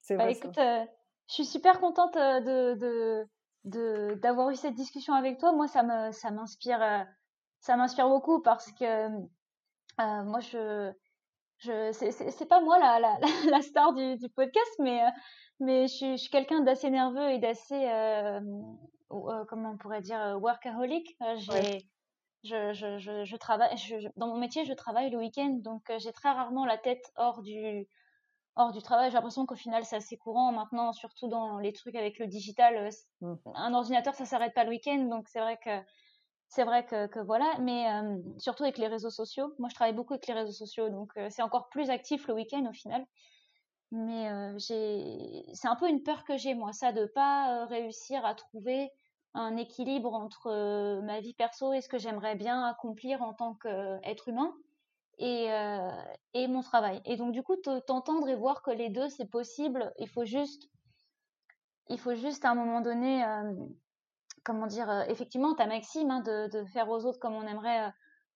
C'est 0.00 0.16
bah, 0.16 0.24
vrai. 0.24 0.32
Écoute, 0.32 0.58
euh, 0.58 0.84
je 1.28 1.34
suis 1.34 1.46
super 1.46 1.80
contente 1.80 2.16
euh, 2.16 2.40
de, 2.74 3.28
de, 3.64 4.14
d'avoir 4.16 4.50
eu 4.50 4.56
cette 4.56 4.74
discussion 4.74 5.14
avec 5.14 5.38
toi. 5.38 5.52
Moi, 5.52 5.68
ça 5.68 5.82
me, 5.82 6.10
ça 6.12 6.30
m'inspire, 6.30 6.82
euh, 6.82 7.04
ça 7.60 7.76
m'inspire 7.76 8.08
beaucoup 8.08 8.42
parce 8.42 8.72
que 8.72 9.08
moi, 9.98 10.40
je, 10.40 10.92
je, 11.58 11.92
c'est, 11.92 12.48
pas 12.48 12.60
moi 12.60 12.78
la, 12.78 12.98
la, 12.98 13.18
la 13.50 13.62
star 13.62 13.94
du, 13.94 14.16
du 14.16 14.28
podcast, 14.28 14.74
mais, 14.80 15.00
mais 15.60 15.86
je, 15.86 16.12
je 16.12 16.16
suis 16.16 16.30
quelqu'un 16.30 16.60
d'assez 16.60 16.90
nerveux 16.90 17.30
et 17.30 17.38
d'assez 17.38 17.88
euh, 17.88 18.40
comment 19.48 19.70
on 19.72 19.76
pourrait 19.76 20.00
dire, 20.00 20.20
euh, 20.20 20.34
workaholic. 20.36 21.16
Euh, 21.22 21.36
j'ai, 21.36 21.78
je, 22.44 22.72
je, 22.72 22.98
je, 22.98 23.24
je, 23.24 23.36
travaille, 23.36 23.74
dans 24.16 24.28
mon 24.28 24.38
métier, 24.38 24.64
je 24.64 24.72
travaille 24.72 25.10
le 25.10 25.18
week-end, 25.18 25.58
donc 25.62 25.90
j'ai 25.98 26.12
très 26.12 26.30
rarement 26.30 26.64
la 26.64 26.78
tête 26.78 27.12
hors 27.16 27.42
du, 27.42 27.86
hors 28.56 28.72
du 28.72 28.82
travail. 28.82 29.10
J'ai 29.10 29.14
l'impression 29.14 29.46
qu'au 29.46 29.54
final, 29.54 29.84
c'est 29.84 29.96
assez 29.96 30.16
courant 30.16 30.52
maintenant, 30.52 30.92
surtout 30.92 31.28
dans 31.28 31.58
les 31.58 31.72
trucs 31.72 31.94
avec 31.94 32.18
le 32.18 32.26
digital. 32.26 32.90
Mmh. 33.20 33.34
Un 33.54 33.74
ordinateur, 33.74 34.14
ça 34.14 34.24
s'arrête 34.24 34.54
pas 34.54 34.64
le 34.64 34.70
week-end, 34.70 35.04
donc 35.04 35.28
c'est 35.28 35.40
vrai 35.40 35.58
que 35.64 35.70
c'est 36.48 36.64
vrai 36.64 36.84
que, 36.84 37.06
que, 37.06 37.18
voilà, 37.18 37.50
mais 37.60 37.86
surtout 38.36 38.64
avec 38.64 38.76
les 38.76 38.86
réseaux 38.86 39.08
sociaux. 39.08 39.54
Moi, 39.58 39.70
je 39.70 39.74
travaille 39.74 39.94
beaucoup 39.94 40.12
avec 40.12 40.26
les 40.26 40.34
réseaux 40.34 40.52
sociaux, 40.52 40.90
donc 40.90 41.10
c'est 41.30 41.40
encore 41.40 41.70
plus 41.70 41.88
actif 41.88 42.28
le 42.28 42.34
week-end 42.34 42.66
au 42.68 42.72
final. 42.74 43.06
Mais 43.90 44.28
j'ai, 44.58 45.44
c'est 45.54 45.68
un 45.68 45.76
peu 45.76 45.88
une 45.88 46.02
peur 46.02 46.24
que 46.24 46.36
j'ai 46.36 46.54
moi, 46.54 46.72
ça 46.72 46.92
de 46.92 47.06
pas 47.06 47.64
réussir 47.66 48.22
à 48.26 48.34
trouver 48.34 48.90
un 49.34 49.56
équilibre 49.56 50.12
entre 50.14 50.48
euh, 50.48 51.00
ma 51.02 51.20
vie 51.20 51.34
perso 51.34 51.72
et 51.72 51.80
ce 51.80 51.88
que 51.88 51.98
j'aimerais 51.98 52.34
bien 52.34 52.64
accomplir 52.64 53.22
en 53.22 53.32
tant 53.32 53.54
qu'être 53.54 54.28
humain 54.28 54.54
et, 55.18 55.52
euh, 55.52 55.90
et 56.34 56.48
mon 56.48 56.60
travail. 56.60 57.00
Et 57.04 57.16
donc 57.16 57.32
du 57.32 57.42
coup, 57.42 57.56
t'entendre 57.56 58.28
et 58.28 58.36
voir 58.36 58.62
que 58.62 58.70
les 58.70 58.90
deux 58.90 59.08
c'est 59.08 59.30
possible, 59.30 59.92
il 59.98 60.08
faut 60.08 60.24
juste, 60.24 60.68
il 61.88 61.98
faut 61.98 62.14
juste 62.14 62.44
à 62.44 62.50
un 62.50 62.54
moment 62.54 62.80
donné, 62.80 63.24
euh, 63.24 63.52
comment 64.44 64.66
dire, 64.66 64.90
effectivement 65.08 65.54
ta 65.54 65.66
maxime 65.66 66.10
hein, 66.10 66.20
de, 66.20 66.48
de, 66.48 66.64
faire 66.66 66.90
aux 66.90 67.06
autres 67.06 67.18
comme 67.18 67.34
on 67.34 67.46
aimerait, 67.46 67.90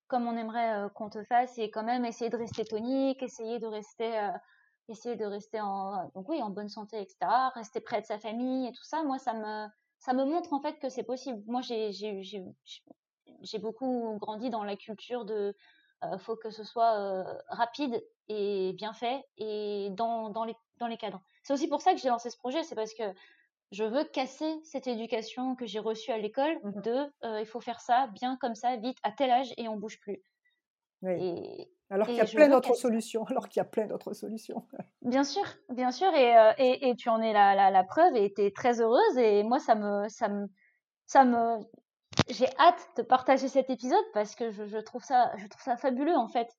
comme 0.07 0.25
on 0.27 0.35
aimerait 0.35 0.89
qu'on 0.95 1.09
te 1.09 1.23
fasse 1.25 1.57
et 1.57 1.69
quand 1.69 1.83
même 1.83 2.05
essayer 2.05 2.29
de 2.29 2.37
rester 2.37 2.65
tonique, 2.65 3.21
essayer 3.21 3.59
de 3.59 3.67
rester 3.67 4.31
essayer 4.89 5.17
de 5.17 5.25
rester 5.25 5.59
en 5.59 6.09
donc 6.15 6.29
oui 6.29 6.41
en 6.41 6.49
bonne 6.49 6.69
santé 6.69 7.01
etc 7.01 7.17
rester 7.53 7.81
près 7.81 7.99
de 7.99 8.05
sa 8.05 8.17
famille 8.17 8.67
et 8.67 8.71
tout 8.71 8.85
ça 8.85 9.03
moi 9.03 9.17
ça 9.17 9.33
me 9.33 9.67
ça 10.07 10.13
me 10.13 10.23
montre 10.23 10.53
en 10.53 10.61
fait 10.61 10.79
que 10.79 10.87
c'est 10.87 11.03
possible. 11.03 11.43
Moi, 11.47 11.61
j'ai 11.61 13.59
beaucoup 13.59 14.17
grandi 14.21 14.49
dans 14.49 14.63
la 14.63 14.77
culture 14.77 15.25
de 15.25 15.53
euh, 16.03 16.17
faut 16.17 16.37
que 16.37 16.49
ce 16.49 16.63
soit 16.63 16.97
euh, 16.97 17.23
rapide 17.49 18.01
et 18.29 18.71
bien 18.73 18.93
fait 18.93 19.25
et 19.37 19.89
dans, 19.91 20.29
dans, 20.29 20.45
les, 20.45 20.55
dans 20.77 20.87
les 20.87 20.95
cadres. 20.95 21.21
C'est 21.43 21.51
aussi 21.51 21.67
pour 21.67 21.81
ça 21.81 21.91
que 21.93 21.99
j'ai 21.99 22.07
lancé 22.07 22.29
ce 22.29 22.37
projet, 22.37 22.63
c'est 22.63 22.75
parce 22.75 22.93
que 22.93 23.03
je 23.71 23.83
veux 23.83 24.05
casser 24.05 24.61
cette 24.63 24.87
éducation 24.87 25.57
que 25.57 25.65
j'ai 25.65 25.79
reçue 25.79 26.11
à 26.11 26.17
l'école 26.17 26.57
mmh 26.63 26.81
de 26.83 27.13
euh, 27.25 27.41
il 27.41 27.45
faut 27.45 27.59
faire 27.59 27.81
ça 27.81 28.07
bien 28.07 28.37
comme 28.37 28.55
ça, 28.55 28.77
vite, 28.77 28.97
à 29.03 29.11
tel 29.11 29.29
âge 29.29 29.53
et 29.57 29.67
on 29.67 29.75
bouge 29.75 29.99
plus. 29.99 30.21
Oui. 31.01 31.67
Alors 31.89 32.07
qu'il 32.07 32.17
y 32.17 32.21
a 32.21 32.25
plein 32.25 32.49
d'autres 32.49 32.75
solutions. 32.75 33.23
Alors 33.29 33.47
qu'il 33.47 33.59
y 33.59 33.61
a 33.61 33.65
plein 33.65 33.85
d'autres 33.85 34.13
solutions. 34.13 34.65
Bien 35.01 35.23
sûr, 35.23 35.43
bien 35.69 35.91
sûr. 35.91 36.13
Et, 36.13 36.37
euh, 36.37 36.51
et, 36.57 36.89
et 36.89 36.95
tu 36.95 37.09
en 37.09 37.21
es 37.21 37.33
la, 37.33 37.55
la, 37.55 37.71
la 37.71 37.83
preuve 37.83 38.15
et 38.15 38.33
tu 38.33 38.41
es 38.41 38.51
très 38.51 38.81
heureuse. 38.81 39.17
Et 39.17 39.43
moi, 39.43 39.59
ça 39.59 39.75
me, 39.75 40.07
ça 40.09 40.27
me, 40.27 40.47
ça 41.05 41.23
me, 41.23 41.59
j'ai 42.29 42.47
hâte 42.59 42.89
de 42.97 43.03
partager 43.03 43.47
cet 43.47 43.69
épisode 43.69 44.03
parce 44.13 44.35
que 44.35 44.51
je, 44.51 44.65
je, 44.65 44.77
trouve 44.79 45.03
ça, 45.03 45.31
je 45.37 45.47
trouve 45.47 45.63
ça 45.63 45.77
fabuleux 45.77 46.15
en 46.15 46.27
fait. 46.27 46.49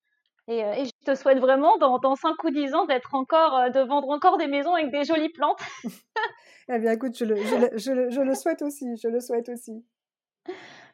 Et, 0.47 0.64
euh, 0.64 0.72
et 0.72 0.86
je 0.86 0.91
te 1.05 1.14
souhaite 1.14 1.41
vraiment 1.41 1.76
dans, 1.76 1.99
dans 1.99 2.14
5 2.14 2.43
ou 2.45 2.51
10 2.51 2.74
ans 2.74 2.86
d'être 2.86 3.14
encore, 3.14 3.55
euh, 3.55 3.68
de 3.68 3.80
vendre 3.80 4.09
encore 4.09 4.39
des 4.39 4.47
maisons 4.47 4.72
avec 4.72 4.91
des 4.91 5.05
jolies 5.05 5.28
plantes. 5.28 5.61
eh 6.70 6.78
bien, 6.78 6.93
écoute, 6.93 7.18
je 7.18 7.26
le, 7.26 7.36
je 7.36 7.55
le, 7.55 7.70
je 7.76 7.93
le, 7.93 8.11
je 8.11 8.20
le 8.22 8.34
souhaite 8.34 8.62
aussi. 8.62 8.86
Je 8.97 9.09
le 9.09 9.20
souhaite 9.20 9.51
aussi. 9.51 9.84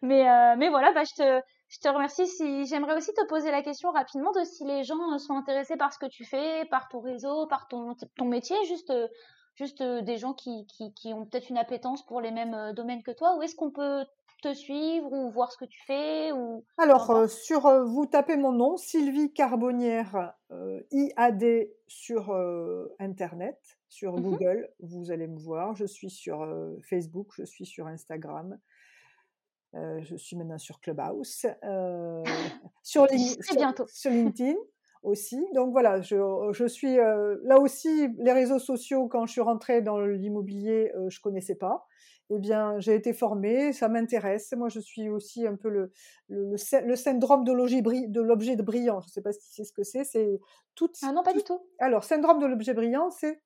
Mais, 0.03 0.24
mais 0.57 0.68
voilà, 0.68 0.92
bah, 0.92 1.05
je 1.05 1.14
te, 1.14 1.40
je 1.75 1.81
te 1.81 1.89
remercie. 1.89 2.27
Si 2.27 2.66
j'aimerais 2.66 2.97
aussi 2.97 3.12
te 3.12 3.27
poser 3.27 3.51
la 3.51 3.62
question 3.62 3.91
rapidement 3.91 4.31
de 4.33 4.45
si 4.45 4.64
les 4.64 4.85
gens 4.85 5.12
euh, 5.12 5.18
sont 5.18 5.35
intéressés 5.35 5.77
par 5.77 5.93
ce 5.93 5.99
que 5.99 6.07
tu 6.07 6.25
fais, 6.25 6.64
par 6.70 6.89
ton 6.89 7.01
réseau, 7.01 7.47
par 7.49 7.66
ton, 7.66 7.95
ton 8.16 8.27
métier, 8.27 8.57
juste 8.66 8.91
euh, 8.91 9.09
juste 9.57 9.81
euh, 9.81 10.01
des 10.01 10.16
gens 10.16 10.35
qui, 10.35 10.66
qui, 10.66 10.93
qui 10.95 11.12
ont 11.12 11.27
peut-être 11.27 11.49
une 11.49 11.59
appétence 11.59 12.07
pour 12.07 12.20
les 12.20 12.31
mêmes 12.31 12.72
domaines 12.75 13.03
que 13.03 13.11
toi. 13.11 13.37
Où 13.37 13.43
est-ce 13.43 13.57
qu'on 13.57 13.72
peut 13.72 14.05
te 14.43 14.53
suivre 14.53 15.11
ou 15.11 15.31
voir 15.31 15.51
ce 15.51 15.59
que 15.59 15.64
tu 15.64 15.81
fais 15.85 16.31
ou 16.33 16.64
Alors 16.77 17.29
sur 17.29 17.62
vous 17.87 18.05
tapez 18.07 18.37
mon 18.37 18.53
nom 18.53 18.77
Sylvie 18.77 19.33
Carbonnière 19.33 20.35
IAD 20.93 21.70
sur 21.89 22.31
internet, 22.99 23.59
sur 23.89 24.12
mmh 24.12 24.20
Google, 24.20 24.68
vous 24.81 25.11
allez 25.11 25.29
me 25.29 25.39
voir. 25.39 25.75
Je 25.77 25.87
suis 25.87 26.11
sur 26.11 26.47
Facebook, 26.91 27.29
je 27.39 27.45
suis 27.45 27.64
sur 27.64 27.87
Instagram. 27.87 28.59
Euh, 29.77 30.01
je 30.03 30.14
suis 30.16 30.37
maintenant 30.37 30.59
sur 30.59 30.81
Clubhouse, 30.81 31.47
euh, 31.64 32.22
sur, 32.83 33.09
sur, 33.89 34.11
LinkedIn 34.11 34.55
aussi. 35.03 35.45
Donc 35.53 35.72
voilà, 35.72 36.01
je, 36.01 36.16
je 36.53 36.66
suis 36.66 36.99
euh, 36.99 37.37
là 37.43 37.59
aussi 37.59 38.09
les 38.18 38.33
réseaux 38.33 38.61
sociaux. 38.61 39.09
Quand 39.09 39.27
je 39.27 39.33
suis 39.33 39.41
rentrée 39.41 39.83
dans 39.83 40.01
l'immobilier, 40.01 40.93
je 41.09 41.20
connaissais 41.20 41.57
pas. 41.57 41.87
eh 42.31 42.39
bien, 42.39 42.79
j'ai 42.79 42.95
été 42.95 43.12
formée, 43.12 43.72
ça 43.72 43.89
m'intéresse. 43.89 44.53
Moi, 44.57 44.68
je 44.68 44.79
suis 44.79 45.09
aussi 45.09 45.45
un 45.45 45.57
peu 45.57 45.70
le, 45.70 45.93
le, 46.29 46.55
le 46.87 46.97
syndrome 46.97 47.45
de 47.45 47.53
l'objet 47.53 48.57
brillant. 48.57 49.01
Je 49.01 49.09
ne 49.09 49.11
sais 49.11 49.22
pas 49.22 49.33
si 49.33 49.53
sais 49.53 49.64
ce 49.64 49.72
que 49.72 49.83
c'est. 49.83 50.05
C'est 50.05 50.41
tout. 50.77 50.91
Ah 51.03 51.12
non, 51.12 51.25
pas 51.25 51.33
du 51.33 51.43
tout. 51.43 51.61
Alors, 51.81 52.05
syndrome 52.05 52.39
de 52.39 52.47
l'objet 52.47 52.75
brillant, 52.75 53.11
c'est 53.11 53.43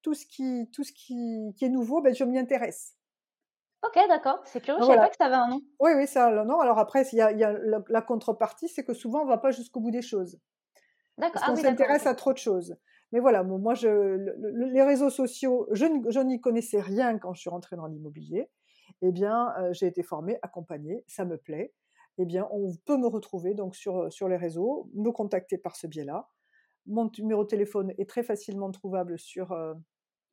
tout 0.00 0.14
ce 0.14 0.24
qui, 0.24 0.70
tout 0.72 0.84
ce 0.84 0.92
qui, 0.92 1.52
qui 1.56 1.64
est 1.66 1.68
nouveau, 1.68 2.00
ben, 2.00 2.14
je 2.14 2.24
m'y 2.24 2.38
intéresse. 2.38 2.96
Ok, 3.86 4.08
d'accord, 4.08 4.40
c'est 4.44 4.60
curieux, 4.60 4.80
je 4.80 4.86
ne 4.86 4.90
savais 4.90 5.00
pas 5.00 5.10
que 5.10 5.16
ça 5.16 5.26
avait 5.26 5.34
un 5.34 5.48
nom. 5.48 5.60
Oui, 5.80 5.92
oui, 5.96 6.06
ça 6.06 6.26
a 6.26 6.30
un 6.30 6.44
nom. 6.44 6.60
Alors 6.60 6.78
après, 6.78 7.02
il 7.12 7.16
y 7.16 7.20
a, 7.20 7.32
y 7.32 7.44
a 7.44 7.52
la, 7.88 8.02
contrepartie, 8.02 8.68
c'est 8.68 8.84
que 8.84 8.94
souvent, 8.94 9.20
on 9.20 9.24
ne 9.24 9.28
va 9.28 9.38
pas 9.38 9.50
jusqu'au 9.50 9.80
bout 9.80 9.90
des 9.90 10.02
choses. 10.02 10.40
D'accord. 11.18 11.34
Parce 11.34 11.44
ah 11.46 11.50
qu'on 11.50 11.56
s'intéresse 11.56 12.06
à 12.06 12.14
trop 12.14 12.32
de 12.32 12.38
choses. 12.38 12.76
Mais 13.12 13.20
voilà, 13.20 13.42
moi, 13.42 13.74
je, 13.74 13.88
les 14.72 14.82
réseaux 14.82 15.10
sociaux, 15.10 15.68
je, 15.70 15.86
je 16.08 16.20
n'y 16.20 16.40
connaissais 16.40 16.80
rien 16.80 17.18
quand 17.18 17.32
je 17.34 17.40
suis 17.40 17.50
rentrée 17.50 17.76
dans 17.76 17.86
l'immobilier. 17.86 18.50
Eh 19.02 19.12
bien, 19.12 19.52
euh, 19.58 19.72
j'ai 19.72 19.86
été 19.86 20.02
formée, 20.02 20.38
accompagnée, 20.42 21.04
ça 21.06 21.24
me 21.24 21.36
plaît. 21.36 21.72
Eh 22.18 22.24
bien, 22.24 22.48
on 22.50 22.74
peut 22.86 22.96
me 22.96 23.06
retrouver 23.06 23.54
donc 23.54 23.76
sur, 23.76 24.10
sur 24.12 24.28
les 24.28 24.36
réseaux, 24.36 24.90
me 24.94 25.10
contacter 25.10 25.58
par 25.58 25.76
ce 25.76 25.86
biais-là. 25.86 26.28
Mon 26.86 27.10
numéro 27.18 27.44
de 27.44 27.48
téléphone 27.48 27.92
est 27.98 28.08
très 28.08 28.22
facilement 28.22 28.70
trouvable 28.70 29.18
sur, 29.18 29.52
euh, 29.52 29.74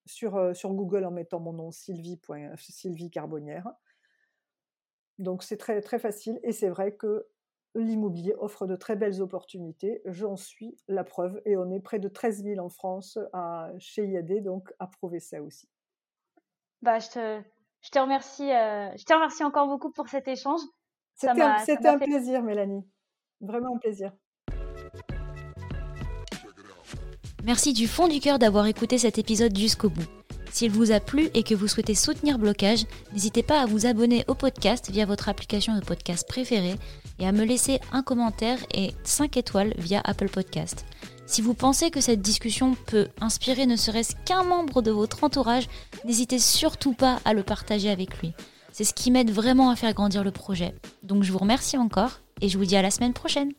sur, 0.05 0.35
euh, 0.35 0.53
sur 0.53 0.73
Google 0.73 1.05
en 1.05 1.11
mettant 1.11 1.39
mon 1.39 1.53
nom 1.53 1.71
Sylvie, 1.71 2.19
Sylvie 2.57 3.09
Carbonnière. 3.09 3.71
Donc 5.19 5.43
c'est 5.43 5.57
très, 5.57 5.81
très 5.81 5.99
facile 5.99 6.39
et 6.43 6.51
c'est 6.51 6.69
vrai 6.69 6.95
que 6.95 7.27
l'immobilier 7.75 8.35
offre 8.37 8.67
de 8.67 8.75
très 8.75 8.95
belles 8.95 9.21
opportunités. 9.21 10.01
J'en 10.05 10.35
suis 10.35 10.77
la 10.87 11.03
preuve 11.03 11.41
et 11.45 11.57
on 11.57 11.71
est 11.71 11.79
près 11.79 11.99
de 11.99 12.07
13 12.07 12.43
000 12.43 12.65
en 12.65 12.69
France 12.69 13.17
à, 13.31 13.71
chez 13.79 14.05
IAD, 14.05 14.43
donc 14.43 14.73
à 14.79 14.87
prouver 14.87 15.19
ça 15.19 15.41
aussi. 15.41 15.67
Bah, 16.81 16.99
je, 16.99 17.09
te, 17.09 17.41
je, 17.81 17.89
te 17.89 17.99
remercie, 17.99 18.51
euh, 18.51 18.91
je 18.97 19.05
te 19.05 19.13
remercie 19.13 19.43
encore 19.43 19.67
beaucoup 19.67 19.91
pour 19.91 20.07
cet 20.07 20.27
échange. 20.27 20.61
C'était 21.15 21.87
un, 21.87 21.97
plaisir, 21.97 22.43
Mélanie. 22.43 22.85
Vraiment 23.39 23.75
un 23.75 23.79
plaisir. 23.79 24.13
Merci 27.45 27.73
du 27.73 27.89
fond 27.89 28.07
du 28.07 28.21
cœur 28.21 28.39
d'avoir 28.39 28.67
écouté 28.67 28.97
cet 28.97 29.17
épisode 29.17 29.57
jusqu'au 29.57 29.89
bout. 29.89 30.05
S'il 30.53 30.71
vous 30.71 30.93
a 30.93 31.01
plu 31.01 31.29
et 31.33 31.43
que 31.43 31.53
vous 31.53 31.67
souhaitez 31.67 31.93
soutenir 31.93 32.39
Blocage, 32.39 32.85
n'hésitez 33.11 33.43
pas 33.43 33.59
à 33.59 33.65
vous 33.65 33.85
abonner 33.85 34.23
au 34.29 34.33
podcast 34.33 34.89
via 34.89 35.05
votre 35.05 35.27
application 35.27 35.75
de 35.75 35.83
podcast 35.83 36.25
préférée 36.25 36.75
et 37.19 37.27
à 37.27 37.33
me 37.33 37.43
laisser 37.43 37.81
un 37.91 38.01
commentaire 38.01 38.59
et 38.73 38.91
5 39.03 39.35
étoiles 39.35 39.73
via 39.77 39.99
Apple 40.05 40.29
Podcast. 40.29 40.85
Si 41.25 41.41
vous 41.41 41.53
pensez 41.53 41.91
que 41.91 41.99
cette 41.99 42.21
discussion 42.21 42.77
peut 42.85 43.09
inspirer 43.19 43.65
ne 43.65 43.75
serait-ce 43.75 44.15
qu'un 44.23 44.43
membre 44.43 44.81
de 44.81 44.91
votre 44.91 45.25
entourage, 45.25 45.67
n'hésitez 46.05 46.39
surtout 46.39 46.93
pas 46.93 47.19
à 47.25 47.33
le 47.33 47.43
partager 47.43 47.89
avec 47.89 48.19
lui. 48.19 48.31
C'est 48.71 48.85
ce 48.85 48.93
qui 48.93 49.11
m'aide 49.11 49.31
vraiment 49.31 49.69
à 49.69 49.75
faire 49.75 49.93
grandir 49.93 50.23
le 50.23 50.31
projet. 50.31 50.73
Donc 51.01 51.23
je 51.23 51.31
vous 51.33 51.39
remercie 51.39 51.77
encore 51.77 52.21
et 52.39 52.47
je 52.47 52.57
vous 52.57 52.65
dis 52.65 52.77
à 52.77 52.81
la 52.81 52.91
semaine 52.91 53.13
prochaine. 53.13 53.51